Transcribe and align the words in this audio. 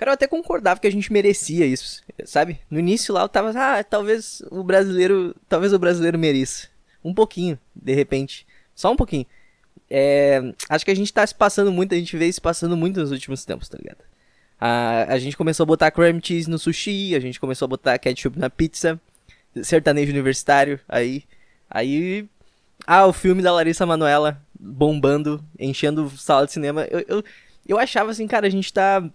Cara, 0.00 0.12
eu 0.12 0.14
até 0.14 0.26
concordava 0.26 0.80
que 0.80 0.86
a 0.86 0.90
gente 0.90 1.12
merecia 1.12 1.66
isso, 1.66 2.02
sabe? 2.24 2.58
No 2.70 2.78
início 2.78 3.12
lá 3.12 3.20
eu 3.20 3.28
tava, 3.28 3.52
ah, 3.54 3.84
talvez 3.84 4.42
o 4.50 4.64
brasileiro, 4.64 5.36
talvez 5.46 5.74
o 5.74 5.78
brasileiro 5.78 6.18
mereça. 6.18 6.68
Um 7.04 7.12
pouquinho, 7.12 7.58
de 7.76 7.92
repente. 7.92 8.46
Só 8.74 8.90
um 8.90 8.96
pouquinho. 8.96 9.26
É, 9.90 10.40
acho 10.70 10.86
que 10.86 10.90
a 10.90 10.96
gente 10.96 11.12
tá 11.12 11.26
se 11.26 11.34
passando 11.34 11.70
muito, 11.70 11.94
a 11.94 11.98
gente 11.98 12.16
vê 12.16 12.32
se 12.32 12.40
passando 12.40 12.78
muito 12.78 12.98
nos 12.98 13.10
últimos 13.10 13.44
tempos, 13.44 13.68
tá 13.68 13.76
ligado? 13.76 13.98
A, 14.58 15.04
a 15.12 15.18
gente 15.18 15.36
começou 15.36 15.64
a 15.64 15.66
botar 15.66 15.90
cream 15.90 16.18
cheese 16.22 16.48
no 16.48 16.58
sushi, 16.58 17.14
a 17.14 17.20
gente 17.20 17.38
começou 17.38 17.66
a 17.66 17.68
botar 17.68 17.98
ketchup 17.98 18.38
na 18.38 18.48
pizza, 18.48 18.98
sertanejo 19.62 20.12
universitário, 20.12 20.80
aí, 20.88 21.24
aí, 21.68 22.26
ah, 22.86 23.06
o 23.06 23.12
filme 23.12 23.42
da 23.42 23.52
Larissa 23.52 23.84
Manoela 23.84 24.40
bombando, 24.58 25.44
enchendo 25.58 26.08
sala 26.16 26.46
de 26.46 26.52
cinema, 26.54 26.86
eu, 26.90 27.04
eu, 27.06 27.24
eu 27.68 27.78
achava 27.78 28.10
assim, 28.10 28.26
cara, 28.26 28.46
a 28.46 28.50
gente 28.50 28.72
tá 28.72 29.06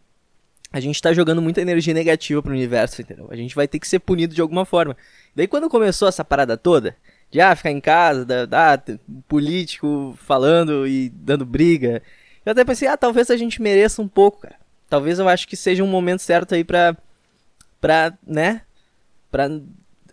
a 0.72 0.80
gente 0.80 1.02
tá 1.02 1.14
jogando 1.14 1.42
muita 1.42 1.62
energia 1.62 1.94
negativa 1.94 2.42
pro 2.42 2.52
universo, 2.52 3.02
entendeu? 3.02 3.28
A 3.30 3.36
gente 3.36 3.56
vai 3.56 3.68
ter 3.68 3.80
que 3.80 3.88
ser 3.88 4.00
punido 4.00 4.36
de 4.36 4.42
alguma 4.42 4.66
forma. 4.66 4.96
Daí 5.36 5.48
quando 5.48 5.70
começou 5.70 6.08
essa 6.08 6.24
parada 6.24 6.58
toda, 6.58 6.96
de 7.32 7.42
ah, 7.42 7.56
ficar 7.56 7.72
em 7.72 7.82
casa, 7.82 8.26
da, 8.26 8.46
da, 8.46 8.82
político 9.28 10.18
falando 10.22 10.88
e 10.88 11.10
dando 11.10 11.46
briga, 11.46 12.02
eu 12.46 12.52
até 12.52 12.64
pensei, 12.64 12.88
ah, 12.88 12.98
talvez 12.98 13.30
a 13.30 13.38
gente 13.38 13.62
mereça 13.62 14.02
um 14.02 14.08
pouco, 14.08 14.42
cara. 14.42 14.56
Talvez 14.90 15.18
eu 15.20 15.28
acho 15.28 15.48
que 15.48 15.56
seja 15.56 15.84
um 15.84 15.88
momento 15.88 16.22
certo 16.22 16.54
aí 16.54 16.64
pra, 16.64 16.96
pra 17.82 18.14
né, 18.26 18.62
pra... 19.32 19.50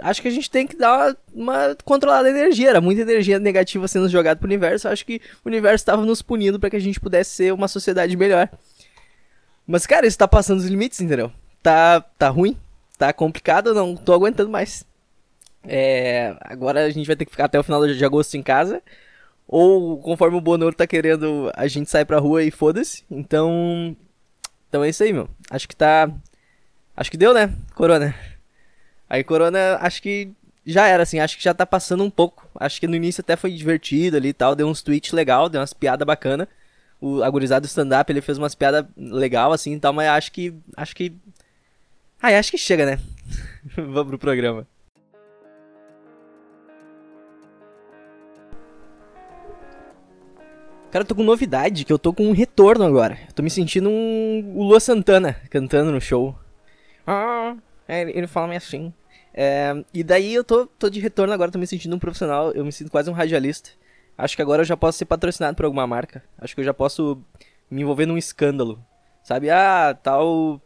Acho 0.00 0.22
que 0.22 0.28
a 0.28 0.32
gente 0.32 0.50
tem 0.50 0.66
que 0.66 0.76
dar 0.76 1.14
uma, 1.34 1.56
uma 1.56 1.76
controlada 1.84 2.28
energia. 2.28 2.70
Era 2.70 2.80
muita 2.80 3.02
energia 3.02 3.38
negativa 3.38 3.86
sendo 3.86 4.08
jogada 4.08 4.40
pro 4.40 4.46
universo. 4.46 4.88
Eu 4.88 4.92
acho 4.92 5.04
que 5.04 5.20
o 5.44 5.48
universo 5.48 5.82
estava 5.82 6.04
nos 6.04 6.22
punindo 6.22 6.58
para 6.58 6.70
que 6.70 6.76
a 6.76 6.80
gente 6.80 6.98
pudesse 6.98 7.30
ser 7.30 7.52
uma 7.52 7.68
sociedade 7.68 8.16
melhor. 8.16 8.48
Mas, 9.66 9.86
cara, 9.86 10.06
isso 10.06 10.18
tá 10.18 10.26
passando 10.28 10.58
os 10.58 10.66
limites, 10.66 11.00
entendeu? 11.00 11.32
Tá, 11.62 12.00
tá 12.00 12.28
ruim, 12.28 12.56
tá 12.98 13.12
complicado, 13.12 13.74
não 13.74 13.96
tô 13.96 14.12
aguentando 14.12 14.50
mais. 14.50 14.84
É, 15.64 16.36
agora 16.40 16.84
a 16.84 16.90
gente 16.90 17.06
vai 17.06 17.14
ter 17.14 17.24
que 17.24 17.30
ficar 17.30 17.44
até 17.44 17.58
o 17.58 17.62
final 17.62 17.86
de 17.86 18.04
agosto 18.04 18.36
em 18.36 18.42
casa. 18.42 18.82
Ou 19.46 19.98
conforme 19.98 20.36
o 20.36 20.40
Bonoro 20.40 20.74
tá 20.74 20.86
querendo, 20.86 21.50
a 21.54 21.66
gente 21.66 21.90
sai 21.90 22.04
pra 22.04 22.18
rua 22.18 22.42
e 22.42 22.50
foda-se. 22.50 23.04
Então. 23.10 23.96
Então 24.68 24.82
é 24.82 24.88
isso 24.88 25.02
aí, 25.02 25.12
meu. 25.12 25.28
Acho 25.50 25.68
que 25.68 25.76
tá. 25.76 26.10
Acho 26.96 27.10
que 27.10 27.16
deu, 27.16 27.34
né? 27.34 27.52
Corona. 27.74 28.14
Aí, 29.08 29.22
Corona, 29.22 29.78
acho 29.80 30.00
que 30.02 30.30
já 30.64 30.86
era, 30.88 31.02
assim. 31.02 31.20
Acho 31.20 31.36
que 31.36 31.44
já 31.44 31.54
tá 31.54 31.66
passando 31.66 32.02
um 32.02 32.10
pouco. 32.10 32.48
Acho 32.58 32.80
que 32.80 32.86
no 32.86 32.96
início 32.96 33.20
até 33.20 33.36
foi 33.36 33.52
divertido 33.52 34.16
ali 34.16 34.28
e 34.30 34.32
tal. 34.32 34.54
Deu 34.54 34.66
uns 34.66 34.82
tweets 34.82 35.12
legal, 35.12 35.48
deu 35.48 35.60
umas 35.60 35.72
piadas 35.72 36.06
bacanas 36.06 36.48
o 37.02 37.24
agorizado 37.24 37.66
stand-up, 37.66 38.10
ele 38.10 38.20
fez 38.20 38.38
umas 38.38 38.54
piadas 38.54 38.86
legal 38.96 39.52
assim 39.52 39.74
e 39.74 39.80
tal, 39.80 39.92
mas 39.92 40.08
acho 40.08 40.30
que. 40.30 40.54
Acho 40.76 40.94
que. 40.94 41.12
Ai, 42.22 42.36
acho 42.36 42.52
que 42.52 42.56
chega, 42.56 42.86
né? 42.86 43.00
Vamos 43.76 44.06
pro 44.06 44.18
programa. 44.18 44.64
Cara, 50.92 51.02
eu 51.02 51.08
tô 51.08 51.14
com 51.14 51.24
novidade, 51.24 51.84
que 51.84 51.92
eu 51.92 51.98
tô 51.98 52.12
com 52.12 52.26
um 52.28 52.32
retorno 52.32 52.84
agora. 52.84 53.18
Eu 53.26 53.32
tô 53.32 53.42
me 53.42 53.50
sentindo 53.50 53.88
um... 53.88 54.52
o 54.54 54.62
Lua 54.62 54.78
Santana 54.78 55.34
cantando 55.50 55.90
no 55.90 56.00
show. 56.00 56.36
Ah, 57.06 57.56
é, 57.88 58.02
ele 58.02 58.26
fala 58.26 58.46
meio 58.46 58.58
assim. 58.58 58.92
É, 59.34 59.72
e 59.92 60.04
daí 60.04 60.34
eu 60.34 60.44
tô, 60.44 60.66
tô 60.66 60.90
de 60.90 61.00
retorno 61.00 61.32
agora, 61.32 61.50
tô 61.50 61.58
me 61.58 61.66
sentindo 61.66 61.96
um 61.96 61.98
profissional, 61.98 62.52
eu 62.52 62.64
me 62.64 62.70
sinto 62.70 62.90
quase 62.90 63.10
um 63.10 63.14
radialista. 63.14 63.70
Acho 64.16 64.36
que 64.36 64.42
agora 64.42 64.62
eu 64.62 64.66
já 64.66 64.76
posso 64.76 64.98
ser 64.98 65.04
patrocinado 65.04 65.56
por 65.56 65.64
alguma 65.64 65.86
marca. 65.86 66.22
Acho 66.38 66.54
que 66.54 66.60
eu 66.60 66.64
já 66.64 66.74
posso 66.74 67.22
me 67.70 67.82
envolver 67.82 68.06
num 68.06 68.18
escândalo. 68.18 68.84
Sabe? 69.22 69.50
Ah, 69.50 69.96
tal 70.00 70.60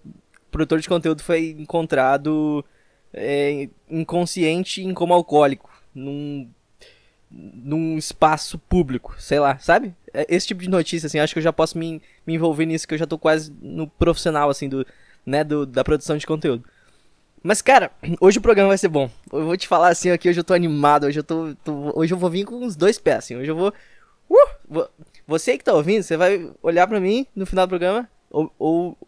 produtor 0.51 0.81
de 0.81 0.89
conteúdo 0.89 1.23
foi 1.23 1.51
encontrado 1.59 2.65
é, 3.13 3.69
inconsciente 3.91 4.83
em 4.83 4.95
como 4.95 5.13
alcoólico. 5.13 5.71
Num, 5.95 6.49
num 7.31 7.99
espaço 7.99 8.59
público, 8.59 9.15
sei 9.19 9.39
lá, 9.39 9.59
sabe? 9.59 9.95
É, 10.13 10.27
esse 10.29 10.47
tipo 10.47 10.63
de 10.63 10.69
notícia, 10.69 11.07
assim, 11.07 11.19
acho 11.19 11.33
que 11.33 11.39
eu 11.39 11.43
já 11.43 11.53
posso 11.53 11.79
me, 11.79 12.01
me 12.27 12.35
envolver 12.35 12.67
nisso, 12.67 12.87
que 12.87 12.95
eu 12.95 12.99
já 12.99 13.07
tô 13.07 13.19
quase 13.19 13.53
no 13.61 13.87
profissional, 13.87 14.49
assim, 14.49 14.69
do, 14.69 14.87
né, 15.25 15.43
do, 15.43 15.67
da 15.67 15.83
produção 15.83 16.17
de 16.17 16.27
conteúdo. 16.27 16.65
Mas, 17.47 17.63
cara, 17.63 17.93
hoje 18.21 18.39
o 18.39 18.43
programa 18.43 18.71
vai 18.71 18.79
ser 18.79 18.89
bom. 18.89 19.09
Eu 19.33 19.45
vou 19.45 19.57
te 19.57 19.69
falar 19.69 19.91
assim 19.91 20.11
aqui, 20.11 20.29
hoje 20.29 20.41
eu 20.41 20.45
tô 20.45 20.53
animado, 20.53 21.07
hoje 21.07 21.21
eu 21.21 21.23
tô. 21.23 21.55
tô 21.63 21.93
hoje 21.95 22.13
eu 22.13 22.19
vou 22.19 22.29
vir 22.29 22.45
com 22.45 22.57
uns 22.57 22.75
dois 22.75 22.99
pés, 22.99 23.19
assim. 23.19 23.37
Hoje 23.37 23.49
eu 23.49 23.55
vou. 23.55 23.73
Uh, 24.29 24.49
vou 24.69 24.91
você 25.29 25.57
que 25.57 25.63
tá 25.63 25.73
ouvindo, 25.73 26.03
você 26.03 26.17
vai 26.17 26.51
olhar 26.61 26.89
pra 26.89 26.99
mim 26.99 27.25
no 27.37 27.47
final 27.47 27.65
do 27.65 27.71
programa, 27.71 28.09
ou, 28.31 28.53
ou, 28.59 28.99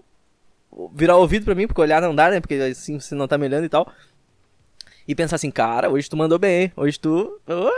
ou 0.70 0.88
virar 0.94 1.16
o 1.16 1.20
ouvido 1.20 1.44
pra 1.44 1.54
mim, 1.54 1.66
porque 1.66 1.80
olhar 1.80 2.00
não 2.00 2.14
dá, 2.14 2.30
né? 2.30 2.40
Porque 2.40 2.54
assim 2.54 3.00
você 3.00 3.12
não 3.16 3.26
tá 3.26 3.36
me 3.36 3.46
olhando 3.46 3.64
e 3.64 3.68
tal. 3.68 3.92
E 5.06 5.16
pensar 5.16 5.34
assim, 5.34 5.50
cara, 5.50 5.90
hoje 5.90 6.08
tu 6.08 6.16
mandou 6.16 6.38
bem? 6.38 6.72
Hoje 6.76 6.96
tu. 7.00 7.40
Uh, 7.48 7.72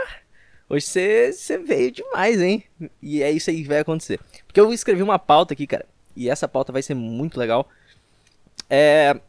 hoje 0.69 0.85
você, 0.85 1.33
você 1.33 1.57
veio 1.57 1.91
demais, 1.91 2.39
hein? 2.39 2.63
E 3.01 3.23
é 3.23 3.31
isso 3.31 3.49
aí 3.49 3.63
que 3.63 3.67
vai 3.67 3.79
acontecer. 3.79 4.19
Porque 4.45 4.59
eu 4.59 4.71
escrevi 4.71 5.01
uma 5.01 5.17
pauta 5.17 5.55
aqui, 5.55 5.65
cara. 5.65 5.87
E 6.15 6.29
essa 6.29 6.47
pauta 6.47 6.71
vai 6.71 6.83
ser 6.83 6.93
muito 6.93 7.39
legal. 7.39 7.67
É 8.69 9.19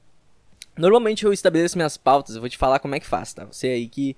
Normalmente 0.76 1.24
eu 1.24 1.32
estabeleço 1.32 1.76
minhas 1.76 1.96
pautas, 1.96 2.34
eu 2.34 2.40
vou 2.40 2.48
te 2.48 2.56
falar 2.56 2.78
como 2.78 2.94
é 2.94 3.00
que 3.00 3.06
faz, 3.06 3.34
tá? 3.34 3.44
Você 3.44 3.68
aí 3.68 3.88
que, 3.88 4.16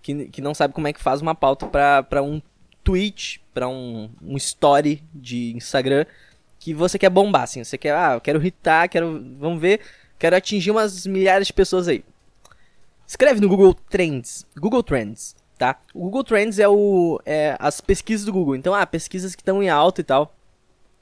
que, 0.00 0.28
que 0.28 0.40
não 0.40 0.54
sabe 0.54 0.72
como 0.72 0.88
é 0.88 0.92
que 0.92 1.00
faz 1.00 1.20
uma 1.20 1.34
pauta 1.34 1.66
para 1.66 2.22
um 2.22 2.40
tweet, 2.82 3.42
para 3.52 3.68
um, 3.68 4.10
um 4.22 4.36
story 4.36 5.02
de 5.14 5.52
Instagram 5.54 6.06
que 6.58 6.74
você 6.74 6.98
quer 6.98 7.10
bombar, 7.10 7.42
assim. 7.42 7.64
Você 7.64 7.76
quer, 7.78 7.94
ah, 7.94 8.14
eu 8.14 8.20
quero 8.20 8.44
hitar, 8.44 8.88
quero, 8.88 9.24
vamos 9.38 9.60
ver, 9.60 9.80
quero 10.18 10.36
atingir 10.36 10.70
umas 10.70 11.06
milhares 11.06 11.46
de 11.46 11.52
pessoas 11.52 11.88
aí. 11.88 12.04
Escreve 13.06 13.40
no 13.40 13.48
Google 13.48 13.74
Trends, 13.74 14.46
Google 14.56 14.82
Trends, 14.82 15.34
tá? 15.58 15.80
O 15.92 16.04
Google 16.04 16.22
Trends 16.22 16.58
é, 16.58 16.68
o, 16.68 17.20
é 17.26 17.56
as 17.58 17.80
pesquisas 17.80 18.24
do 18.24 18.32
Google. 18.32 18.54
Então, 18.54 18.74
ah, 18.74 18.86
pesquisas 18.86 19.34
que 19.34 19.42
estão 19.42 19.62
em 19.62 19.68
alta 19.68 20.00
e 20.00 20.04
tal. 20.04 20.34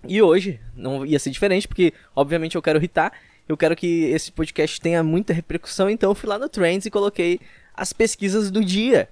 E 0.07 0.23
hoje 0.23 0.61
não 0.75 1.05
ia 1.05 1.19
ser 1.19 1.31
diferente, 1.31 1.67
porque 1.67 1.93
obviamente 2.15 2.55
eu 2.55 2.63
quero 2.63 2.83
hitar 2.83 3.13
eu 3.49 3.57
quero 3.57 3.75
que 3.75 4.05
esse 4.05 4.31
podcast 4.31 4.81
tenha 4.81 5.03
muita 5.03 5.33
repercussão, 5.33 5.89
então 5.89 6.11
eu 6.11 6.15
fui 6.15 6.29
lá 6.29 6.39
no 6.39 6.49
Trends 6.49 6.87
e 6.87 6.91
coloquei 6.91 7.41
as 7.75 7.93
pesquisas 7.93 8.51
do 8.51 8.65
dia. 8.65 9.09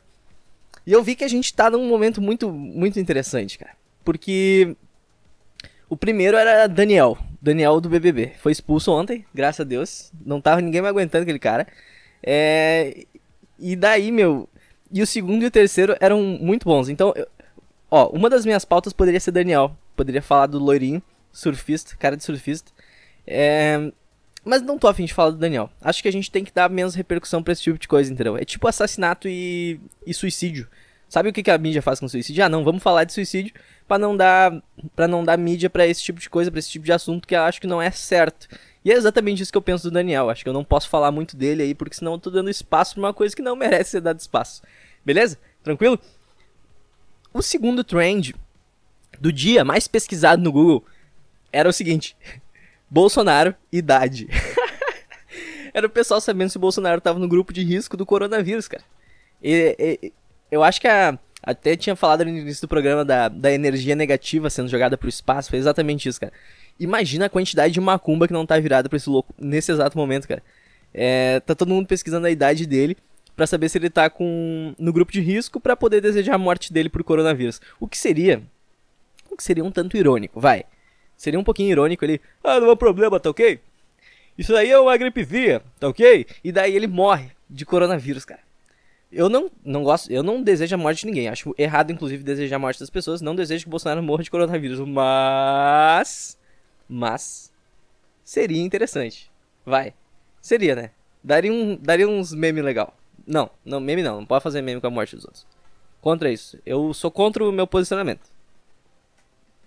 E 0.86 0.92
eu 0.92 1.02
vi 1.02 1.16
que 1.16 1.24
a 1.24 1.28
gente 1.28 1.52
tá 1.52 1.70
num 1.70 1.88
momento 1.88 2.20
muito, 2.20 2.52
muito 2.52 3.00
interessante, 3.00 3.58
cara. 3.58 3.72
Porque 4.04 4.76
o 5.88 5.96
primeiro 5.96 6.36
era 6.36 6.66
Daniel, 6.66 7.16
Daniel 7.40 7.80
do 7.80 7.88
BBB. 7.88 8.32
Foi 8.38 8.52
expulso 8.52 8.92
ontem, 8.92 9.24
graças 9.34 9.60
a 9.60 9.64
Deus. 9.64 10.12
Não 10.24 10.40
tava 10.40 10.60
ninguém 10.60 10.82
me 10.82 10.88
aguentando 10.88 11.22
aquele 11.22 11.38
cara. 11.38 11.66
É... 12.22 13.04
E 13.58 13.74
daí, 13.74 14.12
meu. 14.12 14.48
E 14.92 15.02
o 15.02 15.06
segundo 15.06 15.42
e 15.42 15.46
o 15.46 15.50
terceiro 15.50 15.96
eram 16.00 16.22
muito 16.22 16.64
bons. 16.64 16.88
Então, 16.88 17.12
eu... 17.16 17.26
ó, 17.90 18.08
uma 18.10 18.28
das 18.30 18.44
minhas 18.44 18.64
pautas 18.64 18.92
poderia 18.92 19.18
ser 19.18 19.32
Daniel. 19.32 19.76
Poderia 19.96 20.22
falar 20.22 20.46
do 20.46 20.58
loirinho, 20.58 21.02
surfista, 21.32 21.96
cara 21.96 22.16
de 22.16 22.22
surfista. 22.22 22.70
É... 23.26 23.90
Mas 24.46 24.62
não 24.62 24.78
tô 24.78 24.86
afim 24.86 25.04
de 25.04 25.12
falar 25.12 25.30
do 25.30 25.38
Daniel. 25.38 25.68
Acho 25.82 26.00
que 26.00 26.06
a 26.06 26.12
gente 26.12 26.30
tem 26.30 26.44
que 26.44 26.52
dar 26.52 26.70
menos 26.70 26.94
repercussão 26.94 27.42
pra 27.42 27.52
esse 27.52 27.62
tipo 27.62 27.76
de 27.76 27.88
coisa, 27.88 28.12
entendeu? 28.12 28.36
É 28.36 28.44
tipo 28.44 28.68
assassinato 28.68 29.26
e, 29.28 29.80
e 30.06 30.14
suicídio. 30.14 30.68
Sabe 31.08 31.28
o 31.28 31.32
que, 31.32 31.42
que 31.42 31.50
a 31.50 31.58
mídia 31.58 31.82
faz 31.82 31.98
com 31.98 32.06
suicídio? 32.06 32.44
Ah, 32.44 32.48
não, 32.48 32.62
vamos 32.62 32.80
falar 32.80 33.02
de 33.02 33.12
suicídio 33.12 33.52
para 33.88 33.98
não 33.98 34.16
dar 34.16 34.62
para 34.94 35.08
não 35.08 35.24
dar 35.24 35.36
mídia 35.36 35.68
para 35.68 35.84
esse 35.84 36.00
tipo 36.00 36.20
de 36.20 36.30
coisa, 36.30 36.48
para 36.48 36.60
esse 36.60 36.70
tipo 36.70 36.84
de 36.84 36.92
assunto 36.92 37.26
que 37.26 37.34
eu 37.34 37.40
acho 37.42 37.60
que 37.60 37.66
não 37.66 37.82
é 37.82 37.90
certo. 37.90 38.46
E 38.84 38.92
é 38.92 38.94
exatamente 38.94 39.42
isso 39.42 39.50
que 39.50 39.58
eu 39.58 39.62
penso 39.62 39.90
do 39.90 39.90
Daniel. 39.90 40.30
Acho 40.30 40.44
que 40.44 40.48
eu 40.48 40.52
não 40.52 40.64
posso 40.64 40.88
falar 40.88 41.10
muito 41.10 41.36
dele 41.36 41.64
aí, 41.64 41.74
porque 41.74 41.96
senão 41.96 42.12
eu 42.12 42.18
tô 42.18 42.30
dando 42.30 42.48
espaço 42.48 42.94
pra 42.94 43.02
uma 43.02 43.12
coisa 43.12 43.34
que 43.34 43.42
não 43.42 43.56
merece 43.58 43.90
ser 43.90 44.00
dado 44.00 44.20
espaço. 44.20 44.62
Beleza? 45.04 45.38
Tranquilo? 45.64 45.98
O 47.34 47.42
segundo 47.42 47.82
trend 47.82 48.32
do 49.20 49.32
dia 49.32 49.64
mais 49.64 49.88
pesquisado 49.88 50.40
no 50.40 50.52
Google 50.52 50.84
era 51.52 51.68
o 51.68 51.72
seguinte: 51.72 52.16
Bolsonaro, 52.88 53.54
idade. 53.72 54.28
Era 55.74 55.86
o 55.86 55.90
pessoal 55.90 56.20
sabendo 56.20 56.50
se 56.50 56.56
o 56.56 56.60
Bolsonaro 56.60 57.00
tava 57.00 57.18
no 57.18 57.28
grupo 57.28 57.52
de 57.52 57.62
risco 57.62 57.96
do 57.96 58.06
coronavírus, 58.06 58.66
cara. 58.68 58.82
E, 59.42 59.76
e, 59.78 60.12
eu 60.50 60.62
acho 60.62 60.80
que 60.80 60.88
a, 60.88 61.18
até 61.42 61.76
tinha 61.76 61.94
falado 61.94 62.24
no 62.24 62.30
início 62.30 62.62
do 62.62 62.68
programa 62.68 63.04
da, 63.04 63.28
da 63.28 63.52
energia 63.52 63.94
negativa 63.94 64.48
sendo 64.48 64.68
jogada 64.68 64.96
pro 64.96 65.08
espaço. 65.08 65.50
Foi 65.50 65.58
exatamente 65.58 66.08
isso, 66.08 66.20
cara. 66.20 66.32
Imagina 66.78 67.26
a 67.26 67.30
quantidade 67.30 67.74
de 67.74 67.80
macumba 67.80 68.26
que 68.26 68.32
não 68.32 68.46
tá 68.46 68.58
virada 68.58 68.88
pra 68.88 68.96
esse 68.96 69.08
louco 69.08 69.34
nesse 69.38 69.70
exato 69.70 69.96
momento, 69.96 70.26
cara. 70.26 70.42
É, 70.94 71.40
tá 71.40 71.54
todo 71.54 71.68
mundo 71.68 71.86
pesquisando 71.86 72.26
a 72.26 72.30
idade 72.30 72.66
dele 72.66 72.96
para 73.34 73.46
saber 73.46 73.68
se 73.68 73.76
ele 73.76 73.90
tá 73.90 74.08
com 74.08 74.74
no 74.78 74.92
grupo 74.92 75.12
de 75.12 75.20
risco 75.20 75.60
para 75.60 75.76
poder 75.76 76.00
desejar 76.00 76.34
a 76.34 76.38
morte 76.38 76.72
dele 76.72 76.88
por 76.88 77.04
coronavírus. 77.04 77.60
O 77.78 77.86
que 77.86 77.98
seria 77.98 78.42
o 79.30 79.36
que 79.36 79.44
seria 79.44 79.64
um 79.64 79.70
tanto 79.70 79.96
irônico, 79.96 80.40
vai. 80.40 80.64
Seria 81.16 81.40
um 81.40 81.44
pouquinho 81.44 81.70
irônico 81.70 82.04
ele, 82.04 82.20
ah, 82.44 82.60
não 82.60 82.70
é 82.70 82.76
problema, 82.76 83.18
tá 83.18 83.30
ok? 83.30 83.60
Isso 84.36 84.54
aí 84.54 84.70
é 84.70 84.78
uma 84.78 84.96
gripezinha, 84.96 85.62
tá 85.80 85.88
ok? 85.88 86.26
E 86.44 86.52
daí 86.52 86.74
ele 86.76 86.86
morre 86.86 87.30
de 87.48 87.64
coronavírus, 87.64 88.24
cara. 88.24 88.40
Eu 89.10 89.28
não, 89.28 89.50
não 89.64 89.82
gosto, 89.82 90.12
eu 90.12 90.22
não 90.22 90.42
desejo 90.42 90.74
a 90.74 90.78
morte 90.78 91.00
de 91.00 91.06
ninguém. 91.06 91.28
Acho 91.28 91.54
errado, 91.56 91.90
inclusive, 91.90 92.22
desejar 92.22 92.56
a 92.56 92.58
morte 92.58 92.80
das 92.80 92.90
pessoas. 92.90 93.20
Não 93.20 93.34
desejo 93.34 93.64
que 93.64 93.68
o 93.68 93.70
Bolsonaro 93.70 94.02
morra 94.02 94.22
de 94.22 94.30
coronavírus. 94.30 94.80
Mas. 94.80 96.36
Mas. 96.88 97.52
Seria 98.24 98.60
interessante. 98.60 99.30
Vai. 99.64 99.94
Seria, 100.42 100.74
né? 100.74 100.90
Daria, 101.22 101.52
um, 101.52 101.76
daria 101.76 102.08
uns 102.08 102.34
memes 102.34 102.64
legal. 102.64 102.94
Não, 103.26 103.48
não, 103.64 103.80
meme 103.80 104.02
não. 104.02 104.18
Não 104.18 104.26
pode 104.26 104.42
fazer 104.42 104.60
meme 104.60 104.80
com 104.80 104.86
a 104.86 104.90
morte 104.90 105.16
dos 105.16 105.24
outros. 105.24 105.46
Contra 106.00 106.30
isso. 106.30 106.58
Eu 106.66 106.92
sou 106.92 107.10
contra 107.10 107.44
o 107.44 107.52
meu 107.52 107.66
posicionamento. 107.66 108.35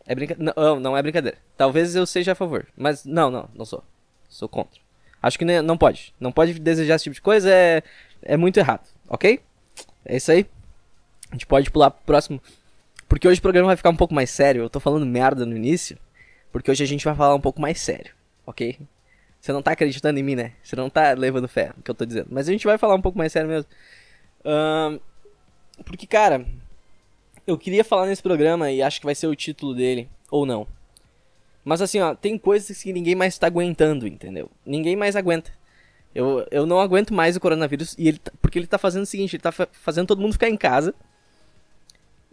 É 0.09 0.15
brincadeira. 0.15 0.53
Não, 0.57 0.79
não 0.79 0.97
é 0.97 1.01
brincadeira. 1.03 1.37
Talvez 1.55 1.95
eu 1.95 2.03
seja 2.03 2.31
a 2.31 2.35
favor. 2.35 2.65
Mas 2.75 3.05
não, 3.05 3.29
não, 3.29 3.47
não 3.53 3.63
sou. 3.63 3.83
Sou 4.27 4.49
contra. 4.49 4.81
Acho 5.21 5.37
que 5.37 5.45
não 5.45 5.77
pode. 5.77 6.15
Não 6.19 6.31
pode 6.31 6.57
desejar 6.57 6.95
esse 6.95 7.03
tipo 7.03 7.13
de 7.13 7.21
coisa. 7.21 7.47
É, 7.47 7.83
é 8.23 8.35
muito 8.35 8.57
errado. 8.57 8.87
Ok? 9.07 9.39
É 10.03 10.17
isso 10.17 10.31
aí. 10.31 10.47
A 11.29 11.35
gente 11.35 11.45
pode 11.45 11.69
pular 11.69 11.91
pro 11.91 12.03
próximo. 12.05 12.41
Porque 13.07 13.27
hoje 13.27 13.37
o 13.37 13.41
programa 13.43 13.67
vai 13.67 13.77
ficar 13.77 13.91
um 13.91 13.95
pouco 13.95 14.11
mais 14.11 14.31
sério. 14.31 14.63
Eu 14.63 14.69
tô 14.69 14.79
falando 14.79 15.05
merda 15.05 15.45
no 15.45 15.55
início. 15.55 15.95
Porque 16.51 16.71
hoje 16.71 16.83
a 16.83 16.87
gente 16.87 17.05
vai 17.05 17.13
falar 17.13 17.35
um 17.35 17.41
pouco 17.41 17.61
mais 17.61 17.79
sério. 17.79 18.11
Ok? 18.47 18.79
Você 19.39 19.53
não 19.53 19.61
tá 19.61 19.73
acreditando 19.73 20.17
em 20.17 20.23
mim, 20.23 20.35
né? 20.35 20.53
Você 20.63 20.75
não 20.75 20.89
tá 20.89 21.11
levando 21.11 21.47
fé 21.47 21.71
no 21.77 21.83
que 21.83 21.91
eu 21.91 21.95
tô 21.95 22.03
dizendo. 22.03 22.29
Mas 22.31 22.49
a 22.49 22.51
gente 22.51 22.65
vai 22.65 22.79
falar 22.79 22.95
um 22.95 23.01
pouco 23.01 23.17
mais 23.17 23.31
sério 23.31 23.47
mesmo. 23.47 23.69
Um, 24.43 24.99
porque, 25.83 26.07
cara, 26.07 26.43
eu 27.49 27.57
queria 27.57 27.83
falar 27.83 28.05
nesse 28.05 28.21
programa 28.21 28.71
e 28.71 28.81
acho 28.81 28.99
que 28.99 29.05
vai 29.05 29.15
ser 29.15 29.27
o 29.27 29.35
título 29.35 29.73
dele, 29.73 30.09
ou 30.29 30.45
não. 30.45 30.67
Mas 31.65 31.81
assim, 31.81 31.99
ó, 31.99 32.15
tem 32.15 32.37
coisas 32.37 32.81
que 32.81 32.93
ninguém 32.93 33.15
mais 33.15 33.37
tá 33.37 33.47
aguentando, 33.47 34.07
entendeu? 34.07 34.49
Ninguém 34.65 34.95
mais 34.95 35.15
aguenta. 35.15 35.51
Eu, 36.13 36.45
eu 36.51 36.65
não 36.65 36.79
aguento 36.79 37.13
mais 37.13 37.35
o 37.35 37.39
coronavírus 37.39 37.95
e 37.97 38.07
ele 38.07 38.17
tá, 38.19 38.31
porque 38.41 38.57
ele 38.57 38.67
tá 38.67 38.77
fazendo 38.77 39.03
o 39.03 39.05
seguinte, 39.05 39.35
ele 39.35 39.43
tá 39.43 39.51
fa 39.51 39.67
fazendo 39.71 40.07
todo 40.07 40.21
mundo 40.21 40.33
ficar 40.33 40.49
em 40.49 40.57
casa. 40.57 40.93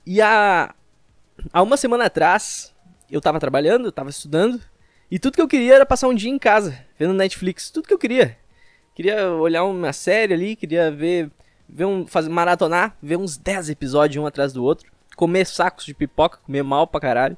E 0.06 0.20
há, 0.20 0.74
há 1.52 1.62
uma 1.62 1.76
semana 1.76 2.04
atrás, 2.04 2.74
eu 3.10 3.20
tava 3.20 3.40
trabalhando, 3.40 3.86
eu 3.86 3.92
tava 3.92 4.10
estudando, 4.10 4.60
e 5.10 5.18
tudo 5.18 5.34
que 5.34 5.42
eu 5.42 5.48
queria 5.48 5.76
era 5.76 5.86
passar 5.86 6.08
um 6.08 6.14
dia 6.14 6.30
em 6.30 6.38
casa, 6.38 6.78
vendo 6.98 7.14
Netflix, 7.14 7.70
tudo 7.70 7.88
que 7.88 7.94
eu 7.94 7.98
queria. 7.98 8.36
Queria 8.94 9.30
olhar 9.32 9.64
uma 9.64 9.92
série 9.92 10.32
ali, 10.32 10.56
queria 10.56 10.90
ver, 10.90 11.30
ver 11.68 11.84
um, 11.84 12.06
fazer, 12.06 12.28
maratonar, 12.28 12.96
ver 13.02 13.16
uns 13.16 13.36
10 13.36 13.70
episódios 13.70 14.22
um 14.22 14.26
atrás 14.26 14.52
do 14.52 14.64
outro, 14.64 14.90
comer 15.16 15.46
sacos 15.46 15.86
de 15.86 15.94
pipoca, 15.94 16.38
comer 16.38 16.62
mal 16.62 16.86
pra 16.86 17.00
caralho. 17.00 17.36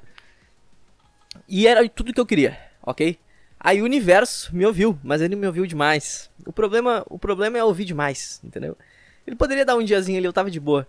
E 1.47 1.65
era 1.65 1.87
tudo 1.89 2.13
que 2.13 2.19
eu 2.19 2.25
queria, 2.25 2.59
ok? 2.83 3.17
Aí 3.59 3.81
o 3.81 3.85
universo 3.85 4.55
me 4.55 4.65
ouviu, 4.65 4.99
mas 5.03 5.21
ele 5.21 5.35
me 5.35 5.47
ouviu 5.47 5.65
demais. 5.65 6.29
O 6.45 6.51
problema, 6.53 7.03
o 7.09 7.17
problema 7.17 7.57
é 7.57 7.63
ouvir 7.63 7.85
demais, 7.85 8.39
entendeu? 8.43 8.77
Ele 9.25 9.35
poderia 9.35 9.65
dar 9.65 9.75
um 9.75 9.83
diazinho 9.83 10.17
ali, 10.17 10.25
eu 10.25 10.33
tava 10.33 10.51
de 10.51 10.59
boa. 10.59 10.87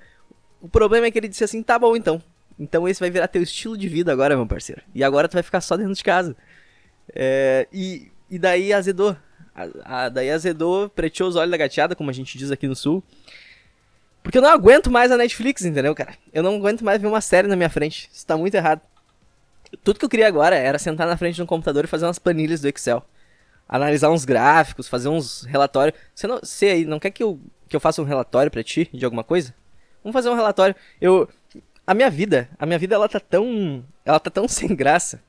O 0.61 0.69
problema 0.69 1.07
é 1.07 1.11
que 1.11 1.19
ele 1.19 1.29
disse 1.29 1.45
assim, 1.45 1.63
tá 1.63 1.79
bom 1.79 1.97
então. 1.97 2.23
Então 2.59 2.87
esse 2.87 3.01
vai 3.01 3.11
virar 3.11 3.29
teu 3.29 3.43
estilo 3.43 3.77
de 3.77 3.89
vida 3.89 4.13
agora, 4.13 4.37
meu 4.37 4.47
parceiro. 4.47 4.83
E 4.95 5.03
agora 5.03 5.29
tu 5.29 5.35
vai 5.35 5.43
ficar 5.43 5.61
só 5.61 5.77
dentro 5.77 5.95
de 5.95 6.05
casa. 6.05 6.37
É, 7.15 7.67
e, 7.73 8.11
e 8.31 8.39
daí 8.39 8.73
azedou. 8.73 9.17
A, 9.55 10.05
a, 10.05 10.09
daí 10.09 10.31
azedou, 10.31 10.89
preteou 10.89 11.29
os 11.29 11.37
olhos 11.37 11.51
da 11.51 11.57
gateada, 11.57 11.97
como 11.97 12.11
a 12.11 12.13
gente 12.13 12.37
diz 12.37 12.51
aqui 12.51 12.69
no 12.69 12.77
sul. 12.77 13.03
Porque 14.23 14.39
eu 14.39 14.43
não 14.43 14.51
aguento 14.51 14.91
mais 14.91 15.11
a 15.11 15.17
Netflix, 15.17 15.65
entendeu, 15.65 15.95
cara? 15.95 16.15
Eu 16.33 16.43
não 16.43 16.57
aguento 16.57 16.85
mais 16.85 17.01
ver 17.01 17.09
uma 17.09 17.21
série 17.21 17.49
na 17.49 17.57
minha 17.57 17.71
frente. 17.71 18.09
Isso 18.13 18.27
tá 18.27 18.37
muito 18.37 18.55
errado. 18.55 18.81
Tudo 19.83 19.99
que 19.99 20.05
eu 20.05 20.09
queria 20.09 20.29
agora 20.29 20.57
era 20.57 20.79
sentar 20.79 21.07
na 21.07 21.17
frente 21.17 21.37
de 21.37 21.43
um 21.43 21.47
computador 21.47 21.85
e 21.85 21.89
fazer 21.89 22.07
umas 22.07 22.19
planilhas 22.19 22.61
do 22.61 22.69
Excel. 22.69 23.05
Analisar 23.69 24.11
uns 24.11 24.25
gráficos, 24.25 24.89
fazer 24.89 25.09
uns 25.09 25.45
relatórios. 25.45 25.99
Você, 26.15 26.27
não, 26.27 26.39
você 26.39 26.67
aí 26.67 26.85
não 26.85 26.99
quer 26.99 27.11
que 27.11 27.23
eu, 27.23 27.41
que 27.69 27.77
eu 27.77 27.81
faça 27.81 28.03
um 28.03 28.05
relatório 28.05 28.51
para 28.51 28.63
ti 28.63 28.91
de 28.93 29.05
alguma 29.05 29.25
coisa? 29.25 29.55
Vamos 30.03 30.13
fazer 30.13 30.29
um 30.29 30.35
relatório. 30.35 30.75
Eu. 31.01 31.29
A 31.87 31.95
minha 31.95 32.11
vida, 32.11 32.49
a 32.59 32.67
minha 32.67 32.79
vida 32.79 32.95
ela 32.95 33.09
tá 33.09 33.21
tão. 33.21 33.85
Ela 34.05 34.21
tá 34.21 34.31
tão 34.31 34.47
sem 34.49 34.75
graça 34.75 35.21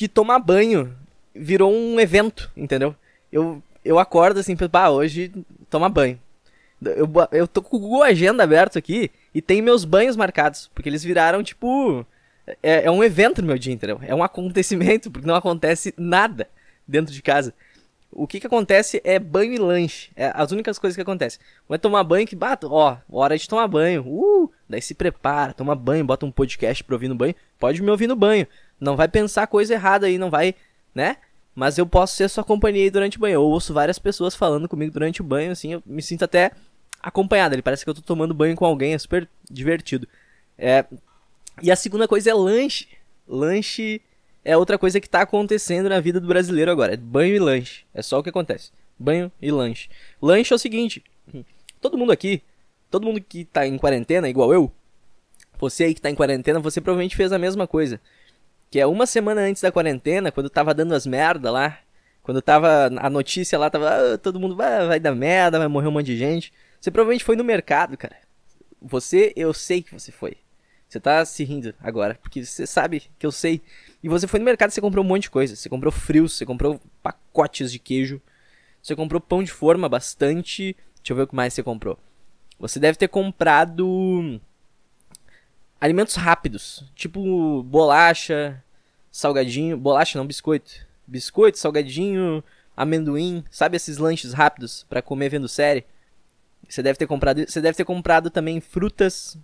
que 0.00 0.08
tomar 0.08 0.38
banho 0.38 0.96
virou 1.34 1.70
um 1.70 2.00
evento, 2.00 2.50
entendeu? 2.56 2.96
Eu, 3.30 3.62
eu 3.84 3.98
acordo 3.98 4.40
assim, 4.40 4.56
pá, 4.56 4.88
hoje 4.88 5.30
tomar 5.68 5.90
banho. 5.90 6.18
Eu, 6.84 7.08
eu 7.32 7.46
tô 7.46 7.60
com 7.62 7.76
o 7.76 7.80
Google 7.80 8.02
Agenda 8.02 8.42
aberto 8.42 8.78
aqui 8.78 9.10
e 9.34 9.42
tem 9.42 9.60
meus 9.60 9.84
banhos 9.84 10.16
marcados, 10.16 10.70
porque 10.74 10.88
eles 10.88 11.04
viraram 11.04 11.42
tipo. 11.42 12.06
É, 12.62 12.84
é 12.84 12.90
um 12.90 13.04
evento 13.04 13.42
no 13.42 13.48
meu 13.48 13.58
dia, 13.58 13.72
entendeu? 13.72 14.00
É 14.02 14.14
um 14.14 14.22
acontecimento, 14.22 15.10
porque 15.10 15.26
não 15.26 15.34
acontece 15.34 15.94
nada 15.96 16.48
dentro 16.88 17.12
de 17.12 17.22
casa. 17.22 17.54
O 18.12 18.26
que 18.26 18.40
que 18.40 18.46
acontece 18.46 19.00
é 19.04 19.18
banho 19.20 19.52
e 19.52 19.58
lanche. 19.58 20.10
É 20.16 20.32
as 20.34 20.50
únicas 20.50 20.78
coisas 20.78 20.96
que 20.96 21.02
acontecem. 21.02 21.38
Vai 21.68 21.78
tomar 21.78 22.02
banho 22.02 22.26
que 22.26 22.34
bata, 22.34 22.66
ó, 22.66 22.96
hora 23.08 23.38
de 23.38 23.48
tomar 23.48 23.68
banho. 23.68 24.04
Uh, 24.04 24.50
daí 24.68 24.82
se 24.82 24.94
prepara, 24.94 25.52
toma 25.52 25.76
banho, 25.76 26.04
bota 26.04 26.26
um 26.26 26.32
podcast 26.32 26.82
pra 26.82 26.96
ouvir 26.96 27.06
no 27.06 27.14
banho. 27.14 27.34
Pode 27.58 27.80
me 27.80 27.90
ouvir 27.90 28.08
no 28.08 28.16
banho. 28.16 28.48
Não 28.80 28.96
vai 28.96 29.06
pensar 29.06 29.46
coisa 29.46 29.74
errada 29.74 30.06
aí, 30.06 30.18
não 30.18 30.28
vai, 30.28 30.56
né? 30.92 31.18
Mas 31.54 31.78
eu 31.78 31.86
posso 31.86 32.16
ser 32.16 32.28
sua 32.28 32.42
companhia 32.42 32.82
aí 32.82 32.90
durante 32.90 33.16
o 33.16 33.20
banho. 33.20 33.34
Eu 33.34 33.42
ouço 33.42 33.72
várias 33.72 33.98
pessoas 33.98 34.34
falando 34.34 34.68
comigo 34.68 34.92
durante 34.92 35.20
o 35.20 35.24
banho, 35.24 35.52
assim, 35.52 35.74
eu 35.74 35.82
me 35.86 36.02
sinto 36.02 36.24
até 36.24 36.50
acompanhado. 37.02 37.54
Ele 37.54 37.62
parece 37.62 37.84
que 37.84 37.90
eu 37.90 37.94
tô 37.94 38.02
tomando 38.02 38.34
banho 38.34 38.56
com 38.56 38.64
alguém, 38.64 38.94
é 38.94 38.98
super 38.98 39.28
divertido. 39.50 40.06
É... 40.58 40.84
E 41.62 41.70
a 41.70 41.76
segunda 41.76 42.06
coisa 42.06 42.30
é 42.30 42.34
lanche. 42.34 42.88
Lanche 43.26 44.00
é 44.44 44.56
outra 44.56 44.78
coisa 44.78 45.00
que 45.00 45.08
tá 45.08 45.22
acontecendo 45.22 45.88
na 45.88 46.00
vida 46.00 46.20
do 46.20 46.26
brasileiro 46.26 46.70
agora. 46.70 46.94
É 46.94 46.96
banho 46.96 47.34
e 47.34 47.38
lanche. 47.38 47.84
É 47.94 48.02
só 48.02 48.18
o 48.18 48.22
que 48.22 48.30
acontece. 48.30 48.70
Banho 48.98 49.30
e 49.40 49.50
lanche. 49.50 49.88
Lanche 50.20 50.52
é 50.52 50.56
o 50.56 50.58
seguinte: 50.58 51.02
todo 51.80 51.98
mundo 51.98 52.12
aqui, 52.12 52.42
todo 52.90 53.06
mundo 53.06 53.20
que 53.20 53.44
tá 53.44 53.66
em 53.66 53.78
quarentena, 53.78 54.28
igual 54.28 54.52
eu, 54.52 54.72
você 55.58 55.84
aí 55.84 55.94
que 55.94 56.00
tá 56.00 56.10
em 56.10 56.14
quarentena, 56.14 56.58
você 56.58 56.80
provavelmente 56.80 57.16
fez 57.16 57.32
a 57.32 57.38
mesma 57.38 57.66
coisa. 57.66 58.00
Que 58.70 58.80
é 58.80 58.86
uma 58.86 59.04
semana 59.04 59.42
antes 59.42 59.62
da 59.62 59.72
quarentena, 59.72 60.30
quando 60.30 60.48
tava 60.48 60.72
dando 60.72 60.94
as 60.94 61.06
merda 61.06 61.50
lá. 61.50 61.78
Quando 62.22 62.40
tava. 62.40 62.86
A 62.98 63.10
notícia 63.10 63.58
lá 63.58 63.68
tava. 63.68 64.14
Ah, 64.14 64.18
todo 64.18 64.38
mundo 64.40 64.54
vai, 64.54 64.86
vai 64.86 65.00
dar 65.00 65.14
merda, 65.14 65.58
vai 65.58 65.68
morrer 65.68 65.88
um 65.88 65.92
monte 65.92 66.06
de 66.06 66.16
gente. 66.16 66.52
Você 66.80 66.90
provavelmente 66.90 67.24
foi 67.24 67.36
no 67.36 67.44
mercado, 67.44 67.96
cara. 67.96 68.16
Você, 68.80 69.32
eu 69.36 69.52
sei 69.52 69.82
que 69.82 69.92
você 69.92 70.10
foi. 70.10 70.38
Você 70.88 70.98
tá 70.98 71.24
se 71.24 71.44
rindo 71.44 71.74
agora, 71.80 72.18
porque 72.20 72.44
você 72.44 72.66
sabe 72.66 73.04
que 73.18 73.26
eu 73.26 73.30
sei. 73.30 73.60
E 74.02 74.08
você 74.08 74.26
foi 74.26 74.40
no 74.40 74.44
mercado 74.44 74.70
você 74.70 74.80
comprou 74.80 75.04
um 75.04 75.08
monte 75.08 75.22
de 75.22 75.30
coisa. 75.30 75.54
Você 75.54 75.68
comprou 75.68 75.92
frios, 75.92 76.32
você 76.32 76.46
comprou 76.46 76.80
pacotes 77.02 77.70
de 77.70 77.78
queijo. 77.78 78.20
Você 78.82 78.96
comprou 78.96 79.20
pão 79.20 79.42
de 79.42 79.52
forma 79.52 79.88
bastante. 79.88 80.74
Deixa 80.96 81.12
eu 81.12 81.16
ver 81.16 81.22
o 81.22 81.26
que 81.28 81.34
mais 81.34 81.52
você 81.52 81.62
comprou. 81.62 81.98
Você 82.58 82.80
deve 82.80 82.98
ter 82.98 83.08
comprado 83.08 84.40
alimentos 85.80 86.14
rápidos, 86.14 86.84
tipo 86.94 87.62
bolacha, 87.62 88.62
salgadinho, 89.10 89.76
bolacha 89.76 90.18
não, 90.18 90.26
biscoito. 90.26 90.86
Biscoito, 91.06 91.58
salgadinho, 91.58 92.44
amendoim, 92.76 93.44
sabe 93.50 93.76
esses 93.76 93.96
lanches 93.96 94.32
rápidos 94.32 94.84
para 94.88 95.02
comer 95.02 95.28
vendo 95.28 95.48
série? 95.48 95.84
Você 96.68 96.82
deve 96.82 96.98
ter 96.98 97.06
comprado, 97.06 97.44
você 97.46 97.60
deve 97.60 97.76
ter 97.76 97.84
comprado 97.84 98.30
também 98.30 98.60
frutas. 98.60 99.36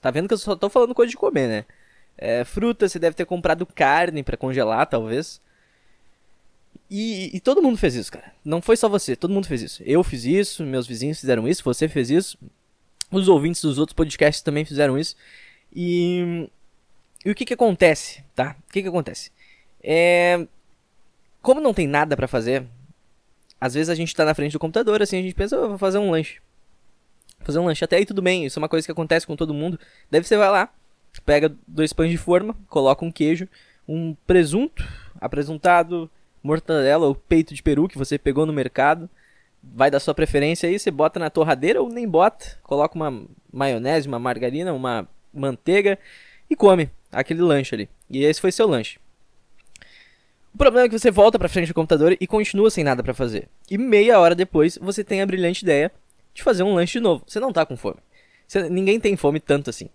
Tá 0.00 0.10
vendo 0.10 0.28
que 0.28 0.34
eu 0.34 0.38
só 0.38 0.54
tô 0.56 0.68
falando 0.68 0.94
coisa 0.94 1.10
de 1.10 1.16
comer, 1.16 1.48
né? 1.48 1.64
É, 2.16 2.44
frutas, 2.44 2.92
você 2.92 2.98
deve 2.98 3.14
ter 3.14 3.26
comprado 3.26 3.66
carne 3.66 4.22
para 4.22 4.36
congelar, 4.36 4.86
talvez. 4.86 5.40
E, 6.90 7.34
e, 7.36 7.40
todo 7.40 7.62
mundo 7.62 7.76
fez 7.76 7.94
isso, 7.94 8.12
cara. 8.12 8.32
Não 8.44 8.62
foi 8.62 8.76
só 8.76 8.88
você, 8.88 9.16
todo 9.16 9.32
mundo 9.32 9.46
fez 9.46 9.62
isso. 9.62 9.82
Eu 9.84 10.04
fiz 10.04 10.24
isso, 10.24 10.64
meus 10.64 10.86
vizinhos 10.86 11.20
fizeram 11.20 11.48
isso, 11.48 11.64
você 11.64 11.88
fez 11.88 12.10
isso. 12.10 12.38
Os 13.10 13.28
ouvintes 13.28 13.62
dos 13.62 13.78
outros 13.78 13.94
podcasts 13.94 14.42
também 14.42 14.64
fizeram 14.64 14.98
isso. 14.98 15.16
E, 15.74 16.48
e 17.24 17.30
o 17.30 17.34
que 17.34 17.44
que 17.44 17.54
acontece, 17.54 18.24
tá? 18.34 18.56
O 18.68 18.72
que 18.72 18.82
que 18.82 18.88
acontece? 18.88 19.30
É, 19.82 20.46
como 21.42 21.60
não 21.60 21.74
tem 21.74 21.86
nada 21.86 22.16
para 22.16 22.28
fazer, 22.28 22.64
às 23.60 23.74
vezes 23.74 23.88
a 23.88 23.94
gente 23.94 24.14
tá 24.14 24.24
na 24.24 24.34
frente 24.34 24.52
do 24.52 24.58
computador, 24.58 25.02
assim, 25.02 25.18
a 25.18 25.22
gente 25.22 25.34
pensa, 25.34 25.58
oh, 25.58 25.68
vou 25.68 25.78
fazer 25.78 25.98
um 25.98 26.10
lanche. 26.10 26.40
Fazer 27.40 27.58
um 27.58 27.66
lanche. 27.66 27.84
Até 27.84 27.96
aí 27.96 28.06
tudo 28.06 28.20
bem, 28.20 28.44
isso 28.44 28.58
é 28.58 28.60
uma 28.60 28.68
coisa 28.68 28.86
que 28.86 28.92
acontece 28.92 29.26
com 29.26 29.36
todo 29.36 29.54
mundo. 29.54 29.78
Deve 30.10 30.26
você 30.26 30.36
vai 30.36 30.50
lá, 30.50 30.68
pega 31.24 31.54
dois 31.66 31.92
pães 31.92 32.10
de 32.10 32.18
forma, 32.18 32.54
coloca 32.68 33.04
um 33.04 33.12
queijo, 33.12 33.48
um 33.88 34.14
presunto, 34.26 34.84
apresentado, 35.20 36.10
mortadela 36.42 37.06
ou 37.06 37.14
peito 37.14 37.54
de 37.54 37.62
peru 37.62 37.88
que 37.88 37.98
você 37.98 38.18
pegou 38.18 38.46
no 38.46 38.52
mercado. 38.52 39.08
Vai 39.62 39.90
da 39.90 39.98
sua 39.98 40.14
preferência 40.14 40.68
aí, 40.68 40.78
você 40.78 40.90
bota 40.90 41.18
na 41.18 41.30
torradeira 41.30 41.82
ou 41.82 41.88
nem 41.88 42.06
bota. 42.06 42.58
Coloca 42.62 42.94
uma 42.94 43.26
maionese, 43.52 44.06
uma 44.06 44.18
margarina, 44.18 44.72
uma 44.72 45.08
manteiga 45.32 45.98
e 46.48 46.54
come 46.54 46.90
aquele 47.10 47.42
lanche 47.42 47.74
ali. 47.74 47.88
E 48.08 48.24
esse 48.24 48.40
foi 48.40 48.52
seu 48.52 48.68
lanche. 48.68 48.98
O 50.56 50.58
problema 50.58 50.86
é 50.86 50.88
que 50.88 50.98
você 50.98 51.10
volta 51.10 51.38
para 51.38 51.50
frente 51.50 51.68
do 51.68 51.74
computador 51.74 52.16
e 52.18 52.26
continua 52.26 52.70
sem 52.70 52.82
nada 52.82 53.02
para 53.02 53.12
fazer. 53.12 53.46
E 53.70 53.76
meia 53.76 54.18
hora 54.18 54.34
depois 54.34 54.78
você 54.80 55.04
tem 55.04 55.20
a 55.20 55.26
brilhante 55.26 55.62
ideia 55.62 55.92
de 56.32 56.42
fazer 56.42 56.62
um 56.62 56.72
lanche 56.72 56.94
de 56.94 57.00
novo. 57.00 57.22
Você 57.26 57.38
não 57.38 57.52
tá 57.52 57.66
com 57.66 57.76
fome. 57.76 57.98
Você, 58.48 58.66
ninguém 58.70 58.98
tem 58.98 59.18
fome 59.18 59.38
tanto 59.38 59.68
assim. 59.68 59.90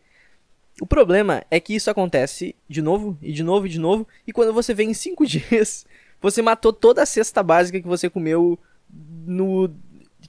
O 0.80 0.86
problema 0.86 1.44
é 1.50 1.60
que 1.60 1.74
isso 1.74 1.90
acontece 1.90 2.56
de 2.70 2.80
novo 2.80 3.18
e 3.24 3.32
de 3.32 3.42
novo 3.42 3.66
e 3.66 3.70
de 3.70 3.80
novo. 3.80 4.08
E 4.28 4.32
quando 4.32 4.54
você 4.54 4.72
vem 4.72 4.92
em 4.92 4.94
5 4.94 5.26
dias, 5.26 5.84
você 6.22 6.44
matou 6.44 6.72
toda 6.72 7.02
a 7.02 7.08
cesta 7.08 7.42
básica 7.42 7.82
que 7.82 7.88
você 7.88 8.08
comeu 8.08 8.60
no. 9.26 9.68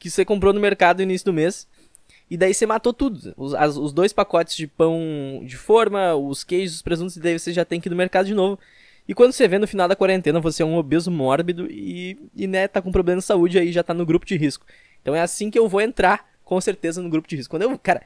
que 0.01 0.09
você 0.09 0.25
comprou 0.25 0.55
no 0.55 0.61
mercado 0.61 0.97
no 0.97 1.03
início 1.03 1.27
do 1.27 1.35
mês. 1.35 1.69
E 2.31 2.39
daí 2.39 2.55
você 2.55 2.65
matou 2.65 2.95
tudo. 2.95 3.35
Os, 3.37 3.53
as, 3.53 3.77
os 3.77 3.93
dois 3.93 4.15
pacotes 4.15 4.57
de 4.57 4.67
pão 4.67 5.43
de 5.45 5.59
forma, 5.59 6.15
os 6.15 6.43
queijos, 6.43 6.77
os 6.77 6.83
presuntos, 6.83 7.17
e 7.17 7.21
daí 7.21 7.39
você 7.39 7.53
já 7.53 7.67
tem 7.67 7.79
que 7.79 7.87
ir 7.87 7.91
no 7.91 7.97
mercado 7.97 8.25
de 8.25 8.33
novo. 8.33 8.59
E 9.07 9.15
quando 9.15 9.33
você 9.33 9.49
vê 9.49 9.59
no 9.59 9.67
final 9.67 9.89
da 9.89 9.97
quarentena, 9.97 10.41
você 10.41 10.63
é 10.63 10.67
um 10.67 10.77
obeso 10.77 11.11
mórbido 11.11 11.67
e, 11.71 12.19
e 12.35 12.47
né, 12.47 12.69
tá 12.69 12.81
com 12.81 12.93
problema 12.93 13.21
de 13.21 13.27
saúde 13.27 13.59
aí, 13.59 13.73
já 13.73 13.83
tá 13.83 13.93
no 13.93 14.07
grupo 14.07 14.25
de 14.25 14.37
risco. 14.37 14.65
Então 15.01 15.15
é 15.15 15.21
assim 15.21 15.51
que 15.51 15.59
eu 15.59 15.69
vou 15.69 15.81
entrar, 15.81 16.31
com 16.45 16.61
certeza, 16.61 17.03
no 17.03 17.11
grupo 17.11 17.29
de 17.29 17.37
risco. 17.37 17.51
Quando 17.51 17.63
eu, 17.63 17.79
cara, 17.79 18.03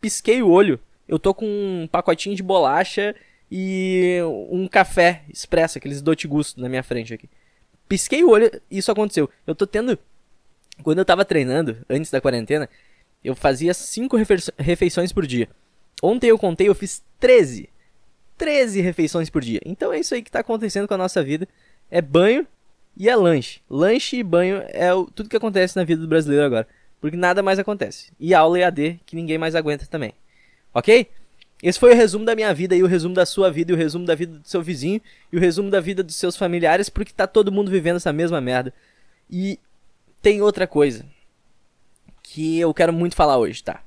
pisquei 0.00 0.42
o 0.42 0.48
olho, 0.48 0.78
eu 1.08 1.18
tô 1.18 1.34
com 1.34 1.46
um 1.46 1.88
pacotinho 1.90 2.36
de 2.36 2.42
bolacha 2.42 3.14
e 3.50 4.18
um 4.50 4.66
café 4.68 5.24
expresso, 5.28 5.78
aqueles 5.78 6.00
dote 6.00 6.26
gusto 6.26 6.60
na 6.60 6.68
minha 6.68 6.82
frente 6.82 7.12
aqui. 7.12 7.28
Pisquei 7.88 8.22
o 8.24 8.30
olho, 8.30 8.50
isso 8.70 8.90
aconteceu. 8.90 9.28
Eu 9.46 9.54
tô 9.54 9.66
tendo. 9.66 9.98
Quando 10.82 10.98
eu 10.98 11.04
tava 11.04 11.24
treinando, 11.24 11.84
antes 11.90 12.10
da 12.10 12.20
quarentena, 12.20 12.68
eu 13.22 13.34
fazia 13.34 13.74
5 13.74 14.16
refeições 14.58 15.12
por 15.12 15.26
dia. 15.26 15.48
Ontem 16.02 16.28
eu 16.28 16.38
contei, 16.38 16.68
eu 16.68 16.74
fiz 16.74 17.02
13. 17.20 17.68
13 18.42 18.80
refeições 18.80 19.30
por 19.30 19.40
dia. 19.40 19.60
Então 19.64 19.92
é 19.92 20.00
isso 20.00 20.12
aí 20.16 20.20
que 20.20 20.30
tá 20.30 20.40
acontecendo 20.40 20.88
com 20.88 20.94
a 20.94 20.98
nossa 20.98 21.22
vida. 21.22 21.46
É 21.88 22.02
banho 22.02 22.44
e 22.96 23.08
é 23.08 23.14
lanche. 23.14 23.60
Lanche 23.70 24.16
e 24.16 24.22
banho 24.24 24.64
é 24.70 24.92
o, 24.92 25.04
tudo 25.06 25.28
que 25.28 25.36
acontece 25.36 25.76
na 25.76 25.84
vida 25.84 26.02
do 26.02 26.08
brasileiro 26.08 26.44
agora. 26.44 26.66
Porque 27.00 27.16
nada 27.16 27.40
mais 27.40 27.60
acontece. 27.60 28.10
E 28.18 28.34
aula 28.34 28.58
EAD 28.58 28.98
que 29.06 29.14
ninguém 29.14 29.38
mais 29.38 29.54
aguenta 29.54 29.86
também. 29.86 30.12
Ok? 30.74 31.06
Esse 31.62 31.78
foi 31.78 31.92
o 31.92 31.96
resumo 31.96 32.24
da 32.24 32.34
minha 32.34 32.52
vida 32.52 32.74
e 32.74 32.82
o 32.82 32.88
resumo 32.88 33.14
da 33.14 33.24
sua 33.24 33.48
vida 33.48 33.70
e 33.70 33.74
o 33.76 33.78
resumo 33.78 34.04
da 34.04 34.16
vida 34.16 34.36
do 34.36 34.48
seu 34.48 34.60
vizinho 34.60 35.00
e 35.32 35.36
o 35.36 35.40
resumo 35.40 35.70
da 35.70 35.78
vida 35.78 36.02
dos 36.02 36.16
seus 36.16 36.36
familiares, 36.36 36.88
porque 36.88 37.12
tá 37.12 37.28
todo 37.28 37.52
mundo 37.52 37.70
vivendo 37.70 37.98
essa 37.98 38.12
mesma 38.12 38.40
merda. 38.40 38.74
E 39.30 39.56
tem 40.20 40.42
outra 40.42 40.66
coisa 40.66 41.06
que 42.24 42.58
eu 42.58 42.74
quero 42.74 42.92
muito 42.92 43.14
falar 43.14 43.38
hoje, 43.38 43.62
tá? 43.62 43.84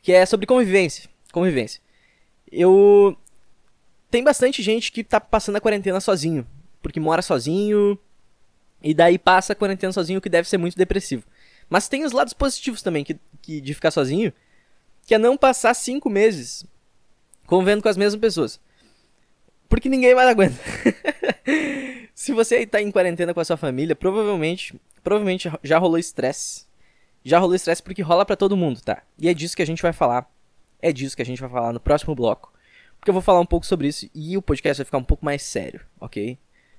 Que 0.00 0.12
é 0.12 0.24
sobre 0.24 0.46
convivência. 0.46 1.10
Convivência. 1.30 1.82
Eu 2.50 3.14
tem 4.10 4.22
bastante 4.22 4.62
gente 4.62 4.90
que 4.90 5.04
tá 5.04 5.20
passando 5.20 5.56
a 5.56 5.60
quarentena 5.60 6.00
sozinho, 6.00 6.46
porque 6.82 7.00
mora 7.00 7.22
sozinho 7.22 7.98
e 8.82 8.94
daí 8.94 9.18
passa 9.18 9.52
a 9.52 9.56
quarentena 9.56 9.92
sozinho, 9.92 10.20
que 10.20 10.28
deve 10.28 10.48
ser 10.48 10.58
muito 10.58 10.76
depressivo. 10.76 11.24
Mas 11.68 11.88
tem 11.88 12.04
os 12.04 12.12
lados 12.12 12.32
positivos 12.32 12.82
também 12.82 13.04
que, 13.04 13.18
que 13.42 13.60
de 13.60 13.74
ficar 13.74 13.90
sozinho, 13.90 14.32
que 15.06 15.14
é 15.14 15.18
não 15.18 15.36
passar 15.36 15.74
cinco 15.74 16.08
meses 16.08 16.64
convivendo 17.46 17.82
com 17.82 17.88
as 17.88 17.96
mesmas 17.96 18.20
pessoas. 18.20 18.60
Porque 19.68 19.88
ninguém 19.88 20.14
mais 20.14 20.28
aguenta. 20.28 20.56
Se 22.14 22.32
você 22.32 22.58
está 22.60 22.80
em 22.80 22.90
quarentena 22.90 23.34
com 23.34 23.40
a 23.40 23.44
sua 23.44 23.56
família, 23.56 23.94
provavelmente, 23.94 24.80
provavelmente 25.04 25.50
já 25.62 25.78
rolou 25.78 25.98
estresse. 25.98 26.66
Já 27.22 27.38
rolou 27.38 27.54
estresse 27.54 27.82
porque 27.82 28.00
rola 28.00 28.24
para 28.24 28.36
todo 28.36 28.56
mundo, 28.56 28.80
tá? 28.80 29.02
E 29.18 29.28
é 29.28 29.34
disso 29.34 29.56
que 29.56 29.62
a 29.62 29.66
gente 29.66 29.82
vai 29.82 29.92
falar. 29.92 30.30
É 30.80 30.92
disso 30.92 31.14
que 31.14 31.22
a 31.22 31.26
gente 31.26 31.40
vai 31.40 31.50
falar 31.50 31.72
no 31.72 31.80
próximo 31.80 32.14
bloco. 32.14 32.52
Porque 32.98 33.10
eu 33.10 33.14
vou 33.14 33.22
falar 33.22 33.40
um 33.40 33.46
pouco 33.46 33.64
sobre 33.64 33.88
isso 33.88 34.08
e 34.14 34.36
o 34.36 34.42
podcast 34.42 34.82
vai 34.82 34.84
ficar 34.84 34.98
um 34.98 35.04
pouco 35.04 35.24
mais 35.24 35.42
sério, 35.42 35.80
ok? 36.00 36.38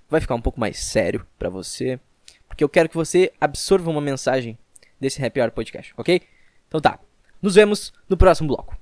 Vai 0.10 0.22
ficar 0.22 0.36
um 0.36 0.42
pouco 0.42 0.60
mais 0.60 0.78
sério 0.78 1.26
para 1.38 1.50
você. 1.50 2.00
Porque 2.48 2.64
eu 2.64 2.70
quero 2.70 2.90
que 2.90 2.96
você 2.96 3.32
absorva 3.40 3.90
uma 3.90 4.02
mensagem 4.02 4.58
desse 5.00 5.24
Happy 5.24 5.40
Hour 5.40 5.52
Podcast, 5.52 5.94
ok? 5.98 6.22
Então 6.68 6.82
tá. 6.82 7.00
Nos 7.42 7.56
vemos 7.56 7.94
no 8.10 8.18
próximo 8.18 8.50
bloco. 8.50 8.78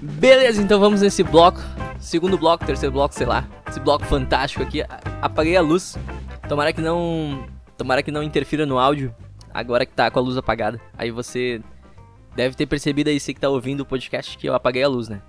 Beleza, 0.00 0.60
então 0.60 0.80
vamos 0.80 1.00
nesse 1.00 1.22
bloco. 1.22 1.60
Segundo 2.00 2.36
bloco, 2.36 2.66
terceiro 2.66 2.92
bloco, 2.92 3.14
sei 3.14 3.26
lá. 3.26 3.48
Esse 3.68 3.78
bloco 3.78 4.04
fantástico 4.04 4.62
aqui. 4.64 4.82
Apaguei 5.20 5.56
a 5.56 5.60
luz. 5.60 5.96
Tomara 6.52 6.70
que 6.70 6.82
não. 6.82 7.48
Tomara 7.78 8.02
que 8.02 8.10
não 8.10 8.22
interfira 8.22 8.66
no 8.66 8.78
áudio. 8.78 9.16
Agora 9.54 9.86
que 9.86 9.94
tá 9.94 10.10
com 10.10 10.18
a 10.18 10.22
luz 10.22 10.36
apagada. 10.36 10.78
Aí 10.98 11.10
você 11.10 11.62
deve 12.36 12.54
ter 12.54 12.66
percebido 12.66 13.08
aí, 13.08 13.18
você 13.18 13.32
que 13.32 13.40
tá 13.40 13.48
ouvindo 13.48 13.80
o 13.80 13.86
podcast, 13.86 14.36
que 14.36 14.50
eu 14.50 14.54
apaguei 14.54 14.82
a 14.82 14.88
luz, 14.88 15.08
né? 15.08 15.22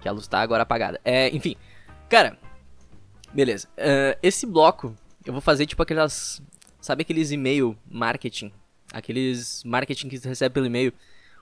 Que 0.00 0.08
a 0.08 0.12
luz 0.12 0.26
tá 0.26 0.40
agora 0.40 0.64
apagada. 0.64 1.00
É, 1.04 1.28
enfim. 1.28 1.54
Cara, 2.08 2.36
beleza. 3.32 3.68
Uh, 3.78 4.18
esse 4.20 4.44
bloco, 4.44 4.92
eu 5.24 5.32
vou 5.32 5.40
fazer 5.40 5.66
tipo 5.66 5.84
aquelas. 5.84 6.42
Sabe 6.80 7.02
aqueles 7.02 7.30
e-mail 7.30 7.78
marketing? 7.88 8.50
Aqueles 8.92 9.62
marketing 9.62 10.08
que 10.08 10.18
tu 10.18 10.26
recebe 10.26 10.52
pelo 10.52 10.66
e-mail. 10.66 10.92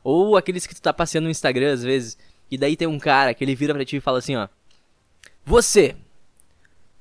Ou 0.05 0.37
aqueles 0.37 0.67
que 0.67 0.75
tu 0.75 0.83
tá 0.83 0.93
passeando 0.93 1.25
no 1.25 1.31
Instagram 1.31 1.73
às 1.73 1.83
vezes. 1.83 2.19
E 2.51 2.59
daí 2.59 2.77
tem 2.77 2.87
um 2.87 2.99
cara 2.99 3.33
que 3.33 3.43
ele 3.43 3.55
vira 3.55 3.73
pra 3.73 3.87
ti 3.87 3.97
e 3.97 4.01
fala 4.01 4.19
assim, 4.19 4.37
ó. 4.37 4.49
Você. 5.47 5.97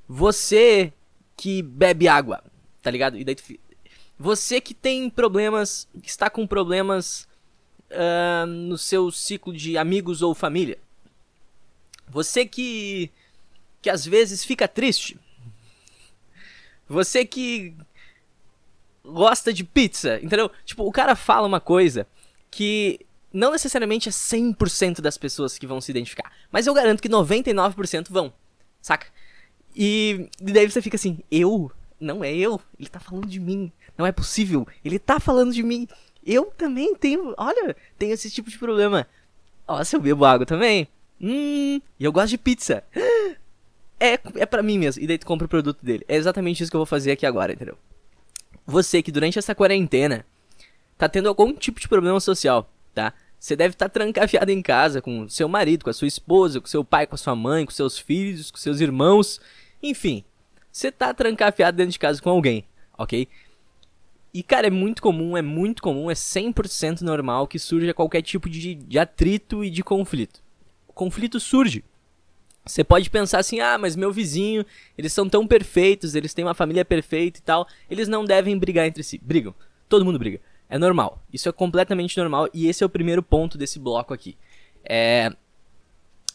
Você 0.08 0.94
que 1.38 1.62
bebe 1.62 2.08
água, 2.08 2.44
tá 2.82 2.90
ligado? 2.90 3.18
E 3.18 3.24
daí 3.24 3.36
tu, 3.36 3.44
Você 4.18 4.60
que 4.60 4.74
tem 4.74 5.10
problemas. 5.10 5.88
Que 6.02 6.10
está 6.10 6.30
com 6.30 6.48
problemas 6.48 7.28
uh, 7.92 8.48
no 8.48 8.78
seu 8.78 9.12
ciclo 9.12 9.54
de 9.54 9.78
amigos 9.78 10.24
ou 10.24 10.34
família. 10.34 10.80
Você 12.10 12.46
que. 12.46 13.12
que 13.82 13.90
às 13.90 14.04
vezes 14.04 14.44
fica 14.44 14.68
triste. 14.68 15.20
Você 16.90 17.24
que 17.24 17.76
gosta 19.06 19.54
de 19.54 19.64
pizza, 19.64 20.20
entendeu? 20.22 20.50
Tipo, 20.66 20.84
o 20.84 20.92
cara 20.92 21.16
fala 21.16 21.48
uma 21.48 21.62
coisa 21.62 22.08
que 22.50 23.00
não 23.32 23.52
necessariamente 23.52 24.10
é 24.10 24.12
100% 24.12 25.00
das 25.02 25.18
pessoas 25.18 25.58
que 25.58 25.68
vão 25.68 25.80
se 25.80 25.92
identificar, 25.92 26.32
mas 26.52 26.66
eu 26.66 26.74
garanto 26.74 27.02
que 27.02 27.10
99% 27.10 28.08
vão, 28.10 28.34
saca? 28.82 29.08
E, 29.76 30.30
e 30.40 30.52
daí 30.52 30.70
você 30.70 30.82
fica 30.82 30.96
assim, 30.96 31.20
eu? 31.32 31.72
Não 32.00 32.24
é 32.24 32.34
eu, 32.36 32.60
ele 32.80 32.90
tá 32.90 33.00
falando 33.00 33.28
de 33.28 33.40
mim, 33.40 33.72
não 33.98 34.06
é 34.06 34.12
possível, 34.12 34.68
ele 34.86 35.00
tá 35.00 35.20
falando 35.20 35.52
de 35.52 35.64
mim, 35.64 35.88
eu 36.24 36.46
também 36.58 36.94
tenho, 36.96 37.34
olha, 37.38 37.76
tenho 37.98 38.14
esse 38.14 38.30
tipo 38.30 38.50
de 38.50 38.58
problema. 38.58 39.08
Nossa, 39.68 39.96
eu 39.96 40.02
bebo 40.02 40.26
água 40.26 40.46
também. 40.46 40.88
Hum, 41.20 41.82
e 42.00 42.04
eu 42.04 42.12
gosto 42.12 42.30
de 42.30 42.38
pizza. 42.38 42.84
É, 44.00 44.20
é 44.36 44.46
pra 44.46 44.62
mim 44.62 44.78
mesmo. 44.78 45.02
E 45.02 45.08
daí 45.08 45.18
tu 45.18 45.26
compra 45.26 45.48
o 45.48 45.50
produto 45.50 45.84
dele. 45.84 46.06
É 46.08 46.16
exatamente 46.16 46.62
isso 46.62 46.70
que 46.70 46.76
eu 46.76 46.82
vou 46.82 46.86
fazer 46.86 47.14
aqui 47.14 47.26
agora, 47.26 47.52
entendeu? 47.52 47.76
Você 48.64 49.02
que 49.02 49.12
durante 49.12 49.40
essa 49.40 49.56
quarentena 49.56 50.24
tá 51.00 51.10
tendo 51.10 51.28
algum 51.28 51.52
tipo 51.52 51.80
de 51.80 51.88
problema 51.88 52.20
social, 52.20 52.72
tá? 52.94 53.12
Você 53.40 53.56
deve 53.56 53.76
estar 53.76 53.88
tá 53.88 54.00
trancafiado 54.00 54.52
em 54.52 54.62
casa 54.62 55.02
com 55.02 55.30
seu 55.30 55.48
marido, 55.48 55.84
com 55.84 55.90
a 55.90 55.94
sua 55.94 56.08
esposa, 56.08 56.60
com 56.60 56.68
seu 56.68 56.84
pai, 56.84 57.06
com 57.06 57.16
a 57.16 57.18
sua 57.18 57.36
mãe, 57.36 57.66
com 57.66 57.72
seus 57.72 57.98
filhos, 57.98 58.50
com 58.50 58.58
seus 58.58 58.82
irmãos, 58.82 59.40
enfim. 59.82 60.24
Você 60.72 60.92
tá 60.92 61.14
trancafiado 61.14 61.78
dentro 61.78 61.92
de 61.92 62.00
casa 62.00 62.22
com 62.22 62.30
alguém, 62.30 62.66
ok? 62.98 63.28
E 64.34 64.44
cara, 64.44 64.68
é 64.68 64.72
muito 64.72 65.02
comum, 65.02 65.38
é 65.38 65.42
muito 65.42 65.82
comum, 65.82 66.12
é 66.12 66.14
100% 66.14 67.02
normal 67.02 67.48
que 67.48 67.58
surja 67.58 67.94
qualquer 67.94 68.22
tipo 68.22 68.50
de, 68.50 68.76
de 68.76 69.00
atrito 69.00 69.64
e 69.64 69.70
de 69.70 69.84
conflito. 69.84 70.44
O 70.88 70.94
conflito 70.94 71.40
surge. 71.40 71.84
Você 72.66 72.84
pode 72.84 73.10
pensar 73.10 73.40
assim, 73.40 73.60
ah, 73.60 73.78
mas 73.78 73.96
meu 73.96 74.12
vizinho, 74.12 74.66
eles 74.98 75.14
são 75.14 75.30
tão 75.30 75.48
perfeitos, 75.48 76.16
eles 76.16 76.34
têm 76.34 76.44
uma 76.44 76.54
família 76.54 76.84
perfeita 76.84 77.40
e 77.40 77.42
tal, 77.42 77.68
eles 77.90 78.08
não 78.08 78.26
devem 78.26 78.58
brigar 78.58 78.86
entre 78.86 79.04
si. 79.04 79.20
Brigam. 79.24 79.56
Todo 79.88 80.04
mundo 80.04 80.20
briga. 80.20 80.42
É 80.70 80.78
normal. 80.78 81.22
Isso 81.32 81.48
é 81.48 81.52
completamente 81.52 82.18
normal 82.18 82.50
e 82.54 82.68
esse 82.68 82.84
é 82.84 82.86
o 82.86 82.90
primeiro 82.90 83.24
ponto 83.24 83.58
desse 83.58 83.80
bloco 83.80 84.14
aqui. 84.14 84.38
É, 84.84 85.32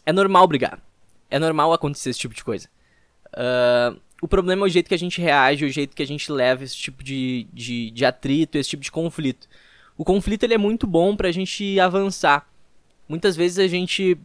é 0.06 0.12
normal 0.12 0.46
brigar. 0.46 0.82
É 1.30 1.38
normal 1.38 1.72
acontecer 1.72 2.10
esse 2.10 2.18
tipo 2.18 2.34
de 2.34 2.44
coisa. 2.44 2.68
Uh, 3.32 3.98
o 4.20 4.28
problema 4.28 4.64
é 4.64 4.66
o 4.66 4.68
jeito 4.68 4.88
que 4.88 4.94
a 4.94 4.98
gente 4.98 5.20
reage, 5.20 5.64
o 5.64 5.70
jeito 5.70 5.96
que 5.96 6.02
a 6.02 6.06
gente 6.06 6.30
leva 6.30 6.62
esse 6.62 6.76
tipo 6.76 7.02
de, 7.02 7.46
de, 7.52 7.90
de 7.90 8.04
atrito, 8.04 8.56
esse 8.56 8.70
tipo 8.70 8.82
de 8.82 8.92
conflito. 8.92 9.48
O 9.96 10.04
conflito 10.04 10.44
ele 10.44 10.54
é 10.54 10.58
muito 10.58 10.86
bom 10.86 11.16
pra 11.16 11.32
gente 11.32 11.78
avançar. 11.80 12.48
Muitas 13.08 13.34
vezes 13.34 13.58
a 13.58 13.66
gente 13.66 14.16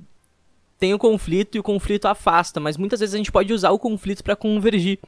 tem 0.79 0.93
o 0.93 0.99
conflito 0.99 1.55
e 1.55 1.59
o 1.59 1.63
conflito 1.63 2.07
afasta, 2.07 2.59
mas 2.59 2.77
muitas 2.77 2.99
vezes 2.99 3.15
a 3.15 3.17
gente 3.17 3.31
pode 3.31 3.51
usar 3.51 3.71
o 3.71 3.79
conflito 3.79 4.23
para 4.23 4.35
convergir. 4.35 4.99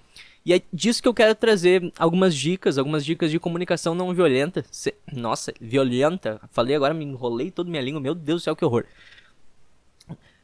E 0.45 0.53
é 0.53 0.61
disso 0.71 1.01
que 1.01 1.07
eu 1.07 1.13
quero 1.13 1.35
trazer 1.35 1.91
algumas 1.97 2.33
dicas, 2.33 2.77
algumas 2.77 3.05
dicas 3.05 3.29
de 3.29 3.39
comunicação 3.39 3.93
não 3.93 4.13
violenta. 4.13 4.63
Se... 4.71 4.95
Nossa, 5.11 5.53
violenta. 5.59 6.39
Falei 6.51 6.75
agora, 6.75 6.93
me 6.93 7.05
enrolei 7.05 7.51
toda 7.51 7.69
minha 7.69 7.81
língua. 7.81 7.99
Meu 7.99 8.15
Deus 8.15 8.41
do 8.41 8.43
céu, 8.45 8.55
que 8.55 8.65
horror. 8.65 8.85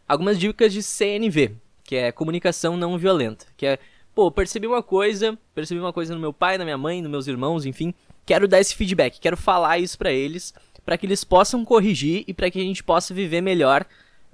Algumas 0.07 0.37
dicas 0.37 0.71
de 0.71 0.83
CNV, 0.83 1.55
que 1.83 1.95
é 1.95 2.11
comunicação 2.11 2.77
não 2.77 2.97
violenta. 2.97 3.45
Que 3.57 3.65
é, 3.65 3.79
pô, 4.13 4.29
percebi 4.29 4.67
uma 4.67 4.83
coisa, 4.83 5.37
percebi 5.53 5.79
uma 5.79 5.93
coisa 5.93 6.13
no 6.13 6.19
meu 6.19 6.33
pai, 6.33 6.57
na 6.57 6.65
minha 6.65 6.77
mãe, 6.77 7.01
nos 7.01 7.09
meus 7.09 7.27
irmãos, 7.27 7.65
enfim. 7.65 7.93
Quero 8.25 8.47
dar 8.47 8.59
esse 8.59 8.75
feedback, 8.75 9.19
quero 9.19 9.37
falar 9.37 9.77
isso 9.79 9.97
para 9.97 10.11
eles, 10.11 10.53
para 10.85 10.97
que 10.97 11.05
eles 11.05 11.23
possam 11.23 11.63
corrigir 11.63 12.23
e 12.27 12.33
para 12.33 12.49
que 12.51 12.59
a 12.59 12.63
gente 12.63 12.83
possa 12.83 13.13
viver 13.13 13.41
melhor 13.41 13.85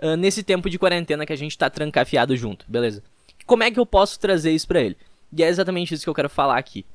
uh, 0.02 0.16
nesse 0.16 0.44
tempo 0.44 0.70
de 0.70 0.80
quarentena 0.80 1.26
que 1.26 1.34
a 1.34 1.38
gente 1.38 1.58
tá 1.58 1.70
trancafiado 1.70 2.36
junto, 2.36 2.66
beleza? 2.68 3.04
Como 3.46 3.64
é 3.64 3.72
que 3.72 3.80
eu 3.80 3.86
posso 3.86 4.20
trazer 4.20 4.52
isso 4.52 4.68
para 4.68 4.82
ele? 4.82 4.98
E 5.36 5.44
é 5.44 5.48
exatamente 5.48 5.94
isso 5.94 6.04
que 6.04 6.10
eu 6.10 6.14
quero 6.14 6.30
falar 6.30 6.58
aqui. 6.58 6.86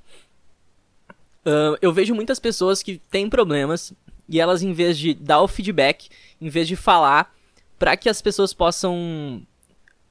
Uh, 1.47 1.79
eu 1.81 1.93
vejo 1.93 2.15
muitas 2.15 2.41
pessoas 2.41 2.83
que 2.83 2.99
têm 3.11 3.31
problemas 3.31 3.93
e 4.29 4.41
elas, 4.41 4.63
em 4.63 4.73
vez 4.73 4.99
de 4.99 5.15
dar 5.15 5.41
o 5.41 5.49
feedback, 5.49 6.09
em 6.41 6.49
vez 6.49 6.67
de 6.67 6.75
falar, 6.75 7.33
para 7.79 7.97
que 7.97 8.09
as 8.09 8.21
pessoas 8.21 8.53
possam. 8.53 9.43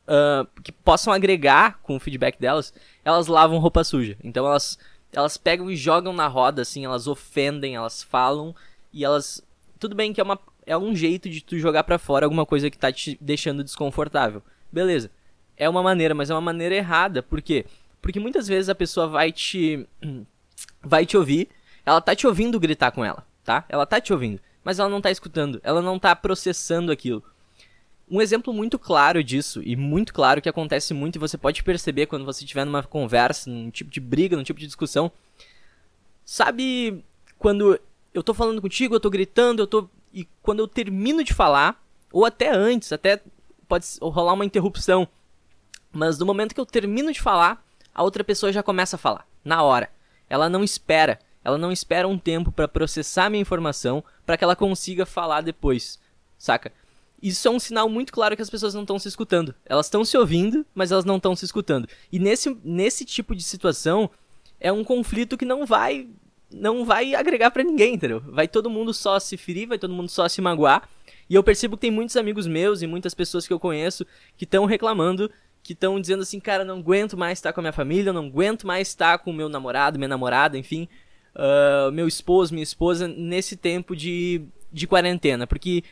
Uh, 0.07 0.47
que 0.61 0.71
possam 0.71 1.11
agregar 1.11 1.79
com 1.81 1.95
o 1.95 1.99
feedback 1.99 2.39
delas, 2.39 2.73
elas 3.03 3.27
lavam 3.27 3.57
roupa 3.57 3.83
suja. 3.83 4.15
Então 4.23 4.45
elas, 4.45 4.77
elas 5.11 5.35
pegam 5.35 5.69
e 5.69 5.75
jogam 5.75 6.13
na 6.13 6.27
roda, 6.27 6.61
assim, 6.61 6.85
elas 6.85 7.07
ofendem, 7.07 7.75
elas 7.75 8.01
falam 8.03 8.55
e 8.93 9.03
elas. 9.03 9.43
Tudo 9.79 9.95
bem 9.95 10.13
que 10.13 10.21
é, 10.21 10.23
uma, 10.23 10.39
é 10.65 10.77
um 10.77 10.95
jeito 10.95 11.29
de 11.29 11.41
tu 11.41 11.57
jogar 11.57 11.83
para 11.83 11.99
fora 11.99 12.25
alguma 12.25 12.45
coisa 12.45 12.69
que 12.69 12.77
tá 12.77 12.91
te 12.91 13.17
deixando 13.19 13.63
desconfortável. 13.63 14.41
Beleza. 14.71 15.11
É 15.57 15.69
uma 15.69 15.81
maneira, 15.81 16.13
mas 16.13 16.29
é 16.29 16.33
uma 16.33 16.41
maneira 16.41 16.75
errada. 16.75 17.23
Por 17.23 17.41
quê? 17.41 17.65
Porque 18.05 18.19
muitas 18.19 18.47
vezes 18.47 18.69
a 18.69 18.75
pessoa 18.75 19.07
vai 19.07 19.31
te. 19.31 19.87
Vai 20.87 21.03
te 21.03 21.17
ouvir. 21.17 21.49
Ela 21.83 21.99
tá 21.99 22.15
te 22.15 22.27
ouvindo 22.27 22.59
gritar 22.59 22.91
com 22.91 23.03
ela, 23.03 23.25
tá? 23.43 23.65
Ela 23.67 23.87
tá 23.87 23.99
te 23.99 24.13
ouvindo. 24.13 24.39
Mas 24.63 24.77
ela 24.77 24.87
não 24.87 25.01
tá 25.01 25.09
escutando. 25.09 25.59
Ela 25.63 25.81
não 25.81 25.97
tá 25.97 26.15
processando 26.15 26.91
aquilo. 26.91 27.23
Um 28.09 28.21
exemplo 28.21 28.53
muito 28.53 28.77
claro 28.77 29.23
disso, 29.23 29.63
e 29.63 29.75
muito 29.75 30.13
claro 30.13 30.43
que 30.43 30.47
acontece 30.47 30.93
muito, 30.93 31.15
e 31.15 31.19
você 31.19 31.39
pode 31.39 31.63
perceber 31.63 32.05
quando 32.05 32.23
você 32.23 32.43
estiver 32.43 32.63
numa 32.63 32.83
conversa, 32.83 33.49
num 33.49 33.71
tipo 33.71 33.89
de 33.89 33.99
briga, 33.99 34.37
num 34.37 34.43
tipo 34.43 34.59
de 34.59 34.67
discussão. 34.67 35.11
Sabe 36.23 37.03
quando 37.39 37.79
eu 38.13 38.21
tô 38.21 38.35
falando 38.35 38.61
contigo, 38.61 38.93
eu 38.93 38.99
tô 38.99 39.09
gritando, 39.09 39.63
eu 39.63 39.67
tô. 39.67 39.89
E 40.13 40.27
quando 40.43 40.59
eu 40.59 40.67
termino 40.67 41.23
de 41.23 41.33
falar, 41.33 41.83
ou 42.11 42.23
até 42.23 42.51
antes, 42.51 42.93
até 42.93 43.19
pode 43.67 43.87
rolar 43.99 44.33
uma 44.33 44.45
interrupção. 44.45 45.07
Mas 45.91 46.19
no 46.19 46.27
momento 46.27 46.53
que 46.53 46.61
eu 46.61 46.65
termino 46.67 47.11
de 47.11 47.19
falar, 47.19 47.64
a 47.95 48.03
outra 48.03 48.23
pessoa 48.23 48.51
já 48.51 48.61
começa 48.61 48.97
a 48.97 48.99
falar, 48.99 49.25
na 49.43 49.63
hora. 49.63 49.89
Ela 50.29 50.49
não 50.49 50.63
espera, 50.63 51.17
ela 51.43 51.57
não 51.57 51.71
espera 51.71 52.07
um 52.07 52.17
tempo 52.17 52.51
para 52.51 52.67
processar 52.67 53.29
minha 53.29 53.41
informação 53.41 54.03
para 54.25 54.37
que 54.37 54.43
ela 54.43 54.55
consiga 54.55 55.05
falar 55.05 55.41
depois, 55.41 55.97
saca? 56.37 56.73
Isso 57.21 57.47
é 57.47 57.51
um 57.51 57.59
sinal 57.59 57.87
muito 57.87 58.11
claro 58.11 58.35
que 58.35 58.41
as 58.41 58.49
pessoas 58.49 58.73
não 58.73 58.81
estão 58.81 58.99
se 58.99 59.07
escutando. 59.07 59.55
Elas 59.65 59.85
estão 59.85 60.03
se 60.03 60.17
ouvindo, 60.17 60.65
mas 60.75 60.91
elas 60.91 61.05
não 61.05 61.15
estão 61.15 61.35
se 61.35 61.45
escutando. 61.45 61.87
E 62.11 62.19
nesse, 62.19 62.55
nesse 62.63 63.05
tipo 63.05 63.33
de 63.33 63.41
situação, 63.41 64.11
é 64.59 64.71
um 64.71 64.83
conflito 64.83 65.37
que 65.37 65.45
não 65.45 65.65
vai 65.65 66.09
não 66.51 66.85
vai 66.85 67.15
agregar 67.15 67.51
para 67.51 67.63
ninguém, 67.63 67.95
entendeu? 67.95 68.21
Vai 68.21 68.47
todo 68.47 68.69
mundo 68.69 68.93
só 68.93 69.19
se 69.19 69.35
ferir, 69.35 69.67
vai 69.67 69.79
todo 69.79 69.93
mundo 69.93 70.09
só 70.09 70.27
se 70.29 70.41
magoar. 70.41 70.87
E 71.29 71.35
eu 71.35 71.43
percebo 71.43 71.75
que 71.75 71.81
tem 71.81 71.91
muitos 71.91 72.15
amigos 72.15 72.45
meus 72.45 72.81
e 72.81 72.87
muitas 72.87 73.13
pessoas 73.13 73.47
que 73.47 73.53
eu 73.53 73.59
conheço 73.59 74.05
que 74.37 74.45
estão 74.45 74.65
reclamando, 74.65 75.29
que 75.65 75.73
estão 75.73 75.99
dizendo 75.99 76.21
assim, 76.21 76.39
cara, 76.39 76.63
não 76.63 76.77
aguento 76.77 77.17
mais 77.17 77.39
estar 77.39 77.51
com 77.51 77.59
a 77.59 77.63
minha 77.63 77.73
família, 77.73 78.13
não 78.13 78.27
aguento 78.27 78.67
mais 78.67 78.87
estar 78.87 79.17
com 79.17 79.31
o 79.31 79.33
meu 79.33 79.49
namorado, 79.49 79.97
minha 79.97 80.07
namorada, 80.07 80.59
enfim, 80.59 80.87
uh, 81.35 81.91
meu 81.91 82.07
esposo, 82.07 82.53
minha 82.53 82.63
esposa, 82.63 83.07
nesse 83.07 83.57
tempo 83.57 83.95
de, 83.95 84.43
de 84.71 84.85
quarentena. 84.85 85.47
Porque 85.47 85.83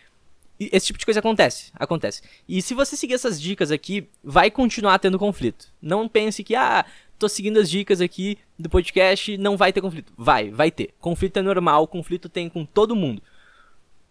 esse 0.59 0.85
tipo 0.85 0.99
de 0.99 1.05
coisa 1.05 1.21
acontece, 1.21 1.71
acontece. 1.73 2.21
E 2.47 2.61
se 2.61 2.75
você 2.75 2.95
seguir 2.95 3.15
essas 3.15 3.41
dicas 3.41 3.71
aqui, 3.71 4.07
vai 4.23 4.51
continuar 4.51 4.99
tendo 4.99 5.17
conflito. 5.17 5.73
Não 5.81 6.07
pense 6.07 6.43
que, 6.43 6.53
ah, 6.53 6.85
tô 7.17 7.27
seguindo 7.27 7.57
as 7.57 7.67
dicas 7.67 7.99
aqui 7.99 8.37
do 8.59 8.69
podcast, 8.69 9.35
não 9.37 9.57
vai 9.57 9.73
ter 9.73 9.81
conflito. 9.81 10.13
Vai, 10.15 10.51
vai 10.51 10.69
ter. 10.69 10.93
Conflito 10.99 11.37
é 11.37 11.41
normal, 11.41 11.87
conflito 11.87 12.29
tem 12.29 12.47
com 12.47 12.63
todo 12.63 12.95
mundo. 12.95 13.23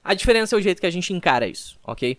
A 0.02 0.12
diferença 0.12 0.56
é 0.56 0.58
o 0.58 0.60
jeito 0.60 0.80
que 0.80 0.86
a 0.86 0.90
gente 0.90 1.12
encara 1.12 1.46
isso, 1.46 1.78
ok? 1.84 2.18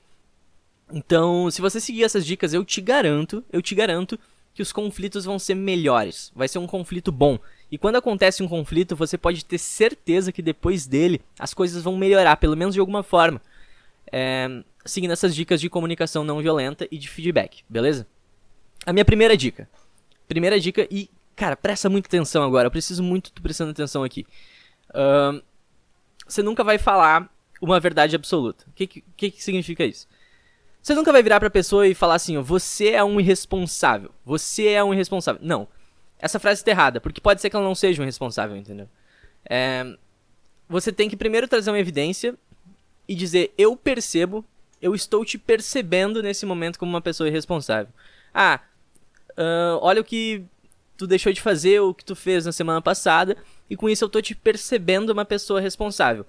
Então, 0.91 1.49
se 1.49 1.61
você 1.61 1.79
seguir 1.79 2.03
essas 2.03 2.25
dicas, 2.25 2.53
eu 2.53 2.63
te 2.63 2.81
garanto, 2.81 3.43
eu 3.51 3.61
te 3.61 3.73
garanto 3.73 4.19
que 4.53 4.61
os 4.61 4.71
conflitos 4.71 5.25
vão 5.25 5.39
ser 5.39 5.55
melhores. 5.55 6.31
Vai 6.35 6.47
ser 6.47 6.59
um 6.59 6.67
conflito 6.67 7.11
bom. 7.11 7.39
E 7.71 7.77
quando 7.77 7.95
acontece 7.95 8.43
um 8.43 8.47
conflito, 8.47 8.95
você 8.95 9.17
pode 9.17 9.43
ter 9.43 9.57
certeza 9.57 10.31
que 10.31 10.41
depois 10.41 10.85
dele 10.85 11.21
as 11.39 11.53
coisas 11.53 11.83
vão 11.83 11.97
melhorar, 11.97 12.37
pelo 12.37 12.55
menos 12.55 12.75
de 12.75 12.79
alguma 12.79 13.01
forma. 13.01 13.41
É, 14.11 14.63
seguindo 14.85 15.11
essas 15.11 15.33
dicas 15.33 15.59
de 15.59 15.69
comunicação 15.69 16.23
não 16.23 16.39
violenta 16.39 16.87
e 16.91 16.97
de 16.99 17.09
feedback, 17.09 17.63
beleza? 17.67 18.05
A 18.85 18.93
minha 18.93 19.05
primeira 19.05 19.35
dica. 19.35 19.67
Primeira 20.27 20.59
dica, 20.59 20.87
e, 20.91 21.09
cara, 21.35 21.55
presta 21.55 21.89
muita 21.89 22.07
atenção 22.07 22.43
agora. 22.43 22.67
Eu 22.67 22.71
preciso 22.71 23.01
muito 23.01 23.31
tu 23.31 23.41
prestando 23.41 23.71
atenção 23.71 24.03
aqui. 24.03 24.25
Uh, 24.89 25.41
você 26.27 26.43
nunca 26.43 26.63
vai 26.63 26.77
falar 26.77 27.33
uma 27.59 27.79
verdade 27.79 28.15
absoluta. 28.15 28.65
O 28.67 28.73
que, 28.73 28.85
que, 28.85 29.31
que 29.31 29.43
significa 29.43 29.83
isso? 29.83 30.07
Você 30.83 30.93
nunca 30.93 31.13
vai 31.13 31.23
virar 31.23 31.39
pra 31.39 31.49
pessoa 31.49 31.87
e 31.87 31.95
falar 31.95 32.15
assim, 32.15 32.37
você 32.39 32.89
é 32.89 33.01
um 33.01 33.17
irresponsável. 33.17 34.11
Você 34.25 34.67
é 34.67 34.83
um 34.83 34.93
irresponsável. 34.93 35.39
Não. 35.41 35.65
Essa 36.19 36.39
frase 36.39 36.59
está 36.59 36.71
errada, 36.71 36.99
porque 36.99 37.21
pode 37.21 37.39
ser 37.39 37.49
que 37.49 37.55
ela 37.55 37.63
não 37.63 37.73
seja 37.73 38.01
um 38.01 38.03
irresponsável, 38.03 38.57
entendeu? 38.57 38.89
É, 39.49 39.95
você 40.67 40.91
tem 40.91 41.09
que 41.09 41.15
primeiro 41.15 41.47
trazer 41.47 41.71
uma 41.71 41.79
evidência 41.79 42.35
e 43.07 43.15
dizer, 43.15 43.53
eu 43.57 43.77
percebo, 43.77 44.43
eu 44.81 44.93
estou 44.93 45.23
te 45.23 45.37
percebendo 45.37 46.21
nesse 46.21 46.45
momento 46.45 46.77
como 46.77 46.91
uma 46.91 47.01
pessoa 47.01 47.29
irresponsável. 47.29 47.93
Ah, 48.33 48.59
uh, 49.37 49.79
olha 49.81 50.01
o 50.01 50.03
que 50.03 50.43
tu 50.97 51.07
deixou 51.07 51.31
de 51.31 51.41
fazer, 51.41 51.79
o 51.79 51.93
que 51.93 52.03
tu 52.03 52.15
fez 52.15 52.45
na 52.45 52.51
semana 52.51 52.81
passada, 52.81 53.37
e 53.69 53.77
com 53.77 53.89
isso 53.89 54.03
eu 54.03 54.07
estou 54.07 54.21
te 54.21 54.35
percebendo 54.35 55.11
uma 55.11 55.23
pessoa 55.23 55.61
responsável. 55.61 56.25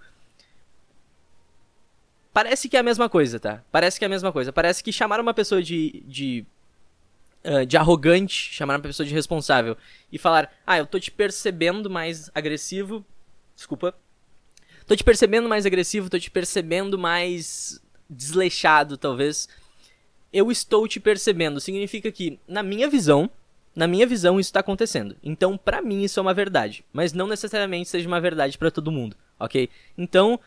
Parece 2.35 2.68
que 2.68 2.77
é 2.77 2.81
a 2.81 2.83
mesma 2.83 3.09
coisa, 3.09 3.38
tá? 3.38 3.62
Parece 3.70 3.97
que 3.97 4.05
é 4.05 4.07
a 4.07 4.11
mesma 4.11 4.33
coisa. 4.33 4.53
Parece 4.53 4.83
que 4.83 4.92
chamar 4.92 5.20
uma 5.20 5.33
pessoa 5.33 5.62
de. 5.62 6.03
de. 6.05 6.44
Uh, 7.44 7.64
de 7.64 7.77
arrogante, 7.77 8.53
chamar 8.55 8.75
uma 8.75 8.81
pessoa 8.81 9.07
de 9.07 9.12
responsável 9.12 9.77
e 10.11 10.16
falar, 10.16 10.51
ah, 10.66 10.79
eu 10.79 10.87
tô 10.87 10.99
te 10.99 11.11
percebendo 11.11 11.90
mais 11.90 12.31
agressivo. 12.35 13.05
Desculpa. 13.55 13.94
Tô 14.87 14.97
te 14.97 15.05
percebendo 15.05 15.47
mais 15.47 15.66
agressivo, 15.66 16.09
tô 16.09 16.18
te 16.18 16.31
percebendo 16.31 16.99
mais 16.99 17.81
desleixado, 18.09 18.97
talvez. 18.97 19.47
Eu 20.33 20.51
estou 20.51 20.88
te 20.88 20.99
percebendo. 20.99 21.61
Significa 21.61 22.11
que, 22.11 22.40
na 22.49 22.62
minha 22.62 22.88
visão, 22.88 23.31
na 23.77 23.87
minha 23.87 24.07
visão, 24.07 24.40
isso 24.40 24.49
está 24.49 24.61
acontecendo. 24.61 25.14
Então, 25.23 25.57
para 25.57 25.83
mim, 25.83 26.03
isso 26.03 26.18
é 26.18 26.23
uma 26.23 26.35
verdade. 26.35 26.83
Mas 26.92 27.12
não 27.12 27.27
necessariamente 27.27 27.90
seja 27.90 28.09
uma 28.09 28.20
verdade 28.20 28.57
para 28.57 28.70
todo 28.70 28.90
mundo, 28.90 29.16
ok? 29.38 29.68
Então, 29.99 30.40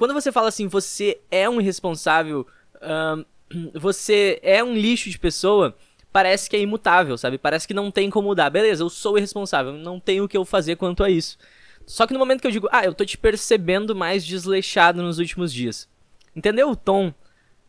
quando 0.00 0.14
você 0.14 0.32
fala 0.32 0.48
assim, 0.48 0.66
você 0.66 1.20
é 1.30 1.46
um 1.46 1.60
irresponsável, 1.60 2.46
você 3.74 4.40
é 4.42 4.64
um 4.64 4.72
lixo 4.72 5.10
de 5.10 5.18
pessoa, 5.18 5.76
parece 6.10 6.48
que 6.48 6.56
é 6.56 6.58
imutável, 6.58 7.18
sabe? 7.18 7.36
Parece 7.36 7.68
que 7.68 7.74
não 7.74 7.90
tem 7.90 8.08
como 8.08 8.28
mudar. 8.28 8.48
Beleza, 8.48 8.82
eu 8.82 8.88
sou 8.88 9.18
irresponsável, 9.18 9.74
não 9.74 10.00
tenho 10.00 10.24
o 10.24 10.28
que 10.28 10.38
eu 10.38 10.46
fazer 10.46 10.76
quanto 10.76 11.04
a 11.04 11.10
isso. 11.10 11.36
Só 11.84 12.06
que 12.06 12.14
no 12.14 12.18
momento 12.18 12.40
que 12.40 12.46
eu 12.46 12.50
digo, 12.50 12.66
ah, 12.72 12.82
eu 12.82 12.94
tô 12.94 13.04
te 13.04 13.18
percebendo 13.18 13.94
mais 13.94 14.24
desleixado 14.24 15.02
nos 15.02 15.18
últimos 15.18 15.52
dias. 15.52 15.86
Entendeu 16.34 16.70
o 16.70 16.76
tom? 16.76 17.12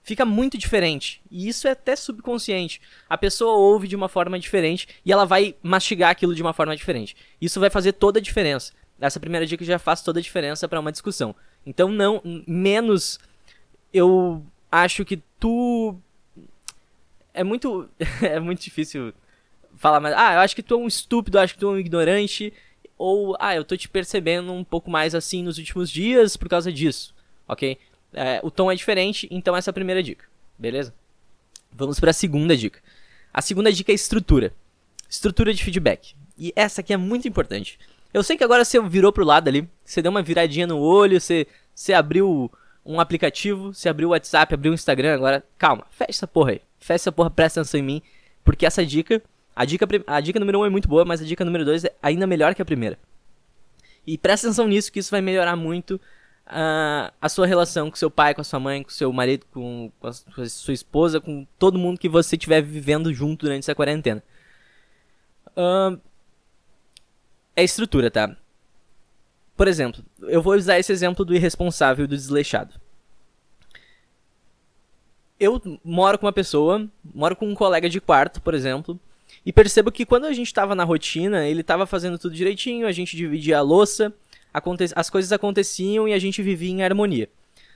Fica 0.02 0.24
muito 0.24 0.58
diferente. 0.58 1.22
E 1.30 1.50
isso 1.50 1.68
é 1.68 1.72
até 1.72 1.98
subconsciente. 1.98 2.80
A 3.10 3.18
pessoa 3.18 3.58
ouve 3.58 3.90
de 3.90 3.96
uma 3.98 4.08
forma 4.08 4.40
diferente 4.40 4.88
e 5.04 5.12
ela 5.12 5.26
vai 5.26 5.54
mastigar 5.62 6.12
aquilo 6.12 6.34
de 6.34 6.42
uma 6.42 6.54
forma 6.54 6.78
diferente. 6.78 7.14
Isso 7.42 7.60
vai 7.60 7.70
fazer 7.70 7.92
toda 7.92 8.20
a 8.20 8.22
diferença. 8.22 8.72
Essa 9.02 9.20
primeira 9.20 9.46
dica 9.46 9.66
já 9.66 9.78
faz 9.78 10.02
toda 10.02 10.20
a 10.20 10.24
diferença 10.24 10.66
para 10.70 10.80
uma 10.80 10.94
discussão. 10.94 11.36
Então 11.66 11.90
não, 11.90 12.22
menos 12.48 13.20
eu 13.94 14.44
acho 14.72 15.06
que 15.06 15.22
tu 15.40 15.96
é 17.34 17.44
muito 17.44 17.90
é 18.22 18.40
muito 18.40 18.62
difícil 18.62 19.14
falar 19.76 20.00
mas 20.00 20.14
ah, 20.16 20.34
eu 20.34 20.40
acho 20.40 20.56
que 20.56 20.64
tu 20.64 20.74
é 20.74 20.78
um 20.78 20.88
estúpido, 20.88 21.40
acho 21.40 21.54
que 21.54 21.60
tu 21.60 21.68
é 21.68 21.72
um 21.72 21.80
ignorante 21.80 22.54
ou 22.98 23.36
ah, 23.40 23.56
eu 23.56 23.64
tô 23.64 23.76
te 23.76 23.90
percebendo 23.90 24.52
um 24.52 24.64
pouco 24.64 24.90
mais 24.90 25.16
assim 25.16 25.44
nos 25.44 25.58
últimos 25.58 25.90
dias 25.90 26.38
por 26.38 26.50
causa 26.50 26.72
disso, 26.72 27.14
ok? 27.48 27.78
É, 28.14 28.42
o 28.44 28.52
tom 28.52 28.72
é 28.72 28.76
diferente, 28.76 29.28
então 29.32 29.56
essa 29.56 29.70
é 29.70 29.72
a 29.72 29.74
primeira 29.74 30.04
dica, 30.04 30.26
beleza? 30.58 30.94
Vamos 31.72 32.00
para 32.00 32.12
a 32.12 32.14
segunda 32.14 32.56
dica. 32.56 32.82
A 33.34 33.42
segunda 33.42 33.72
dica 33.72 33.92
é 33.92 33.96
estrutura. 33.96 34.54
Estrutura 35.10 35.54
de 35.54 35.64
feedback. 35.64 36.16
E 36.38 36.52
essa 36.56 36.82
aqui 36.82 36.94
é 36.94 36.98
muito 36.98 37.28
importante. 37.28 37.80
Eu 38.14 38.24
sei 38.24 38.38
que 38.38 38.44
agora 38.44 38.66
você 38.66 38.80
virou 38.82 39.12
pro 39.12 39.26
lado 39.26 39.48
ali, 39.48 39.68
você 39.84 40.02
deu 40.02 40.12
uma 40.12 40.22
viradinha 40.22 40.68
no 40.68 40.80
olho, 40.80 41.20
você, 41.20 41.48
você 41.74 41.94
abriu 41.94 42.52
um 42.86 43.00
aplicativo, 43.00 43.74
você 43.74 43.88
abriu 43.88 44.10
o 44.10 44.12
WhatsApp, 44.12 44.54
abriu 44.54 44.72
o 44.72 44.76
Instagram, 44.76 45.14
agora 45.14 45.44
calma, 45.58 45.86
fecha 45.92 46.12
essa 46.12 46.28
porra 46.28 46.52
aí. 46.52 46.62
Fecha 46.80 46.96
essa 46.96 47.12
porra, 47.12 47.30
presta 47.30 47.62
atenção 47.62 47.80
em 47.80 47.84
mim, 47.84 48.02
porque 48.44 48.66
essa 48.66 48.86
dica, 48.86 49.22
a 49.56 49.64
dica, 49.64 49.88
a 50.08 50.20
dica 50.20 50.40
número 50.40 50.60
1 50.60 50.62
um 50.62 50.66
é 50.66 50.70
muito 50.70 50.88
boa, 50.88 51.06
mas 51.06 51.22
a 51.22 51.26
dica 51.26 51.46
número 51.46 51.64
2 51.64 51.86
é 51.86 51.94
ainda 52.02 52.26
melhor 52.26 52.56
que 52.56 52.62
a 52.62 52.66
primeira. 52.66 52.98
E 54.06 54.18
presta 54.18 54.48
atenção 54.48 54.68
nisso, 54.68 54.92
que 54.92 55.00
isso 55.00 55.12
vai 55.12 55.22
melhorar 55.22 55.56
muito 55.56 56.02
uh, 56.48 57.12
a 57.22 57.30
sua 57.30 57.46
relação 57.46 57.90
com 57.90 57.96
seu 57.96 58.10
pai, 58.10 58.34
com 58.34 58.42
a 58.42 58.44
sua 58.44 58.60
mãe, 58.60 58.84
com 58.84 58.90
seu 58.90 59.12
marido, 59.14 59.46
com, 59.52 59.92
com, 60.00 60.08
a, 60.08 60.50
sua 60.50 60.74
esposa, 60.74 61.22
com 61.22 61.46
todo 61.60 61.78
mundo 61.78 62.00
que 62.00 62.10
você 62.10 62.36
estiver 62.36 62.62
vivendo 62.62 63.14
junto 63.14 63.46
durante 63.46 63.64
essa 63.64 63.76
quarentena. 63.76 64.24
Uh, 65.50 66.00
é 67.56 67.64
estrutura, 67.64 68.10
tá? 68.10 68.36
Por 69.56 69.68
exemplo, 69.68 70.04
eu 70.22 70.42
vou 70.42 70.56
usar 70.56 70.80
esse 70.80 70.92
exemplo 70.92 71.24
do 71.24 71.36
irresponsável 71.36 72.06
e 72.06 72.08
do 72.08 72.16
desleixado. 72.16 72.74
Eu 75.40 75.62
moro 75.84 76.18
com 76.18 76.26
uma 76.26 76.34
pessoa, 76.34 76.88
moro 77.04 77.36
com 77.36 77.48
um 77.48 77.56
colega 77.56 77.90
de 77.90 78.00
quarto, 78.00 78.42
por 78.42 78.54
exemplo, 78.54 79.00
e 79.46 79.52
percebo 79.52 79.92
que 79.92 80.06
quando 80.06 80.26
a 80.26 80.34
gente 80.34 80.48
estava 80.48 80.76
na 80.76 80.84
rotina, 80.84 81.48
ele 81.48 81.62
estava 81.62 81.86
fazendo 81.86 82.18
tudo 82.18 82.36
direitinho, 82.36 82.88
a 82.88 82.92
gente 82.92 83.18
dividia 83.18 83.58
a 83.58 83.62
louça, 83.62 84.14
as 84.96 85.10
coisas 85.10 85.32
aconteciam 85.32 86.08
e 86.08 86.14
a 86.14 86.20
gente 86.20 86.42
vivia 86.42 86.72
em 86.72 86.84
harmonia. 86.84 87.30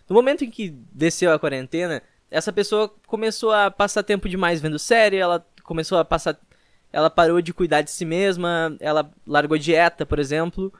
No 0.07 0.15
momento 0.15 0.43
em 0.43 0.49
que 0.49 0.69
desceu 0.91 1.31
a 1.31 1.39
quarentena, 1.39 2.03
essa 2.29 2.53
pessoa 2.53 2.93
começou 3.07 3.51
a 3.51 3.71
passar 3.71 4.03
tempo 4.03 4.29
demais 4.29 4.61
vendo 4.61 4.77
série, 4.77 5.17
ela 5.17 5.45
começou 5.63 5.97
a 5.97 6.05
passar 6.05 6.39
ela 6.95 7.10
parou 7.10 7.41
de 7.41 7.53
cuidar 7.53 7.81
de 7.81 7.91
si 7.91 8.05
mesma, 8.05 8.73
ela 8.79 9.12
largou 9.27 9.58
dieta, 9.58 10.05
por 10.05 10.17
exemplo, 10.17 10.71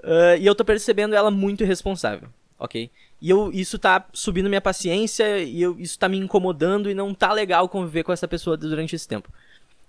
uh, 0.00 0.36
e 0.36 0.44
eu 0.44 0.56
tô 0.56 0.64
percebendo 0.64 1.14
ela 1.14 1.30
muito 1.30 1.62
irresponsável, 1.62 2.28
ok? 2.58 2.90
E 3.20 3.30
eu, 3.30 3.48
isso 3.52 3.78
tá 3.78 4.04
subindo 4.12 4.48
minha 4.48 4.60
paciência, 4.60 5.38
e 5.38 5.62
eu, 5.62 5.78
isso 5.78 5.96
tá 5.96 6.08
me 6.08 6.18
incomodando, 6.18 6.90
e 6.90 6.94
não 6.94 7.14
tá 7.14 7.32
legal 7.32 7.68
conviver 7.68 8.02
com 8.02 8.12
essa 8.12 8.26
pessoa 8.26 8.56
durante 8.56 8.96
esse 8.96 9.06
tempo. 9.06 9.32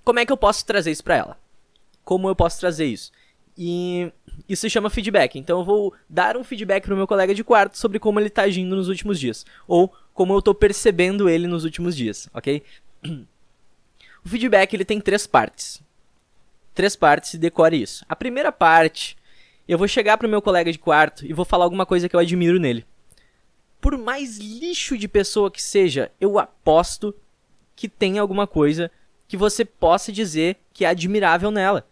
Como 0.03 0.19
é 0.19 0.25
que 0.27 0.31
eu 0.31 0.37
posso 0.37 0.63
trazer 0.63 0.91
isso 0.91 1.03
pra 1.03 1.17
ela? 1.17 1.37
Como 2.05 2.29
eu 2.29 2.35
posso 2.35 2.59
trazer 2.59 2.85
isso? 2.85 3.11
E 3.57 4.11
isso 4.47 4.61
se 4.61 4.69
chama 4.69 4.91
feedback. 4.91 5.39
Então 5.39 5.59
eu 5.59 5.65
vou 5.65 5.93
dar 6.07 6.37
um 6.37 6.43
feedback 6.43 6.83
pro 6.83 6.95
meu 6.95 7.07
colega 7.07 7.33
de 7.33 7.43
quarto 7.43 7.79
sobre 7.79 7.97
como 7.97 8.19
ele 8.19 8.29
tá 8.29 8.43
agindo 8.43 8.75
nos 8.75 8.89
últimos 8.89 9.19
dias. 9.19 9.43
Ou 9.67 9.91
como 10.13 10.33
eu 10.33 10.41
tô 10.41 10.53
percebendo 10.53 11.27
ele 11.27 11.47
nos 11.47 11.63
últimos 11.63 11.95
dias, 11.95 12.29
ok? 12.31 12.61
O 14.25 14.29
feedback 14.29 14.73
ele 14.73 14.85
tem 14.85 14.99
três 14.99 15.27
partes. 15.27 15.81
Três 16.73 16.95
partes 16.95 17.33
e 17.33 17.37
decore 17.37 17.81
isso. 17.81 18.05
A 18.07 18.15
primeira 18.15 18.51
parte, 18.51 19.17
eu 19.67 19.77
vou 19.77 19.87
chegar 19.87 20.17
pro 20.17 20.29
meu 20.29 20.41
colega 20.41 20.71
de 20.71 20.79
quarto 20.79 21.25
e 21.25 21.33
vou 21.33 21.45
falar 21.45 21.65
alguma 21.65 21.85
coisa 21.85 22.09
que 22.09 22.15
eu 22.15 22.19
admiro 22.19 22.59
nele. 22.59 22.85
Por 23.79 23.97
mais 23.97 24.37
lixo 24.37 24.97
de 24.97 25.07
pessoa 25.07 25.51
que 25.51 25.61
seja, 25.61 26.09
eu 26.19 26.39
aposto 26.39 27.13
que 27.75 27.89
tem 27.89 28.17
alguma 28.17 28.47
coisa 28.47 28.89
que 29.27 29.35
você 29.35 29.65
possa 29.65 30.11
dizer 30.11 30.57
que 30.71 30.85
é 30.85 30.87
admirável 30.87 31.51
nela. 31.51 31.85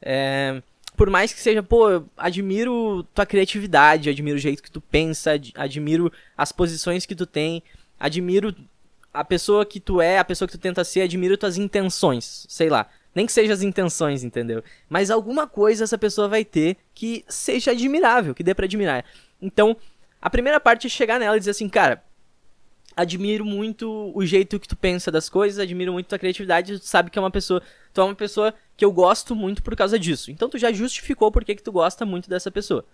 É, 0.00 0.62
por 0.96 1.10
mais 1.10 1.32
que 1.32 1.40
seja, 1.40 1.62
pô, 1.62 2.04
admiro 2.16 3.02
tua 3.14 3.26
criatividade, 3.26 4.08
admiro 4.08 4.36
o 4.36 4.40
jeito 4.40 4.62
que 4.62 4.70
tu 4.70 4.80
pensa, 4.80 5.32
admiro 5.54 6.12
as 6.36 6.52
posições 6.52 7.04
que 7.04 7.14
tu 7.14 7.26
tem, 7.26 7.62
admiro 7.98 8.54
a 9.14 9.24
pessoa 9.24 9.64
que 9.64 9.78
tu 9.78 10.00
é, 10.00 10.18
a 10.18 10.24
pessoa 10.24 10.48
que 10.48 10.58
tu 10.58 10.60
tenta 10.60 10.82
ser, 10.82 11.02
admiro 11.02 11.38
tuas 11.38 11.56
intenções, 11.56 12.44
sei 12.48 12.68
lá. 12.68 12.88
Nem 13.14 13.26
que 13.26 13.32
seja 13.32 13.52
as 13.52 13.62
intenções, 13.62 14.24
entendeu? 14.24 14.62
Mas 14.88 15.08
alguma 15.08 15.46
coisa 15.46 15.84
essa 15.84 15.96
pessoa 15.96 16.26
vai 16.26 16.44
ter 16.44 16.76
que 16.92 17.24
seja 17.28 17.70
admirável, 17.70 18.34
que 18.34 18.42
dê 18.42 18.52
para 18.52 18.64
admirar. 18.64 19.04
Então, 19.40 19.76
a 20.20 20.28
primeira 20.28 20.58
parte 20.58 20.88
é 20.88 20.90
chegar 20.90 21.20
nela 21.20 21.36
e 21.36 21.38
dizer 21.38 21.52
assim, 21.52 21.68
cara, 21.68 22.02
admiro 22.96 23.44
muito 23.44 24.10
o 24.12 24.26
jeito 24.26 24.58
que 24.58 24.66
tu 24.66 24.74
pensa 24.74 25.12
das 25.12 25.28
coisas, 25.28 25.60
admiro 25.60 25.92
muito 25.92 26.08
tua 26.08 26.18
criatividade, 26.18 26.80
tu 26.80 26.86
sabe 26.86 27.08
que 27.08 27.18
é 27.18 27.22
uma 27.22 27.30
pessoa, 27.30 27.62
tu 27.92 28.00
é 28.00 28.04
uma 28.04 28.16
pessoa 28.16 28.52
que 28.76 28.84
eu 28.84 28.90
gosto 28.90 29.36
muito 29.36 29.62
por 29.62 29.76
causa 29.76 29.96
disso. 29.96 30.32
Então 30.32 30.48
tu 30.48 30.58
já 30.58 30.72
justificou 30.72 31.30
por 31.30 31.44
que, 31.44 31.54
que 31.54 31.62
tu 31.62 31.70
gosta 31.70 32.04
muito 32.04 32.28
dessa 32.28 32.50
pessoa. 32.50 32.84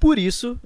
Por 0.00 0.18
isso, 0.18 0.58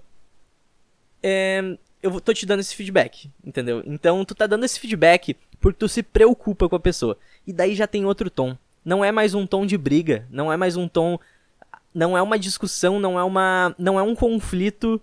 é, 1.20 1.76
eu 2.02 2.20
tô 2.20 2.32
te 2.32 2.46
dando 2.46 2.60
esse 2.60 2.74
feedback, 2.74 3.30
entendeu? 3.44 3.82
Então 3.86 4.24
tu 4.24 4.34
tá 4.34 4.46
dando 4.46 4.64
esse 4.64 4.78
feedback 4.78 5.36
porque 5.60 5.78
tu 5.78 5.88
se 5.88 6.02
preocupa 6.02 6.68
com 6.68 6.76
a 6.76 6.80
pessoa. 6.80 7.18
E 7.46 7.52
daí 7.52 7.74
já 7.74 7.86
tem 7.86 8.04
outro 8.04 8.30
tom. 8.30 8.56
Não 8.84 9.04
é 9.04 9.12
mais 9.12 9.34
um 9.34 9.46
tom 9.46 9.66
de 9.66 9.76
briga, 9.76 10.26
não 10.30 10.52
é 10.52 10.56
mais 10.56 10.76
um 10.76 10.88
tom 10.88 11.18
não 11.94 12.16
é 12.16 12.22
uma 12.22 12.38
discussão, 12.38 13.00
não 13.00 13.18
é 13.18 13.24
uma 13.24 13.74
não 13.78 13.98
é 13.98 14.02
um 14.02 14.14
conflito 14.14 15.00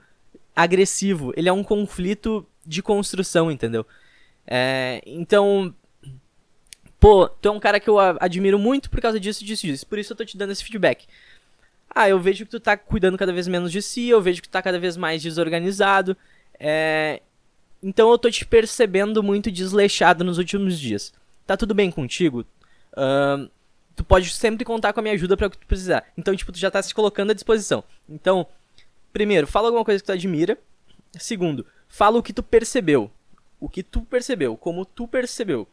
agressivo, 0.55 1.33
ele 1.36 1.49
é 1.49 1.53
um 1.53 1.63
conflito 1.63 2.45
de 2.65 2.81
construção, 2.81 3.51
entendeu? 3.51 3.86
É, 4.45 5.01
então, 5.05 5.73
pô, 6.99 7.27
tu 7.27 7.49
é 7.49 7.51
um 7.51 7.60
cara 7.60 7.79
que 7.79 7.89
eu 7.89 7.99
admiro 7.99 8.57
muito 8.57 8.89
por 8.89 9.01
causa 9.01 9.19
disso, 9.19 9.43
disso, 9.45 9.67
disso. 9.67 9.86
Por 9.86 9.99
isso 9.99 10.13
eu 10.13 10.17
tô 10.17 10.25
te 10.25 10.38
dando 10.38 10.51
esse 10.51 10.63
feedback. 10.63 11.05
Ah, 11.93 12.10
eu 12.10 12.19
vejo 12.19 12.45
que 12.45 12.51
tu 12.51 12.60
tá 12.60 12.77
cuidando 12.77 13.17
cada 13.17 13.33
vez 13.33 13.47
menos 13.47 13.71
de 13.71 13.81
si, 13.81 14.07
eu 14.10 14.21
vejo 14.21 14.41
que 14.41 14.47
tu 14.47 14.51
tá 14.51 14.62
cada 14.62 14.79
vez 14.79 14.97
mais 14.97 15.21
desorganizado. 15.21 16.17
É... 16.59 17.21
Então 17.81 18.09
eu 18.09 18.17
tô 18.17 18.29
te 18.29 18.45
percebendo 18.45 19.21
muito 19.21 19.51
desleixado 19.51 20.23
nos 20.23 20.37
últimos 20.37 20.79
dias. 20.79 21.13
Tá 21.45 21.55
tudo 21.55 21.73
bem 21.73 21.91
contigo? 21.91 22.45
Uh, 22.93 23.49
tu 23.95 24.03
pode 24.03 24.29
sempre 24.29 24.65
contar 24.65 24.93
com 24.93 24.99
a 24.99 25.03
minha 25.03 25.15
ajuda 25.15 25.37
para 25.37 25.47
o 25.47 25.49
que 25.49 25.57
tu 25.57 25.67
precisar. 25.67 26.05
Então, 26.17 26.35
tipo, 26.35 26.51
tu 26.51 26.59
já 26.59 26.69
tá 26.69 26.81
se 26.81 26.93
colocando 26.93 27.31
à 27.31 27.33
disposição. 27.33 27.83
Então, 28.09 28.47
primeiro, 29.13 29.47
fala 29.47 29.67
alguma 29.67 29.85
coisa 29.85 29.99
que 30.01 30.05
tu 30.05 30.11
admira. 30.11 30.57
Segundo, 31.17 31.65
fala 31.87 32.17
o 32.17 32.23
que 32.23 32.33
tu 32.33 32.43
percebeu. 32.43 33.11
O 33.59 33.69
que 33.69 33.81
tu 33.81 34.01
percebeu, 34.01 34.55
como 34.57 34.85
tu 34.85 35.07
percebeu. 35.07 35.67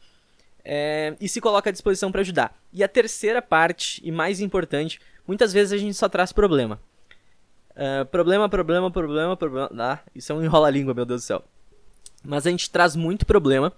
É, 0.64 1.14
e 1.20 1.28
se 1.28 1.40
coloca 1.40 1.68
à 1.68 1.72
disposição 1.72 2.10
para 2.10 2.22
ajudar. 2.22 2.58
E 2.72 2.82
a 2.82 2.88
terceira 2.88 3.42
parte, 3.42 4.00
e 4.02 4.10
mais 4.10 4.40
importante, 4.40 5.00
muitas 5.26 5.52
vezes 5.52 5.72
a 5.72 5.76
gente 5.76 5.94
só 5.94 6.08
traz 6.08 6.32
problema. 6.32 6.80
Uh, 7.76 8.04
problema, 8.06 8.48
problema, 8.48 8.90
problema, 8.90 9.36
problema. 9.36 9.70
Ah, 9.78 9.98
isso 10.14 10.32
é 10.32 10.34
um 10.34 10.42
enrola-língua, 10.44 10.94
meu 10.94 11.04
Deus 11.04 11.22
do 11.22 11.26
céu. 11.26 11.44
Mas 12.22 12.46
a 12.46 12.50
gente 12.50 12.70
traz 12.70 12.96
muito 12.96 13.26
problema 13.26 13.72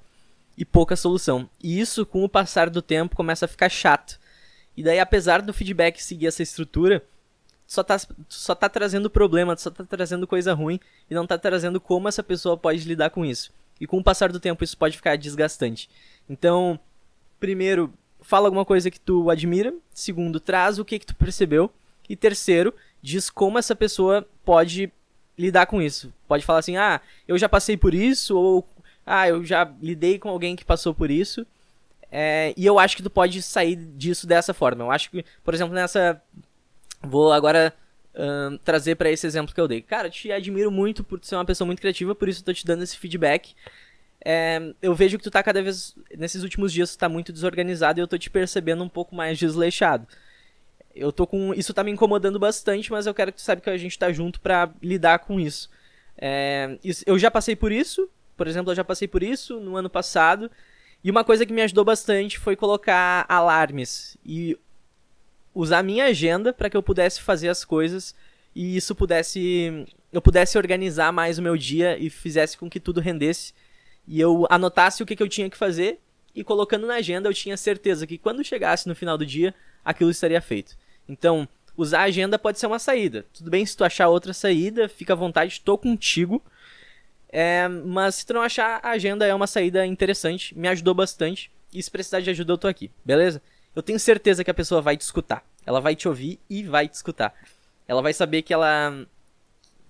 e 0.56 0.64
pouca 0.64 0.96
solução. 0.96 1.48
E 1.62 1.80
isso, 1.80 2.06
com 2.06 2.24
o 2.24 2.28
passar 2.28 2.70
do 2.70 2.80
tempo, 2.80 3.16
começa 3.16 3.44
a 3.44 3.48
ficar 3.48 3.68
chato. 3.68 4.18
E 4.76 4.82
daí, 4.82 5.00
apesar 5.00 5.42
do 5.42 5.52
feedback 5.52 6.02
seguir 6.02 6.26
essa 6.26 6.42
estrutura, 6.42 7.02
só 7.66 7.82
tá, 7.82 7.96
só 8.28 8.54
tá 8.54 8.68
trazendo 8.68 9.10
problema, 9.10 9.56
só 9.56 9.70
tá 9.70 9.84
trazendo 9.84 10.26
coisa 10.26 10.54
ruim 10.54 10.78
e 11.10 11.14
não 11.14 11.26
tá 11.26 11.36
trazendo 11.36 11.80
como 11.80 12.08
essa 12.08 12.22
pessoa 12.22 12.56
pode 12.56 12.86
lidar 12.86 13.10
com 13.10 13.24
isso. 13.24 13.52
E 13.80 13.86
com 13.86 13.98
o 13.98 14.04
passar 14.04 14.30
do 14.30 14.40
tempo, 14.40 14.62
isso 14.62 14.76
pode 14.76 14.96
ficar 14.96 15.16
desgastante. 15.16 15.90
Então, 16.28 16.78
primeiro, 17.40 17.92
fala 18.20 18.46
alguma 18.46 18.64
coisa 18.64 18.90
que 18.90 19.00
tu 19.00 19.30
admira. 19.30 19.74
Segundo, 19.92 20.38
traz 20.40 20.78
o 20.78 20.84
que, 20.84 20.98
que 20.98 21.06
tu 21.06 21.14
percebeu. 21.14 21.70
E 22.08 22.14
terceiro, 22.14 22.72
diz 23.06 23.30
como 23.30 23.56
essa 23.56 23.76
pessoa 23.76 24.26
pode 24.44 24.92
lidar 25.38 25.66
com 25.66 25.80
isso. 25.80 26.12
Pode 26.26 26.44
falar 26.44 26.58
assim, 26.58 26.76
ah, 26.76 27.00
eu 27.28 27.38
já 27.38 27.48
passei 27.48 27.76
por 27.76 27.94
isso, 27.94 28.36
ou 28.36 28.68
ah, 29.06 29.28
eu 29.28 29.44
já 29.44 29.72
lidei 29.80 30.18
com 30.18 30.28
alguém 30.28 30.56
que 30.56 30.64
passou 30.64 30.92
por 30.92 31.08
isso. 31.08 31.46
É, 32.10 32.52
e 32.56 32.66
eu 32.66 32.80
acho 32.80 32.96
que 32.96 33.04
tu 33.04 33.10
pode 33.10 33.40
sair 33.42 33.76
disso 33.76 34.26
dessa 34.26 34.52
forma. 34.52 34.82
Eu 34.82 34.90
acho 34.90 35.08
que, 35.10 35.24
por 35.44 35.54
exemplo, 35.54 35.72
nessa. 35.72 36.20
Vou 37.00 37.32
agora 37.32 37.72
trazer 38.64 38.94
para 38.94 39.10
esse 39.10 39.26
exemplo 39.26 39.54
que 39.54 39.60
eu 39.60 39.68
dei. 39.68 39.82
Cara, 39.82 40.08
te 40.08 40.32
admiro 40.32 40.70
muito 40.70 41.04
por 41.04 41.22
ser 41.22 41.36
uma 41.36 41.44
pessoa 41.44 41.66
muito 41.66 41.80
criativa, 41.80 42.14
por 42.14 42.28
isso 42.28 42.40
eu 42.40 42.46
tô 42.46 42.54
te 42.54 42.64
dando 42.64 42.82
esse 42.82 42.96
feedback. 42.96 43.54
É, 44.24 44.72
eu 44.80 44.94
vejo 44.94 45.18
que 45.18 45.24
tu 45.24 45.30
tá 45.30 45.42
cada 45.42 45.62
vez. 45.62 45.94
Nesses 46.16 46.42
últimos 46.42 46.72
dias 46.72 46.96
tu 46.96 46.98
tá 46.98 47.08
muito 47.08 47.32
desorganizado 47.32 48.00
e 48.00 48.02
eu 48.02 48.08
tô 48.08 48.16
te 48.18 48.30
percebendo 48.30 48.82
um 48.82 48.88
pouco 48.88 49.14
mais 49.14 49.38
desleixado. 49.38 50.08
Eu 50.96 51.12
tô 51.12 51.26
com. 51.26 51.52
Isso 51.54 51.74
tá 51.74 51.84
me 51.84 51.90
incomodando 51.90 52.38
bastante, 52.38 52.90
mas 52.90 53.06
eu 53.06 53.14
quero 53.14 53.30
que 53.30 53.38
tu 53.38 53.42
saiba 53.42 53.60
que 53.60 53.70
a 53.70 53.76
gente 53.76 53.98
tá 53.98 54.10
junto 54.10 54.40
para 54.40 54.70
lidar 54.82 55.18
com 55.20 55.38
isso. 55.38 55.68
É, 56.16 56.78
eu 57.06 57.18
já 57.18 57.30
passei 57.30 57.54
por 57.54 57.70
isso, 57.70 58.08
por 58.36 58.46
exemplo, 58.46 58.72
eu 58.72 58.76
já 58.76 58.82
passei 58.82 59.06
por 59.06 59.22
isso 59.22 59.60
no 59.60 59.76
ano 59.76 59.90
passado. 59.90 60.50
E 61.04 61.10
uma 61.10 61.22
coisa 61.22 61.44
que 61.46 61.52
me 61.52 61.62
ajudou 61.62 61.84
bastante 61.84 62.38
foi 62.38 62.56
colocar 62.56 63.26
alarmes 63.28 64.16
e 64.24 64.58
usar 65.54 65.82
minha 65.82 66.06
agenda 66.06 66.52
para 66.52 66.68
que 66.68 66.76
eu 66.76 66.82
pudesse 66.82 67.20
fazer 67.22 67.48
as 67.48 67.64
coisas 67.64 68.14
e 68.54 68.76
isso 68.76 68.94
pudesse 68.94 69.86
eu 70.12 70.20
pudesse 70.20 70.58
organizar 70.58 71.12
mais 71.12 71.38
o 71.38 71.42
meu 71.42 71.56
dia 71.56 71.98
e 71.98 72.10
fizesse 72.10 72.56
com 72.56 72.68
que 72.68 72.80
tudo 72.80 73.00
rendesse 73.00 73.54
e 74.06 74.20
eu 74.20 74.46
anotasse 74.50 75.02
o 75.02 75.06
que, 75.06 75.16
que 75.16 75.22
eu 75.22 75.28
tinha 75.28 75.48
que 75.48 75.56
fazer 75.56 75.98
e 76.34 76.44
colocando 76.44 76.86
na 76.86 76.94
agenda 76.94 77.28
eu 77.28 77.34
tinha 77.34 77.56
certeza 77.56 78.06
que 78.06 78.18
quando 78.18 78.44
chegasse 78.44 78.88
no 78.88 78.94
final 78.94 79.16
do 79.16 79.24
dia 79.24 79.54
aquilo 79.84 80.10
estaria 80.10 80.40
feito. 80.40 80.76
Então, 81.08 81.48
usar 81.76 82.00
a 82.00 82.04
agenda 82.04 82.38
pode 82.38 82.58
ser 82.58 82.66
uma 82.66 82.78
saída. 82.78 83.24
Tudo 83.32 83.50
bem 83.50 83.64
se 83.64 83.76
tu 83.76 83.84
achar 83.84 84.08
outra 84.08 84.32
saída, 84.32 84.88
fica 84.88 85.12
à 85.12 85.16
vontade, 85.16 85.52
estou 85.52 85.76
contigo. 85.76 86.42
É, 87.28 87.68
mas 87.68 88.16
se 88.16 88.26
tu 88.26 88.34
não 88.34 88.42
achar, 88.42 88.80
a 88.82 88.90
agenda 88.90 89.26
é 89.26 89.34
uma 89.34 89.46
saída 89.46 89.84
interessante, 89.84 90.56
me 90.58 90.68
ajudou 90.68 90.94
bastante. 90.94 91.50
E 91.72 91.82
se 91.82 91.90
precisar 91.90 92.20
de 92.20 92.30
ajuda, 92.30 92.52
eu 92.52 92.58
tô 92.58 92.68
aqui, 92.68 92.90
beleza? 93.04 93.42
Eu 93.74 93.82
tenho 93.82 93.98
certeza 93.98 94.42
que 94.42 94.50
a 94.50 94.54
pessoa 94.54 94.80
vai 94.80 94.96
te 94.96 95.02
escutar. 95.02 95.44
Ela 95.66 95.80
vai 95.80 95.94
te 95.94 96.08
ouvir 96.08 96.40
e 96.48 96.62
vai 96.62 96.88
te 96.88 96.94
escutar. 96.94 97.34
Ela 97.86 98.00
vai 98.00 98.14
saber 98.14 98.42
que 98.42 98.54
ela. 98.54 99.06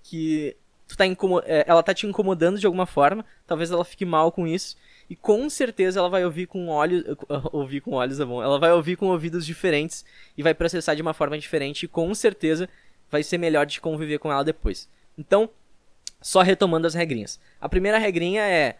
que 0.03 0.57
tu 0.87 0.97
tá 0.97 1.05
é, 1.45 1.63
ela 1.67 1.83
tá 1.83 1.93
te 1.93 2.05
incomodando 2.05 2.59
de 2.59 2.65
alguma 2.65 2.85
forma. 2.85 3.25
Talvez 3.45 3.71
ela 3.71 3.85
fique 3.85 4.05
mal 4.05 4.31
com 4.31 4.45
isso. 4.45 4.75
E 5.09 5.15
com 5.15 5.49
certeza 5.49 5.99
ela 5.99 6.09
vai 6.09 6.25
ouvir 6.25 6.47
com 6.47 6.67
olhos. 6.67 7.03
Ouvir 7.51 7.81
com 7.81 7.91
olhos 7.91 8.19
é 8.19 8.25
bom. 8.25 8.43
Ela 8.43 8.59
vai 8.59 8.71
ouvir 8.73 8.97
com 8.97 9.07
ouvidos 9.07 9.45
diferentes 9.45 10.03
e 10.37 10.43
vai 10.43 10.53
processar 10.53 10.95
de 10.95 11.01
uma 11.01 11.13
forma 11.13 11.37
diferente. 11.37 11.83
E 11.83 11.87
com 11.87 12.13
certeza 12.13 12.67
vai 13.09 13.23
ser 13.23 13.37
melhor 13.37 13.65
de 13.65 13.79
conviver 13.79 14.19
com 14.19 14.31
ela 14.31 14.43
depois. 14.43 14.89
Então, 15.17 15.49
só 16.21 16.41
retomando 16.41 16.87
as 16.87 16.93
regrinhas. 16.93 17.39
A 17.59 17.69
primeira 17.69 17.97
regrinha 17.97 18.41
é 18.41 18.77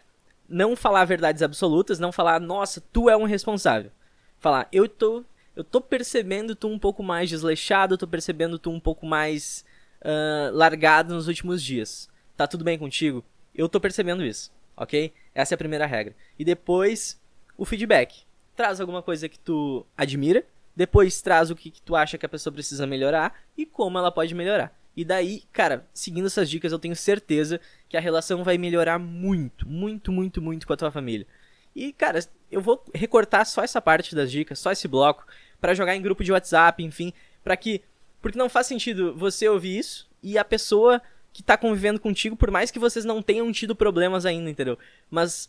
não 0.50 0.76
falar 0.76 1.06
verdades 1.06 1.42
absolutas, 1.42 2.00
não 2.00 2.12
falar, 2.12 2.40
nossa, 2.40 2.82
tu 2.92 3.10
é 3.10 3.16
um 3.16 3.24
responsável. 3.24 3.92
Falar, 4.38 4.68
eu 4.72 4.88
tô, 4.88 5.24
eu 5.56 5.63
tô 5.63 5.80
percebendo 5.80 6.56
tu 6.56 6.68
um 6.68 6.78
pouco 6.78 7.02
mais 7.02 7.30
desleixado, 7.30 7.98
tô 7.98 8.08
percebendo 8.08 8.60
tu 8.60 8.70
um 8.70 8.80
pouco 8.80 9.06
mais 9.06 9.63
uh, 10.02 10.54
largado 10.54 11.13
nos 11.13 11.28
últimos 11.28 11.63
dias. 11.63 12.10
Tá 12.36 12.48
tudo 12.48 12.66
bem 12.66 12.78
contigo? 12.78 13.24
Eu 13.56 13.70
tô 13.70 13.80
percebendo 13.80 14.26
isso 14.26 14.52
ok? 14.78 15.12
Essa 15.38 15.54
é 15.54 15.56
a 15.56 15.60
primeira 15.60 15.86
regra. 15.86 16.15
E 16.39 16.43
depois, 16.43 17.21
o 17.56 17.63
feedback. 17.63 18.23
Traz 18.56 18.82
alguma 18.82 19.04
coisa 19.04 19.30
que 19.30 19.38
tu 19.38 19.86
admira, 19.95 20.43
depois 20.76 21.21
traz 21.21 21.52
o 21.52 21.56
que, 21.56 21.69
que 21.69 21.80
tu 21.80 21.95
acha 21.95 22.17
que 22.17 22.26
a 22.26 22.30
pessoa 22.30 22.52
precisa 22.52 22.88
melhorar 22.88 23.39
e 23.56 23.63
como 23.63 24.00
ela 24.00 24.12
pode 24.12 24.34
melhorar. 24.34 24.76
E 24.95 25.06
daí, 25.06 25.43
cara, 25.54 25.86
seguindo 25.93 26.26
essas 26.26 26.50
dicas, 26.50 26.71
eu 26.71 26.80
tenho 26.80 26.95
certeza 26.95 27.62
que 27.88 27.95
a 27.95 28.00
relação 28.00 28.43
vai 28.43 28.58
melhorar 28.58 28.97
muito, 28.97 29.67
muito, 29.67 30.12
muito, 30.12 30.41
muito 30.41 30.65
com 30.65 30.73
a 30.73 30.78
tua 30.78 30.89
família. 30.89 31.28
E, 31.76 31.93
cara, 31.93 32.17
eu 32.52 32.60
vou 32.60 32.84
recortar 32.91 33.45
só 33.45 33.63
essa 33.63 33.80
parte 33.80 34.15
das 34.15 34.32
dicas, 34.32 34.58
só 34.58 34.71
esse 34.71 34.88
bloco, 34.88 35.23
para 35.62 35.76
jogar 35.76 35.95
em 35.95 36.02
grupo 36.02 36.23
de 36.23 36.32
WhatsApp, 36.32 36.84
enfim, 36.84 37.13
para 37.43 37.56
que. 37.56 37.84
Porque 38.19 38.39
não 38.39 38.50
faz 38.50 38.65
sentido 38.65 39.13
você 39.15 39.47
ouvir 39.47 39.78
isso 39.78 40.10
e 40.23 40.36
a 40.36 40.43
pessoa 40.43 41.00
que 41.38 41.43
tá 41.43 41.56
convivendo 41.56 42.00
contigo, 42.00 42.36
por 42.36 42.50
mais 42.50 42.71
que 42.71 42.80
vocês 42.80 43.06
não 43.06 43.21
tenham 43.21 43.52
tido 43.52 43.76
problemas 43.76 44.26
ainda, 44.26 44.50
entendeu? 44.50 44.76
Mas 45.08 45.47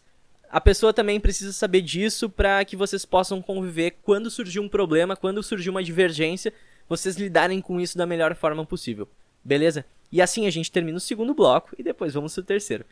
a 0.50 0.60
pessoa 0.60 0.92
também 0.92 1.18
precisa 1.18 1.50
saber 1.50 1.80
disso 1.80 2.28
para 2.28 2.62
que 2.66 2.76
vocês 2.76 3.06
possam 3.06 3.40
conviver 3.40 3.96
quando 4.02 4.30
surgir 4.30 4.60
um 4.60 4.68
problema, 4.68 5.16
quando 5.16 5.42
surgir 5.42 5.70
uma 5.70 5.82
divergência, 5.82 6.52
vocês 6.86 7.16
lidarem 7.16 7.62
com 7.62 7.80
isso 7.80 7.96
da 7.96 8.04
melhor 8.04 8.34
forma 8.34 8.66
possível. 8.66 9.08
Beleza? 9.42 9.82
E 10.12 10.20
assim 10.20 10.46
a 10.46 10.50
gente 10.50 10.70
termina 10.70 10.98
o 10.98 11.00
segundo 11.00 11.32
bloco 11.32 11.74
e 11.78 11.82
depois 11.82 12.12
vamos 12.12 12.34
pro 12.34 12.42
terceiro. 12.42 12.84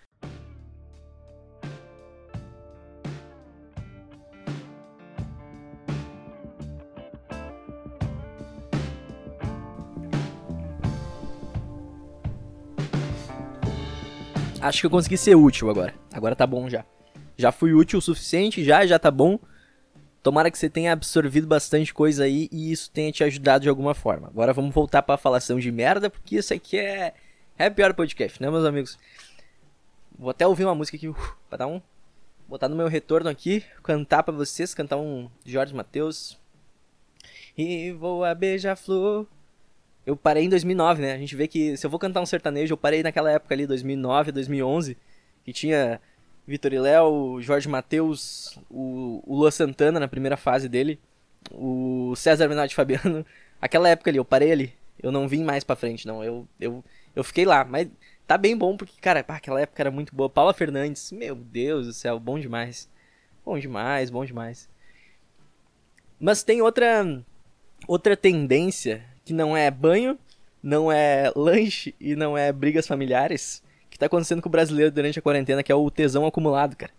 Acho 14.66 14.80
que 14.80 14.86
eu 14.86 14.90
consegui 14.90 15.16
ser 15.16 15.36
útil 15.36 15.70
agora. 15.70 15.94
Agora 16.12 16.34
tá 16.34 16.44
bom 16.44 16.68
já. 16.68 16.84
Já 17.36 17.52
fui 17.52 17.72
útil 17.72 18.00
o 18.00 18.02
suficiente, 18.02 18.64
já, 18.64 18.84
já 18.84 18.98
tá 18.98 19.12
bom. 19.12 19.38
Tomara 20.24 20.50
que 20.50 20.58
você 20.58 20.68
tenha 20.68 20.92
absorvido 20.92 21.46
bastante 21.46 21.94
coisa 21.94 22.24
aí 22.24 22.48
e 22.50 22.72
isso 22.72 22.90
tenha 22.90 23.12
te 23.12 23.22
ajudado 23.22 23.62
de 23.62 23.68
alguma 23.68 23.94
forma. 23.94 24.26
Agora 24.26 24.52
vamos 24.52 24.74
voltar 24.74 25.02
pra 25.02 25.16
falação 25.16 25.60
de 25.60 25.70
merda, 25.70 26.10
porque 26.10 26.34
isso 26.34 26.52
aqui 26.52 26.80
é, 26.80 27.14
é 27.56 27.70
pior 27.70 27.94
podcast, 27.94 28.42
né, 28.42 28.50
meus 28.50 28.64
amigos? 28.64 28.98
Vou 30.18 30.30
até 30.30 30.44
ouvir 30.44 30.64
uma 30.64 30.74
música 30.74 30.96
aqui, 30.96 31.06
uh, 31.06 31.16
pra 31.48 31.58
dar 31.58 31.68
um. 31.68 31.80
Botar 32.48 32.68
no 32.68 32.74
meu 32.74 32.88
retorno 32.88 33.30
aqui, 33.30 33.62
cantar 33.84 34.24
para 34.24 34.34
vocês, 34.34 34.74
cantar 34.74 34.96
um 34.96 35.30
Jorge 35.44 35.74
Matheus. 35.74 36.36
E 37.56 37.92
vou 37.92 38.24
a 38.24 38.34
beija-flor 38.34 39.26
eu 40.06 40.16
parei 40.16 40.44
em 40.44 40.48
2009, 40.48 41.02
né? 41.02 41.12
A 41.12 41.18
gente 41.18 41.34
vê 41.34 41.48
que 41.48 41.76
se 41.76 41.84
eu 41.84 41.90
vou 41.90 41.98
cantar 41.98 42.20
um 42.20 42.26
sertanejo, 42.26 42.72
eu 42.72 42.78
parei 42.78 43.02
naquela 43.02 43.30
época 43.32 43.52
ali, 43.52 43.66
2009, 43.66 44.30
2011, 44.30 44.96
que 45.44 45.52
tinha 45.52 46.00
Vitor 46.46 46.72
e 46.72 46.78
Léo, 46.78 47.42
Jorge 47.42 47.68
Matheus, 47.68 48.56
o, 48.70 49.20
o 49.26 49.36
Lua 49.36 49.50
Santana 49.50 49.98
na 49.98 50.06
primeira 50.06 50.36
fase 50.36 50.68
dele, 50.68 51.00
o 51.50 52.14
César 52.14 52.46
Bernardo 52.46 52.72
Fabiano. 52.72 53.26
Aquela 53.60 53.88
época 53.88 54.10
ali, 54.10 54.18
eu 54.18 54.24
parei 54.24 54.52
ali. 54.52 54.74
Eu 55.02 55.10
não 55.10 55.26
vim 55.26 55.42
mais 55.42 55.64
pra 55.64 55.74
frente, 55.74 56.06
não. 56.06 56.22
Eu, 56.22 56.46
eu, 56.60 56.84
eu 57.14 57.24
fiquei 57.24 57.44
lá. 57.44 57.64
Mas 57.64 57.88
tá 58.26 58.38
bem 58.38 58.56
bom, 58.56 58.76
porque, 58.76 59.00
cara, 59.00 59.24
pá, 59.24 59.36
aquela 59.36 59.60
época 59.60 59.82
era 59.82 59.90
muito 59.90 60.14
boa. 60.14 60.30
Paula 60.30 60.54
Fernandes, 60.54 61.10
meu 61.10 61.34
Deus 61.34 61.86
do 61.86 61.92
céu, 61.92 62.20
bom 62.20 62.38
demais. 62.38 62.88
Bom 63.44 63.58
demais, 63.58 64.08
bom 64.08 64.24
demais. 64.24 64.68
Mas 66.20 66.44
tem 66.44 66.62
outra 66.62 67.24
outra 67.88 68.16
tendência 68.16 69.04
que 69.26 69.34
não 69.34 69.56
é 69.56 69.68
banho, 69.72 70.16
não 70.62 70.90
é 70.90 71.32
lanche 71.34 71.94
e 72.00 72.14
não 72.14 72.38
é 72.38 72.52
brigas 72.52 72.86
familiares, 72.86 73.60
que 73.90 73.98
tá 73.98 74.06
acontecendo 74.06 74.40
com 74.40 74.48
o 74.48 74.52
brasileiro 74.52 74.92
durante 74.92 75.18
a 75.18 75.22
quarentena, 75.22 75.64
que 75.64 75.72
é 75.72 75.74
o 75.74 75.90
tesão 75.90 76.24
acumulado, 76.24 76.76
cara. 76.76 76.92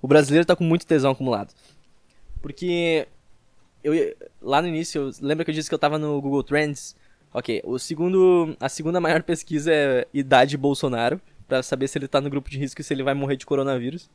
O 0.00 0.08
brasileiro 0.08 0.46
tá 0.46 0.56
com 0.56 0.64
muito 0.64 0.86
tesão 0.86 1.12
acumulado. 1.12 1.52
Porque 2.40 3.06
eu 3.82 3.92
lá 4.40 4.62
no 4.62 4.68
início, 4.68 5.10
lembra 5.20 5.44
que 5.44 5.50
eu 5.50 5.54
disse 5.54 5.68
que 5.68 5.74
eu 5.74 5.78
tava 5.78 5.98
no 5.98 6.20
Google 6.22 6.42
Trends? 6.42 6.96
OK, 7.34 7.60
o 7.64 7.78
segundo 7.78 8.56
a 8.58 8.68
segunda 8.70 8.98
maior 8.98 9.20
pesquisa 9.22 9.70
é 9.70 10.06
idade 10.14 10.56
Bolsonaro, 10.56 11.20
para 11.46 11.62
saber 11.62 11.86
se 11.88 11.98
ele 11.98 12.08
tá 12.08 12.18
no 12.18 12.30
grupo 12.30 12.48
de 12.48 12.58
risco 12.58 12.80
e 12.80 12.84
se 12.84 12.94
ele 12.94 13.02
vai 13.02 13.12
morrer 13.12 13.36
de 13.36 13.44
coronavírus. 13.44 14.08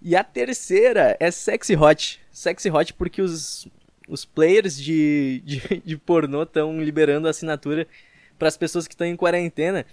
E 0.00 0.16
a 0.16 0.24
terceira 0.24 1.18
é 1.20 1.30
sexy 1.30 1.76
hot. 1.76 2.18
Sexy 2.32 2.70
hot 2.70 2.94
porque 2.94 3.20
os 3.20 3.68
os 4.08 4.24
players 4.24 4.76
de, 4.76 5.42
de, 5.44 5.82
de 5.84 5.96
pornô 5.96 6.42
estão 6.42 6.80
liberando 6.80 7.28
assinatura 7.28 7.86
para 8.38 8.48
as 8.48 8.56
pessoas 8.56 8.86
que 8.86 8.94
estão 8.94 9.06
em 9.06 9.16
quarentena. 9.16 9.86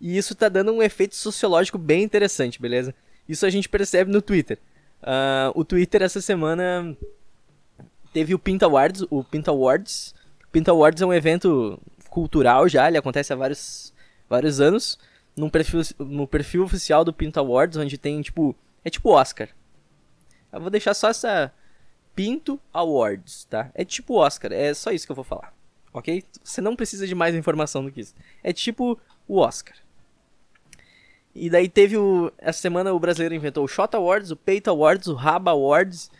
E 0.00 0.16
isso 0.16 0.34
tá 0.34 0.48
dando 0.48 0.72
um 0.72 0.82
efeito 0.82 1.14
sociológico 1.14 1.76
bem 1.76 2.02
interessante, 2.02 2.60
beleza? 2.60 2.94
Isso 3.28 3.44
a 3.44 3.50
gente 3.50 3.68
percebe 3.68 4.10
no 4.10 4.22
Twitter. 4.22 4.58
Uh, 5.02 5.52
o 5.54 5.64
Twitter 5.64 6.02
essa 6.02 6.20
semana 6.20 6.96
teve 8.12 8.34
o 8.34 8.38
Pinta 8.38 8.66
Awards. 8.66 9.04
O 9.10 9.22
Pinta 9.22 9.50
Awards. 9.50 10.14
Pinta 10.50 10.70
Awards 10.70 11.02
é 11.02 11.06
um 11.06 11.12
evento 11.12 11.78
cultural 12.08 12.68
já, 12.68 12.88
ele 12.88 12.98
acontece 12.98 13.32
há 13.32 13.36
vários, 13.36 13.92
vários 14.28 14.60
anos. 14.60 14.98
Num 15.36 15.48
perfil, 15.48 15.80
no 15.98 16.26
perfil 16.26 16.64
oficial 16.64 17.04
do 17.04 17.12
Pinta 17.12 17.40
Awards, 17.40 17.76
onde 17.76 17.96
tem 17.96 18.20
tipo. 18.20 18.56
É 18.84 18.90
tipo 18.90 19.10
Oscar. 19.10 19.48
Eu 20.52 20.60
vou 20.60 20.70
deixar 20.70 20.94
só 20.94 21.08
essa, 21.08 21.52
Pinto 22.20 22.60
Awards, 22.70 23.46
tá? 23.48 23.70
É 23.74 23.82
tipo 23.82 24.18
Oscar, 24.18 24.52
é 24.52 24.74
só 24.74 24.90
isso 24.90 25.06
que 25.06 25.12
eu 25.12 25.16
vou 25.16 25.24
falar, 25.24 25.54
ok? 25.90 26.22
Você 26.44 26.60
não 26.60 26.76
precisa 26.76 27.06
de 27.06 27.14
mais 27.14 27.34
informação 27.34 27.82
do 27.82 27.90
que 27.90 28.02
isso. 28.02 28.14
É 28.44 28.52
tipo 28.52 29.00
o 29.26 29.38
Oscar. 29.38 29.74
E 31.34 31.48
daí 31.48 31.66
teve 31.66 31.96
o. 31.96 32.30
Essa 32.36 32.60
semana 32.60 32.92
o 32.92 33.00
brasileiro 33.00 33.34
inventou 33.34 33.64
o 33.64 33.68
Shot 33.68 33.96
Awards, 33.96 34.30
o 34.30 34.36
Peito 34.36 34.68
Awards, 34.68 35.06
o 35.06 35.14
Raba 35.14 35.52
Awards. 35.52 36.10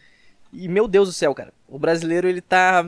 E 0.50 0.68
meu 0.68 0.88
Deus 0.88 1.06
do 1.06 1.12
céu, 1.12 1.34
cara. 1.34 1.52
O 1.68 1.78
brasileiro 1.78 2.26
ele 2.26 2.40
tá. 2.40 2.82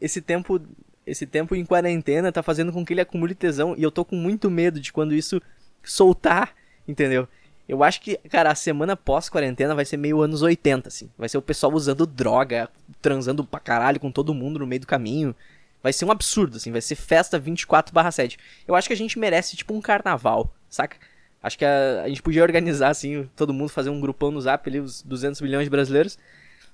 Esse 0.00 0.20
tempo. 0.20 0.60
Esse 1.06 1.24
tempo 1.24 1.54
em 1.54 1.64
quarentena 1.64 2.32
tá 2.32 2.42
fazendo 2.42 2.72
com 2.72 2.84
que 2.84 2.94
ele 2.94 3.00
acumule 3.00 3.32
tesão. 3.32 3.76
E 3.78 3.82
eu 3.84 3.92
tô 3.92 4.04
com 4.04 4.16
muito 4.16 4.50
medo 4.50 4.80
de 4.80 4.92
quando 4.92 5.14
isso 5.14 5.40
soltar, 5.84 6.52
entendeu? 6.88 7.28
Eu 7.68 7.82
acho 7.82 8.00
que, 8.00 8.16
cara, 8.30 8.50
a 8.50 8.54
semana 8.54 8.96
pós-quarentena 8.96 9.74
vai 9.74 9.84
ser 9.84 9.96
meio 9.96 10.20
anos 10.20 10.40
80, 10.40 10.88
assim. 10.88 11.10
Vai 11.18 11.28
ser 11.28 11.36
o 11.36 11.42
pessoal 11.42 11.72
usando 11.72 12.06
droga, 12.06 12.68
transando 13.02 13.44
pra 13.44 13.58
caralho 13.58 13.98
com 13.98 14.10
todo 14.10 14.32
mundo 14.32 14.60
no 14.60 14.66
meio 14.66 14.80
do 14.80 14.86
caminho. 14.86 15.34
Vai 15.82 15.92
ser 15.92 16.04
um 16.04 16.12
absurdo, 16.12 16.56
assim. 16.56 16.70
Vai 16.70 16.80
ser 16.80 16.94
festa 16.94 17.40
24/7. 17.40 18.38
Eu 18.68 18.76
acho 18.76 18.88
que 18.88 18.94
a 18.94 18.96
gente 18.96 19.18
merece, 19.18 19.56
tipo, 19.56 19.74
um 19.74 19.80
carnaval, 19.80 20.54
saca? 20.70 20.96
Acho 21.42 21.58
que 21.58 21.64
a, 21.64 22.02
a 22.04 22.08
gente 22.08 22.22
podia 22.22 22.42
organizar, 22.42 22.90
assim, 22.90 23.28
todo 23.34 23.52
mundo 23.52 23.68
fazer 23.68 23.90
um 23.90 24.00
grupão 24.00 24.30
no 24.30 24.40
zap 24.40 24.68
ali, 24.68 24.78
os 24.78 25.02
200 25.02 25.40
milhões 25.40 25.64
de 25.64 25.70
brasileiros. 25.70 26.18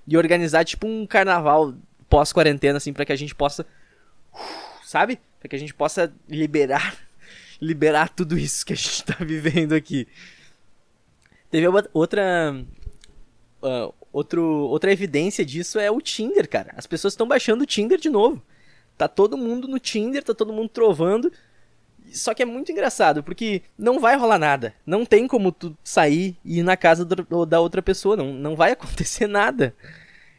E 0.07 0.17
organizar, 0.17 0.65
tipo, 0.65 0.87
um 0.87 1.07
carnaval 1.07 1.75
pós-quarentena, 2.09 2.77
assim, 2.77 2.93
para 2.93 3.07
que 3.07 3.13
a 3.13 3.17
gente 3.17 3.35
possa. 3.35 3.65
Sabe? 4.85 5.19
Pra 5.41 5.49
que 5.49 5.57
a 5.57 5.59
gente 5.59 5.73
possa 5.73 6.13
liberar. 6.29 6.95
Liberar 7.63 8.09
tudo 8.09 8.37
isso 8.37 8.67
que 8.67 8.73
a 8.73 8.77
gente 8.77 9.05
tá 9.05 9.15
vivendo 9.23 9.73
aqui. 9.73 10.09
Teve 11.53 11.67
outra. 11.93 12.57
Uh, 13.63 13.95
outro, 14.11 14.43
outra 14.43 14.91
evidência 14.91 15.45
disso 15.45 15.79
é 15.79 15.91
o 15.91 16.01
Tinder, 16.01 16.49
cara. 16.49 16.73
As 16.79 16.87
pessoas 16.87 17.13
estão 17.13 17.29
baixando 17.29 17.63
o 17.63 17.67
Tinder 17.67 17.99
de 17.99 18.09
novo. 18.09 18.43
Tá 18.97 19.07
todo 19.07 19.37
mundo 19.37 19.69
no 19.69 19.79
Tinder, 19.79 20.25
tá 20.25 20.33
todo 20.33 20.53
mundo 20.53 20.71
trovando. 20.71 21.31
Só 22.11 22.33
que 22.33 22.43
é 22.43 22.47
muito 22.47 22.73
engraçado, 22.73 23.23
porque 23.23 23.61
não 23.77 24.01
vai 24.01 24.17
rolar 24.17 24.39
nada. 24.39 24.75
Não 24.87 25.05
tem 25.05 25.29
como 25.29 25.53
tu 25.53 25.77
sair 25.85 26.39
e 26.43 26.61
ir 26.61 26.63
na 26.63 26.77
casa 26.77 27.05
do, 27.05 27.45
da 27.45 27.61
outra 27.61 27.83
pessoa. 27.83 28.17
Não, 28.17 28.33
não 28.33 28.57
vai 28.57 28.73
acontecer 28.73 29.27
nada. 29.27 29.75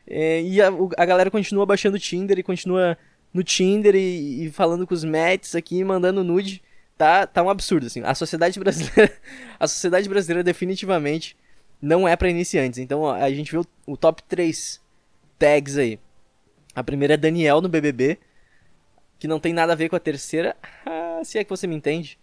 É, 0.08 0.42
e 0.42 0.60
a, 0.60 0.70
a, 0.98 1.06
galera 1.06 1.30
continua 1.30 1.66
baixando 1.66 1.96
o 1.96 2.00
Tinder 2.00 2.40
e 2.40 2.44
continua 2.44 2.98
no 3.32 3.44
Tinder 3.44 3.96
e, 3.96 4.46
e 4.46 4.52
falando 4.52 4.88
com 4.88 4.96
os 4.96 5.04
mates 5.04 5.54
aqui, 5.54 5.84
mandando 5.84 6.24
nude 6.24 6.62
tá, 6.98 7.28
tá 7.28 7.44
um 7.44 7.50
absurdo, 7.50 7.88
assim. 7.88 8.02
A 8.04 8.16
sociedade 8.16 8.60
brasileira, 8.60 9.14
a 9.60 9.68
sociedade 9.68 10.08
brasileira 10.10 10.44
definitivamente 10.44 11.38
não 11.82 12.08
é 12.08 12.16
para 12.16 12.30
iniciantes. 12.30 12.80
Então, 12.80 13.02
ó, 13.02 13.14
a 13.14 13.30
gente 13.30 13.52
viu 13.52 13.66
o, 13.86 13.98
top 13.98 14.24
3 14.24 14.82
tags 15.38 15.78
aí. 15.78 16.00
A 16.74 16.84
primeira 16.84 17.16
é 17.16 17.18
Daniel 17.18 17.62
no 17.62 17.70
BBB, 17.70 18.18
que 19.20 19.28
não 19.28 19.40
tem 19.40 19.54
nada 19.54 19.74
a 19.74 19.76
ver 19.76 19.90
com 19.90 19.96
a 19.96 20.00
terceira. 20.00 20.56
Ah, 20.86 21.22
se 21.24 21.38
é 21.38 21.44
que 21.44 21.50
você 21.50 21.68
me 21.68 21.76
entende. 21.76 22.18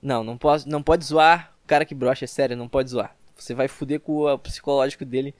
Não, 0.00 0.22
não 0.22 0.38
pode, 0.38 0.68
não 0.68 0.82
pode 0.82 1.04
zoar 1.04 1.52
o 1.64 1.66
cara 1.66 1.84
que 1.84 1.94
brocha, 1.94 2.24
é 2.24 2.28
sério, 2.28 2.56
não 2.56 2.68
pode 2.68 2.90
zoar. 2.90 3.16
Você 3.36 3.52
vai 3.52 3.68
fuder 3.68 4.00
com 4.00 4.24
o 4.24 4.38
psicológico 4.38 5.04
dele 5.04 5.34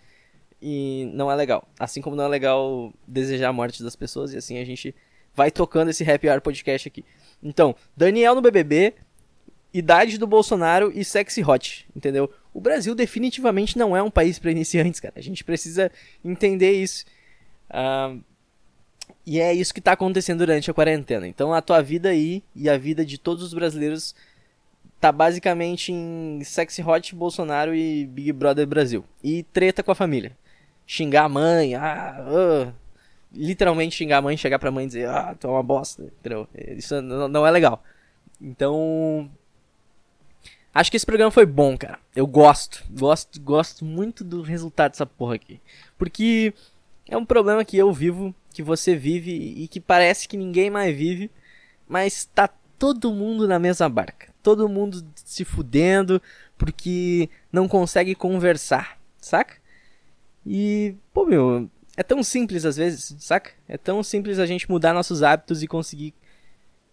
e 0.60 1.08
não 1.14 1.30
é 1.30 1.34
legal. 1.34 1.66
Assim 1.78 2.02
como 2.02 2.16
não 2.16 2.24
é 2.24 2.28
legal 2.28 2.92
desejar 3.06 3.48
a 3.48 3.52
morte 3.52 3.82
das 3.82 3.96
pessoas 3.96 4.32
e 4.32 4.36
assim 4.36 4.58
a 4.58 4.64
gente 4.64 4.94
vai 5.34 5.50
tocando 5.50 5.90
esse 5.90 6.08
Happy 6.08 6.28
Hour 6.28 6.40
podcast 6.40 6.88
aqui. 6.88 7.04
Então, 7.42 7.74
Daniel 7.96 8.34
no 8.34 8.42
BBB, 8.42 8.94
idade 9.72 10.18
do 10.18 10.26
Bolsonaro 10.26 10.92
e 10.94 11.04
sexy 11.04 11.42
hot, 11.42 11.86
entendeu? 11.94 12.30
O 12.52 12.60
Brasil 12.60 12.94
definitivamente 12.94 13.78
não 13.78 13.96
é 13.96 14.02
um 14.02 14.10
país 14.10 14.38
para 14.38 14.50
iniciantes, 14.50 15.00
cara. 15.00 15.14
A 15.16 15.22
gente 15.22 15.44
precisa 15.44 15.90
entender 16.24 16.72
isso. 16.72 17.04
Uh, 17.70 18.22
e 19.24 19.40
é 19.40 19.52
isso 19.52 19.74
que 19.74 19.78
está 19.78 19.92
acontecendo 19.92 20.38
durante 20.38 20.70
a 20.70 20.74
quarentena. 20.74 21.28
Então 21.28 21.52
a 21.52 21.60
tua 21.60 21.82
vida 21.82 22.08
aí 22.08 22.42
e 22.56 22.68
a 22.68 22.78
vida 22.78 23.04
de 23.04 23.18
todos 23.18 23.44
os 23.44 23.54
brasileiros 23.54 24.14
tá 25.00 25.12
basicamente 25.12 25.92
em 25.92 26.42
sexy 26.42 26.82
hot, 26.82 27.14
Bolsonaro 27.14 27.74
e 27.74 28.06
Big 28.06 28.32
Brother 28.32 28.66
Brasil. 28.66 29.04
E 29.22 29.42
treta 29.42 29.82
com 29.82 29.92
a 29.92 29.94
família. 29.94 30.36
Xingar 30.86 31.24
a 31.24 31.28
mãe, 31.28 31.74
ah, 31.74 32.24
uh, 32.26 32.72
literalmente 33.32 33.96
xingar 33.96 34.18
a 34.18 34.22
mãe, 34.22 34.36
chegar 34.36 34.58
pra 34.58 34.70
mãe 34.70 34.84
e 34.84 34.88
dizer, 34.88 35.08
ah, 35.08 35.34
tu 35.38 35.46
é 35.46 35.50
uma 35.50 35.62
bosta, 35.62 36.02
entendeu? 36.02 36.48
Isso 36.54 37.00
não, 37.02 37.46
é 37.46 37.50
legal. 37.50 37.82
Então. 38.40 39.30
Acho 40.72 40.90
que 40.90 40.96
esse 40.96 41.06
programa 41.06 41.30
foi 41.30 41.46
bom, 41.46 41.76
cara. 41.76 41.98
Eu 42.14 42.26
gosto, 42.26 42.84
gosto, 42.90 43.40
gosto 43.40 43.84
muito 43.84 44.22
do 44.22 44.42
resultado 44.42 44.92
dessa 44.92 45.06
porra 45.06 45.34
aqui. 45.34 45.60
Porque 45.96 46.54
é 47.08 47.16
um 47.16 47.24
problema 47.24 47.64
que 47.64 47.76
eu 47.76 47.92
vivo, 47.92 48.34
que 48.52 48.62
você 48.62 48.94
vive 48.94 49.32
e 49.32 49.66
que 49.66 49.80
parece 49.80 50.28
que 50.28 50.36
ninguém 50.36 50.70
mais 50.70 50.94
vive, 50.96 51.30
mas 51.88 52.26
tá 52.26 52.48
todo 52.78 53.12
mundo 53.12 53.48
na 53.48 53.58
mesma 53.58 53.88
barca. 53.88 54.28
Todo 54.42 54.68
mundo 54.68 55.04
se 55.16 55.44
fudendo 55.44 56.22
porque 56.56 57.28
não 57.50 57.66
consegue 57.66 58.14
conversar, 58.14 58.98
saca? 59.18 59.56
E, 60.46 60.94
pô, 61.12 61.26
meu, 61.26 61.68
é 61.98 62.02
tão 62.04 62.22
simples 62.22 62.64
às 62.64 62.76
vezes, 62.76 63.12
saca? 63.18 63.50
É 63.66 63.76
tão 63.76 64.04
simples 64.04 64.38
a 64.38 64.46
gente 64.46 64.70
mudar 64.70 64.94
nossos 64.94 65.20
hábitos 65.20 65.64
e 65.64 65.66
conseguir 65.66 66.14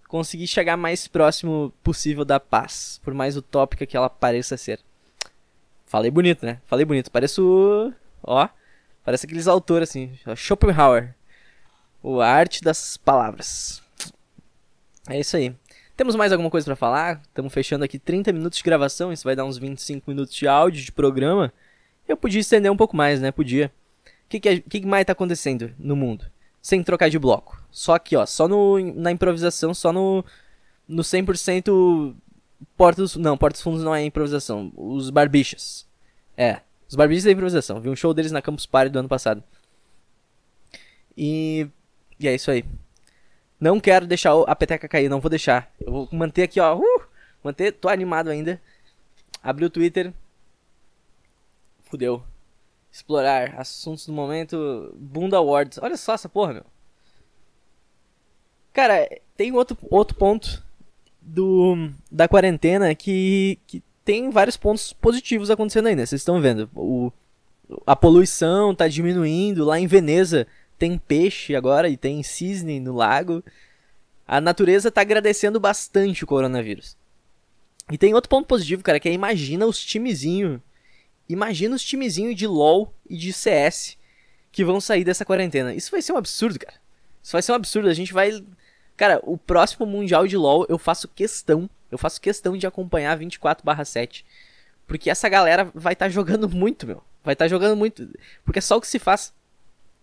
conseguir 0.08 0.48
chegar 0.48 0.76
mais 0.76 1.08
próximo 1.08 1.72
possível 1.84 2.26
da 2.26 2.40
paz, 2.40 3.00
por 3.04 3.14
mais 3.14 3.38
utópica 3.38 3.86
que 3.86 3.96
ela 3.96 4.10
pareça 4.10 4.58
ser. 4.58 4.80
Falei 5.86 6.10
bonito, 6.10 6.44
né? 6.44 6.60
Falei 6.66 6.86
bonito. 6.86 7.12
Pareço, 7.12 7.94
ó, 8.24 8.50
parece 9.04 9.28
aqueles 9.28 9.48
autores 9.48 9.90
assim, 9.90 10.18
Schopenhauer. 10.36 11.14
O 12.02 12.20
arte 12.20 12.64
das 12.64 12.98
palavras. 12.98 13.84
É 15.08 15.20
isso 15.20 15.38
aí. 15.38 15.56
Temos 15.96 16.16
mais 16.16 16.32
alguma 16.32 16.50
coisa 16.50 16.66
para 16.66 16.76
falar? 16.76 17.22
Estamos 17.22 17.54
fechando 17.54 17.86
aqui 17.86 18.00
30 18.00 18.34
minutos 18.34 18.58
de 18.58 18.64
gravação, 18.64 19.14
isso 19.14 19.24
vai 19.24 19.36
dar 19.36 19.46
uns 19.46 19.60
25 19.60 20.10
minutos 20.10 20.34
de 20.34 20.48
áudio 20.48 20.84
de 20.84 20.92
programa. 20.92 21.54
Eu 22.08 22.18
podia 22.18 22.42
estender 22.42 22.72
um 22.72 22.78
pouco 22.78 22.98
mais, 22.98 23.22
né? 23.22 23.32
Podia. 23.32 23.72
O 24.26 24.30
que, 24.30 24.40
que, 24.40 24.62
que, 24.62 24.86
mais 24.86 25.06
tá 25.06 25.14
acontecendo 25.14 25.74
no 25.78 25.96
mundo? 25.96 26.26
Sem 26.62 26.84
trocar 26.84 27.10
de 27.10 27.20
bloco. 27.20 27.62
Só 27.72 27.94
aqui, 27.94 28.16
ó. 28.16 28.26
Só 28.26 28.48
no, 28.48 28.80
na 28.96 29.12
improvisação, 29.12 29.74
só 29.74 29.94
no, 29.94 30.26
no 30.88 31.04
100% 31.04 32.16
Portos... 32.76 33.16
Não, 33.16 33.38
Portos 33.38 33.62
Fundos 33.62 33.84
não 33.84 33.94
é 33.94 34.04
improvisação. 34.04 34.74
Os 34.76 35.10
Barbichas. 35.10 35.88
É. 36.36 36.62
Os 36.90 36.96
Barbichas 36.96 37.28
é 37.28 37.32
improvisação. 37.32 37.80
Vi 37.80 37.90
um 37.90 37.96
show 37.96 38.14
deles 38.14 38.32
na 38.32 38.42
Campus 38.42 38.66
Party 38.66 38.92
do 38.92 39.00
ano 39.00 39.10
passado. 39.10 39.44
E... 41.16 41.68
E 42.20 42.28
é 42.28 42.34
isso 42.34 42.50
aí. 42.50 42.66
Não 43.60 43.80
quero 43.80 44.08
deixar 44.08 44.34
a 44.34 44.56
peteca 44.56 44.88
cair, 44.88 45.10
não 45.10 45.22
vou 45.22 45.30
deixar. 45.30 45.72
Eu 45.80 45.92
vou 45.92 46.10
manter 46.12 46.44
aqui, 46.44 46.60
ó. 46.60 46.78
Uh, 46.78 47.02
manter, 47.44 47.72
tô 47.72 47.90
animado 47.90 48.30
ainda. 48.30 48.62
Abri 49.42 49.66
o 49.66 49.70
Twitter. 49.70 50.14
Fudeu. 51.84 52.24
Explorar 52.96 53.60
assuntos 53.60 54.06
do 54.06 54.14
momento. 54.14 54.96
Bunda 54.98 55.36
Awards. 55.36 55.78
Olha 55.82 55.98
só 55.98 56.14
essa 56.14 56.30
porra, 56.30 56.54
meu. 56.54 56.66
Cara, 58.72 59.06
tem 59.36 59.52
outro, 59.52 59.78
outro 59.92 60.16
ponto 60.16 60.64
do 61.22 61.90
da 62.10 62.26
quarentena 62.26 62.96
que, 62.96 63.60
que 63.68 63.84
tem 64.06 64.30
vários 64.30 64.56
pontos 64.56 64.94
positivos 64.94 65.52
acontecendo 65.52 65.88
aí, 65.88 65.96
né? 65.96 66.06
Vocês 66.06 66.22
estão 66.22 66.40
vendo. 66.40 66.70
O, 66.74 67.12
a 67.86 67.98
poluição 67.98 68.74
tá 68.74 68.88
diminuindo. 68.88 69.66
Lá 69.66 69.78
em 69.78 69.88
Veneza 69.88 70.48
tem 70.80 70.98
peixe 70.98 71.54
agora 71.54 71.90
e 71.90 71.98
tem 71.98 72.24
cisne 72.24 72.80
no 72.80 72.96
lago. 72.96 73.44
A 74.26 74.40
natureza 74.40 74.90
tá 74.90 75.02
agradecendo 75.02 75.60
bastante 75.60 76.24
o 76.24 76.28
coronavírus. 76.28 76.96
E 77.92 77.98
tem 77.98 78.14
outro 78.14 78.30
ponto 78.30 78.48
positivo, 78.48 78.82
cara, 78.82 79.02
que 79.02 79.10
é 79.10 79.12
imagina 79.12 79.66
os 79.66 79.84
timezinho. 79.84 80.64
Imagina 81.28 81.76
os 81.76 81.84
timezinho 81.84 82.36
de 82.36 82.46
LoL 82.46 82.94
e 83.10 83.18
de 83.18 83.34
CS 83.34 83.98
que 84.52 84.64
vão 84.64 84.80
sair 84.80 85.04
dessa 85.04 85.26
quarentena. 85.26 85.74
Isso 85.74 85.92
vai 85.92 86.02
ser 86.02 86.14
um 86.14 86.18
absurdo, 86.18 86.60
cara. 86.60 86.76
Isso 87.22 87.34
vai 87.34 87.42
ser 87.42 87.52
um 87.52 87.56
absurdo. 87.56 87.90
A 87.90 87.94
gente 87.94 88.14
vai. 88.14 88.32
Cara, 88.96 89.20
o 89.24 89.38
próximo 89.38 89.86
Mundial 89.86 90.28
de 90.28 90.38
LoL 90.38 90.66
eu 90.70 90.78
faço 90.78 91.08
questão. 91.08 91.70
Eu 91.92 91.98
faço 91.98 92.22
questão 92.22 92.56
de 92.56 92.68
acompanhar 92.68 93.18
24/7. 93.18 94.24
Porque 94.88 95.10
essa 95.10 95.28
galera 95.28 95.70
vai 95.74 95.94
estar 95.94 96.06
tá 96.06 96.10
jogando 96.10 96.48
muito, 96.48 96.86
meu. 96.86 97.04
Vai 97.24 97.34
estar 97.34 97.46
tá 97.46 97.50
jogando 97.50 97.76
muito. 97.76 98.08
Porque 98.44 98.60
é 98.60 98.62
só 98.62 98.78
o 98.78 98.82
que 98.82 98.88
se 98.88 99.00
faz. 99.00 99.34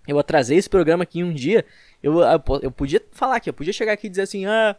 Eu 0.06 0.18
atrasei 0.18 0.58
esse 0.58 0.68
programa 0.68 1.04
aqui 1.04 1.22
um 1.22 1.32
dia. 1.32 1.64
Eu, 2.02 2.20
eu, 2.20 2.42
eu 2.62 2.72
podia 2.72 3.00
falar 3.12 3.36
aqui, 3.36 3.48
eu 3.48 3.54
podia 3.54 3.72
chegar 3.72 3.92
aqui 3.92 4.08
e 4.08 4.10
dizer 4.10 4.22
assim: 4.22 4.46
ah, 4.46 4.76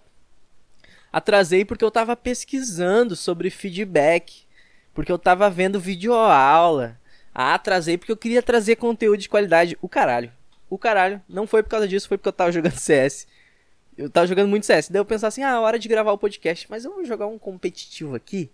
atrasei 1.11 1.63
porque 1.63 1.83
eu 1.83 1.91
tava 1.91 2.15
pesquisando 2.15 3.15
sobre 3.15 3.49
feedback. 3.49 4.45
Porque 4.93 5.11
eu 5.11 5.17
tava 5.17 5.49
vendo 5.49 5.79
videoaula. 5.79 6.99
Ah, 7.33 7.55
atrasei 7.55 7.97
porque 7.97 8.11
eu 8.11 8.17
queria 8.17 8.43
trazer 8.43 8.75
conteúdo 8.75 9.19
de 9.19 9.29
qualidade. 9.29 9.77
O 9.81 9.89
caralho. 9.89 10.31
O 10.69 10.77
caralho. 10.77 11.21
Não 11.27 11.47
foi 11.47 11.63
por 11.63 11.69
causa 11.69 11.87
disso, 11.87 12.07
foi 12.07 12.17
porque 12.17 12.29
eu 12.29 12.33
tava 12.33 12.51
jogando 12.51 12.77
CS. 12.79 13.27
Eu 13.97 14.09
tava 14.09 14.27
jogando 14.27 14.49
muito 14.49 14.65
CS. 14.65 14.89
Daí 14.89 14.99
eu 14.99 15.05
pensava 15.05 15.29
assim: 15.29 15.43
ah, 15.43 15.59
hora 15.59 15.79
de 15.79 15.87
gravar 15.87 16.11
o 16.11 16.17
podcast. 16.17 16.67
Mas 16.69 16.85
eu 16.85 16.93
vou 16.93 17.05
jogar 17.05 17.27
um 17.27 17.39
competitivo 17.39 18.15
aqui. 18.15 18.51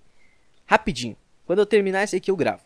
Rapidinho. 0.65 1.17
Quando 1.45 1.59
eu 1.59 1.65
terminar 1.65 2.03
esse 2.03 2.15
aqui, 2.15 2.31
eu 2.31 2.35
gravo. 2.35 2.61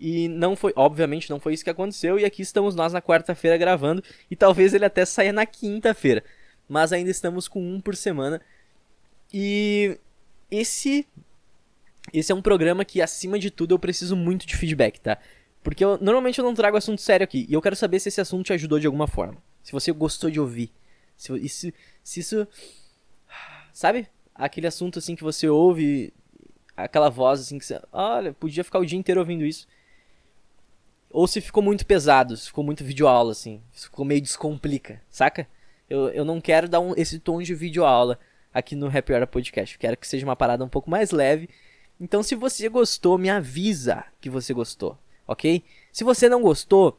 E 0.00 0.28
não 0.28 0.54
foi, 0.54 0.72
obviamente, 0.76 1.28
não 1.28 1.40
foi 1.40 1.54
isso 1.54 1.64
que 1.64 1.70
aconteceu. 1.70 2.18
E 2.18 2.24
aqui 2.24 2.42
estamos 2.42 2.74
nós 2.74 2.92
na 2.92 3.02
quarta-feira 3.02 3.56
gravando. 3.56 4.02
E 4.30 4.36
talvez 4.36 4.74
ele 4.74 4.84
até 4.84 5.04
saia 5.04 5.32
na 5.32 5.46
quinta-feira. 5.46 6.22
Mas 6.68 6.92
ainda 6.92 7.10
estamos 7.10 7.48
com 7.48 7.60
um 7.60 7.80
por 7.80 7.96
semana. 7.96 8.40
E 9.32 9.98
esse. 10.50 11.06
Esse 12.12 12.32
é 12.32 12.34
um 12.34 12.42
programa 12.42 12.84
que, 12.84 13.00
acima 13.02 13.38
de 13.38 13.50
tudo, 13.50 13.74
eu 13.74 13.78
preciso 13.78 14.16
muito 14.16 14.46
de 14.46 14.56
feedback, 14.56 15.00
tá? 15.00 15.18
Porque 15.62 15.84
eu, 15.84 15.98
normalmente 15.98 16.38
eu 16.38 16.44
não 16.44 16.54
trago 16.54 16.76
assunto 16.76 17.00
sério 17.00 17.24
aqui. 17.24 17.46
E 17.48 17.52
eu 17.52 17.62
quero 17.62 17.76
saber 17.76 18.00
se 18.00 18.08
esse 18.08 18.20
assunto 18.20 18.46
te 18.46 18.52
ajudou 18.52 18.78
de 18.78 18.86
alguma 18.86 19.06
forma. 19.06 19.42
Se 19.62 19.72
você 19.72 19.92
gostou 19.92 20.30
de 20.30 20.40
ouvir. 20.40 20.72
Se, 21.16 21.48
se, 21.48 21.74
se 22.02 22.20
isso. 22.20 22.46
Sabe? 23.72 24.08
Aquele 24.34 24.66
assunto 24.66 24.98
assim 24.98 25.14
que 25.14 25.22
você 25.22 25.48
ouve. 25.48 26.12
Aquela 26.76 27.10
voz 27.10 27.40
assim 27.40 27.58
que 27.58 27.66
você. 27.66 27.80
Olha, 27.92 28.32
podia 28.32 28.64
ficar 28.64 28.78
o 28.78 28.86
dia 28.86 28.98
inteiro 28.98 29.20
ouvindo 29.20 29.44
isso. 29.44 29.66
Ou 31.10 31.26
se 31.26 31.40
ficou 31.40 31.62
muito 31.62 31.86
pesado, 31.86 32.36
se 32.36 32.46
ficou 32.46 32.62
muito 32.62 32.84
videoaula, 32.84 33.32
assim. 33.32 33.62
Ficou 33.72 34.04
meio 34.04 34.20
descomplica, 34.20 35.02
saca? 35.10 35.48
Eu, 35.88 36.08
eu 36.10 36.24
não 36.24 36.40
quero 36.40 36.68
dar 36.68 36.80
um, 36.80 36.92
esse 36.96 37.18
tom 37.18 37.40
de 37.42 37.54
videoaula 37.54 38.18
aqui 38.52 38.76
no 38.76 38.86
Happy 38.86 39.12
Hour 39.12 39.26
Podcast. 39.26 39.78
Quero 39.78 39.96
que 39.96 40.06
seja 40.06 40.26
uma 40.26 40.36
parada 40.36 40.64
um 40.64 40.68
pouco 40.68 40.90
mais 40.90 41.10
leve. 41.10 41.48
Então, 42.00 42.22
se 42.22 42.34
você 42.34 42.68
gostou, 42.68 43.18
me 43.18 43.28
avisa 43.28 44.04
que 44.20 44.30
você 44.30 44.54
gostou, 44.54 44.96
ok? 45.26 45.64
Se 45.92 46.04
você 46.04 46.28
não 46.28 46.40
gostou, 46.42 46.98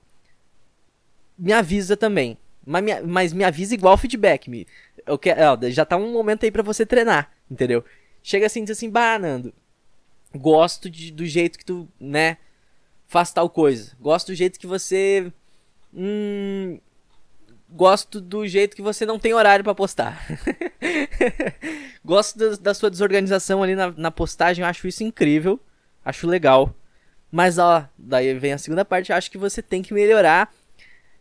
me 1.38 1.54
avisa 1.54 1.96
também. 1.96 2.38
Mas 2.66 2.84
me, 2.84 3.02
mas 3.02 3.34
me 3.34 3.44
avisa 3.44 3.74
igual 3.74 3.98
feedback. 3.98 4.50
Me, 4.50 4.68
eu 5.06 5.18
quero, 5.18 5.42
ó, 5.42 5.70
já 5.70 5.86
tá 5.86 5.96
um 5.98 6.12
momento 6.12 6.44
aí 6.44 6.52
para 6.52 6.62
você 6.62 6.86
treinar, 6.86 7.32
entendeu? 7.50 7.84
Chega 8.22 8.46
assim 8.46 8.62
e 8.62 8.66
diz 8.66 8.78
assim, 8.78 8.90
bah, 8.90 9.18
Nando, 9.18 9.54
gosto 10.36 10.90
de, 10.90 11.12
do 11.12 11.26
jeito 11.26 11.58
que 11.58 11.66
tu, 11.66 11.88
né, 12.00 12.38
faz 13.08 13.32
tal 13.32 13.50
coisa. 13.50 13.96
Gosto 14.00 14.28
do 14.28 14.36
jeito 14.36 14.60
que 14.60 14.68
você. 14.68 15.32
Hum, 15.94 16.80
gosto 17.71 18.19
do 18.19 18.47
jeito 18.47 18.75
que 18.75 18.82
você 18.82 19.05
não 19.05 19.19
tem 19.19 19.34
horário 19.34 19.63
para 19.63 19.75
postar. 19.75 20.25
gosto 22.03 22.38
da, 22.38 22.55
da, 22.55 22.73
sua 22.73 22.89
desorganização 22.89 23.62
ali 23.62 23.75
na, 23.75 23.91
na 23.91 24.12
postagem, 24.12 24.63
acho 24.63 24.88
isso 24.88 25.03
incrível. 25.03 25.60
Acho 26.03 26.27
legal. 26.27 26.73
Mas 27.32 27.58
ó, 27.58 27.88
daí 27.97 28.34
vem 28.34 28.53
a 28.53 28.58
segunda 28.58 28.84
parte, 28.84 29.13
acho 29.13 29.29
que 29.29 29.38
você 29.38 29.62
tem 29.62 29.82
que 29.82 29.93
melhorar. 29.93 30.51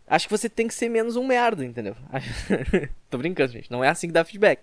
Acho 0.06 0.26
que 0.26 0.36
você 0.36 0.48
tem 0.48 0.66
que 0.66 0.74
ser 0.74 0.88
menos 0.88 1.16
um 1.16 1.26
merda, 1.26 1.64
entendeu? 1.64 1.94
Tô 3.10 3.18
brincando, 3.18 3.52
gente. 3.52 3.70
Não 3.70 3.84
é 3.84 3.88
assim 3.88 4.06
que 4.06 4.12
dá 4.12 4.24
feedback. 4.24 4.62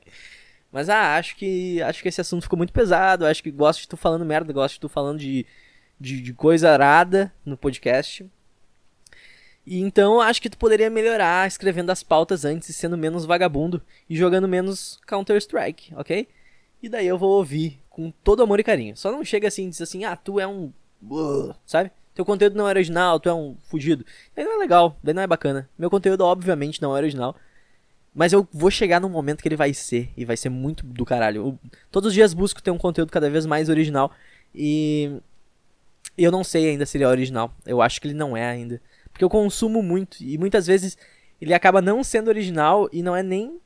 Mas 0.72 0.90
ah, 0.90 1.18
acho 1.18 1.36
que 1.36 1.82
acho 1.84 2.02
que 2.02 2.10
esse 2.10 2.20
assunto 2.20 2.44
ficou 2.44 2.58
muito 2.58 2.74
pesado. 2.74 3.26
Acho 3.26 3.44
que 3.44 3.52
gosto 3.52 3.82
de 3.82 3.88
tu 3.88 3.96
falando 3.96 4.26
merda, 4.26 4.52
gosto 4.52 4.74
de 4.74 4.80
tu 4.80 4.90
falando 4.90 5.20
de 5.20 5.46
de, 6.00 6.22
de 6.22 6.34
coisa 6.34 6.72
arada 6.72 7.34
no 7.46 7.58
podcast. 7.58 8.26
E 9.66 9.80
então 9.80 10.22
acho 10.22 10.42
que 10.42 10.50
tu 10.50 10.58
poderia 10.58 10.90
melhorar 10.90 11.48
escrevendo 11.48 11.90
as 11.90 12.04
pautas 12.04 12.46
antes 12.46 12.70
e 12.70 12.74
sendo 12.74 12.98
menos 12.98 13.26
vagabundo 13.26 13.82
e 14.10 14.16
jogando 14.16 14.48
menos 14.48 15.00
Counter-Strike, 15.08 15.96
ok? 15.96 16.28
E 16.84 16.90
daí 16.90 17.08
eu 17.08 17.18
vou 17.18 17.32
ouvir 17.32 17.80
com 17.90 18.12
todo 18.24 18.44
amor 18.44 18.60
e 18.60 18.64
carinho. 18.64 18.96
Só 18.96 19.12
não 19.12 19.24
chega 19.24 19.48
assim 19.48 19.66
e 19.66 19.70
diz 19.70 19.82
assim, 19.82 20.06
ah, 20.06 20.16
tu 20.16 20.40
é 20.40 20.46
um. 20.46 20.72
Sabe? 21.66 21.92
Teu 22.14 22.24
conteúdo 22.24 22.56
não 22.56 22.68
é 22.68 22.70
original, 22.70 23.20
tu 23.20 23.28
é 23.28 23.34
um 23.34 23.58
fugido. 23.64 24.06
Daí 24.36 24.46
não 24.46 24.54
é 24.54 24.58
legal, 24.58 24.98
daí 25.04 25.14
não 25.14 25.24
é 25.24 25.28
bacana. 25.28 25.70
Meu 25.78 25.90
conteúdo, 25.90 26.22
obviamente, 26.22 26.82
não 26.82 26.96
é 26.96 27.00
original. 27.00 27.36
Mas 28.14 28.32
eu 28.32 28.48
vou 28.54 28.72
chegar 28.72 29.02
num 29.02 29.10
momento 29.10 29.42
que 29.42 29.48
ele 29.48 29.58
vai 29.58 29.74
ser, 29.74 30.10
e 30.16 30.24
vai 30.24 30.38
ser 30.38 30.50
muito 30.50 30.86
do 30.86 31.04
caralho. 31.04 31.42
Eu, 31.42 31.60
todos 31.92 32.10
os 32.10 32.14
dias 32.14 32.34
busco 32.34 32.62
ter 32.62 32.72
um 32.72 32.78
conteúdo 32.78 33.12
cada 33.12 33.30
vez 33.30 33.46
mais 33.46 33.68
original. 33.68 34.12
E 34.54 35.20
eu 36.18 36.32
não 36.32 36.42
sei 36.42 36.70
ainda 36.70 36.86
se 36.86 36.98
ele 36.98 37.04
é 37.04 37.08
original. 37.08 37.54
Eu 37.66 37.82
acho 37.82 38.00
que 38.00 38.08
ele 38.08 38.14
não 38.14 38.38
é 38.38 38.46
ainda. 38.46 38.82
Porque 39.16 39.24
eu 39.24 39.30
consumo 39.30 39.82
muito 39.82 40.22
e 40.22 40.38
muitas 40.38 40.68
vezes 40.68 40.98
ele 41.40 41.54
acaba 41.54 41.82
não 41.82 42.04
sendo 42.04 42.28
original 42.28 42.90
e 42.92 43.02
não 43.02 43.16
é 43.16 43.24
nem 43.24 43.62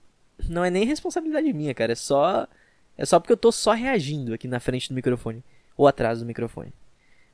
não 0.48 0.64
é 0.64 0.70
nem 0.70 0.86
responsabilidade 0.86 1.52
minha, 1.52 1.74
cara. 1.74 1.94
É 1.94 1.96
só 1.96 2.48
é 2.96 3.04
só 3.04 3.20
porque 3.20 3.34
eu 3.34 3.38
tô 3.38 3.52
só 3.52 3.72
reagindo 3.72 4.32
aqui 4.32 4.48
na 4.48 4.60
frente 4.60 4.90
do 4.90 4.94
microfone 4.94 5.44
ou 5.76 5.88
atrás 5.88 6.20
do 6.20 6.26
microfone. 6.26 6.72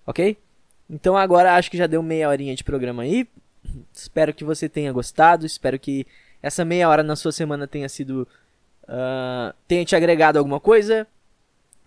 OK? 0.07 0.37
Então 0.89 1.17
agora 1.17 1.55
acho 1.55 1.69
que 1.69 1.75
já 1.75 1.87
deu 1.87 2.01
meia 2.01 2.29
horinha 2.29 2.55
de 2.55 2.63
programa 2.63 3.03
aí. 3.03 3.27
Espero 3.93 4.33
que 4.33 4.45
você 4.45 4.69
tenha 4.69 4.93
gostado. 4.93 5.45
Espero 5.45 5.77
que 5.77 6.07
essa 6.41 6.63
meia 6.63 6.87
hora 6.87 7.03
na 7.03 7.17
sua 7.17 7.33
semana 7.33 7.67
tenha 7.67 7.89
sido 7.89 8.25
uh, 8.83 9.53
tenha 9.67 9.83
te 9.83 9.93
agregado 9.93 10.39
alguma 10.39 10.61
coisa. 10.61 11.05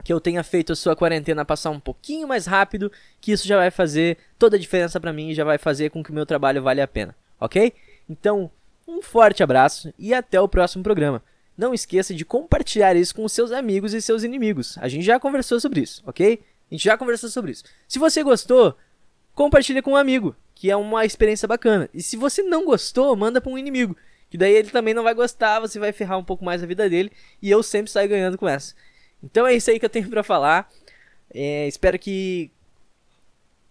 Que 0.05 0.13
eu 0.13 0.21
tenha 0.21 0.43
feito 0.43 0.73
a 0.73 0.77
sua 0.77 0.97
quarentena 0.97 1.45
passar 1.45 1.71
um 1.71 1.81
pouquinho 1.81 2.27
mais 2.27 2.47
rápido, 2.47 2.91
que 3.21 3.33
isso 3.33 3.47
já 3.47 3.57
vai 3.57 3.71
fazer 3.71 4.19
toda 4.39 4.57
a 4.57 4.59
diferença 4.59 5.01
para 5.01 5.13
mim 5.13 5.31
e 5.31 5.35
já 5.35 5.45
vai 5.45 5.59
fazer 5.59 5.91
com 5.91 6.03
que 6.03 6.11
o 6.11 6.15
meu 6.15 6.25
trabalho 6.25 6.63
valha 6.63 6.85
a 6.85 6.89
pena, 6.89 7.15
ok? 7.41 7.73
Então, 8.09 8.51
um 8.87 9.03
forte 9.03 9.43
abraço 9.43 9.93
e 9.99 10.15
até 10.15 10.41
o 10.41 10.49
próximo 10.49 10.83
programa. 10.83 11.23
Não 11.57 11.75
esqueça 11.75 12.15
de 12.15 12.25
compartilhar 12.25 12.97
isso 12.97 13.15
com 13.15 13.29
seus 13.29 13.51
amigos 13.51 13.93
e 13.93 14.01
seus 14.01 14.23
inimigos. 14.23 14.79
A 14.79 14.89
gente 14.89 15.05
já 15.05 15.19
conversou 15.19 15.61
sobre 15.61 15.81
isso, 15.81 16.03
ok? 16.07 16.41
A 16.71 16.75
gente 16.75 16.85
já 16.85 16.97
conversou 16.97 17.29
sobre 17.29 17.51
isso. 17.51 17.65
Se 17.87 17.99
você 17.99 18.23
gostou, 18.23 18.77
compartilha 19.35 19.83
com 19.83 19.93
um 19.93 19.97
amigo, 19.97 20.37
que 20.55 20.71
é 20.71 20.77
uma 20.77 21.05
experiência 21.05 21.49
bacana. 21.49 21.89
E 21.93 22.03
se 22.03 22.17
você 22.17 22.43
não 22.43 22.65
gostou, 22.65 23.15
manda 23.17 23.41
para 23.41 23.51
um 23.51 23.59
inimigo, 23.59 23.97
que 24.31 24.37
daí 24.37 24.55
ele 24.55 24.71
também 24.71 24.95
não 24.95 25.03
vai 25.03 25.15
gostar, 25.15 25.61
você 25.61 25.79
vai 25.79 25.93
ferrar 25.93 26.19
um 26.19 26.25
pouco 26.25 26.45
mais 26.45 26.63
a 26.63 26.67
vida 26.67 26.89
dele 26.89 27.11
e 27.41 27.51
eu 27.51 27.63
sempre 27.63 27.91
saio 27.91 28.09
ganhando 28.09 28.37
com 28.37 28.49
essa. 28.49 28.75
Então 29.23 29.47
é 29.47 29.55
isso 29.55 29.71
aí 29.71 29.79
que 29.79 29.85
eu 29.85 29.91
tenho 29.91 30.09
para 30.09 30.23
falar. 30.23 30.71
É, 31.33 31.67
espero 31.67 31.99
que 31.99 32.51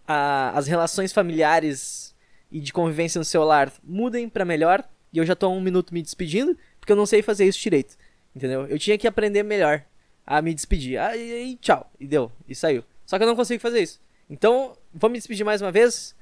a, 0.06 0.50
as 0.56 0.66
relações 0.66 1.12
familiares 1.12 2.14
e 2.50 2.60
de 2.60 2.72
convivência 2.72 3.18
no 3.18 3.24
seu 3.24 3.44
lar 3.44 3.72
mudem 3.82 4.28
para 4.28 4.44
melhor. 4.44 4.84
E 5.12 5.18
eu 5.18 5.24
já 5.24 5.34
tô 5.34 5.48
um 5.50 5.60
minuto 5.60 5.92
me 5.94 6.02
despedindo, 6.02 6.56
porque 6.78 6.92
eu 6.92 6.96
não 6.96 7.06
sei 7.06 7.22
fazer 7.22 7.46
isso 7.46 7.60
direito. 7.60 7.96
Entendeu? 8.34 8.66
Eu 8.66 8.78
tinha 8.78 8.98
que 8.98 9.06
aprender 9.06 9.42
melhor 9.42 9.84
a 10.26 10.42
me 10.42 10.54
despedir. 10.54 10.98
Aí, 10.98 11.58
tchau. 11.60 11.90
E 11.98 12.06
deu. 12.06 12.30
E 12.46 12.54
saiu. 12.54 12.84
Só 13.06 13.16
que 13.16 13.24
eu 13.24 13.28
não 13.28 13.36
consigo 13.36 13.60
fazer 13.60 13.80
isso. 13.80 14.00
Então, 14.28 14.76
vou 14.92 15.08
me 15.08 15.16
despedir 15.16 15.44
mais 15.44 15.62
uma 15.62 15.72
vez. 15.72 16.14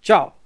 Tchau. 0.00 0.37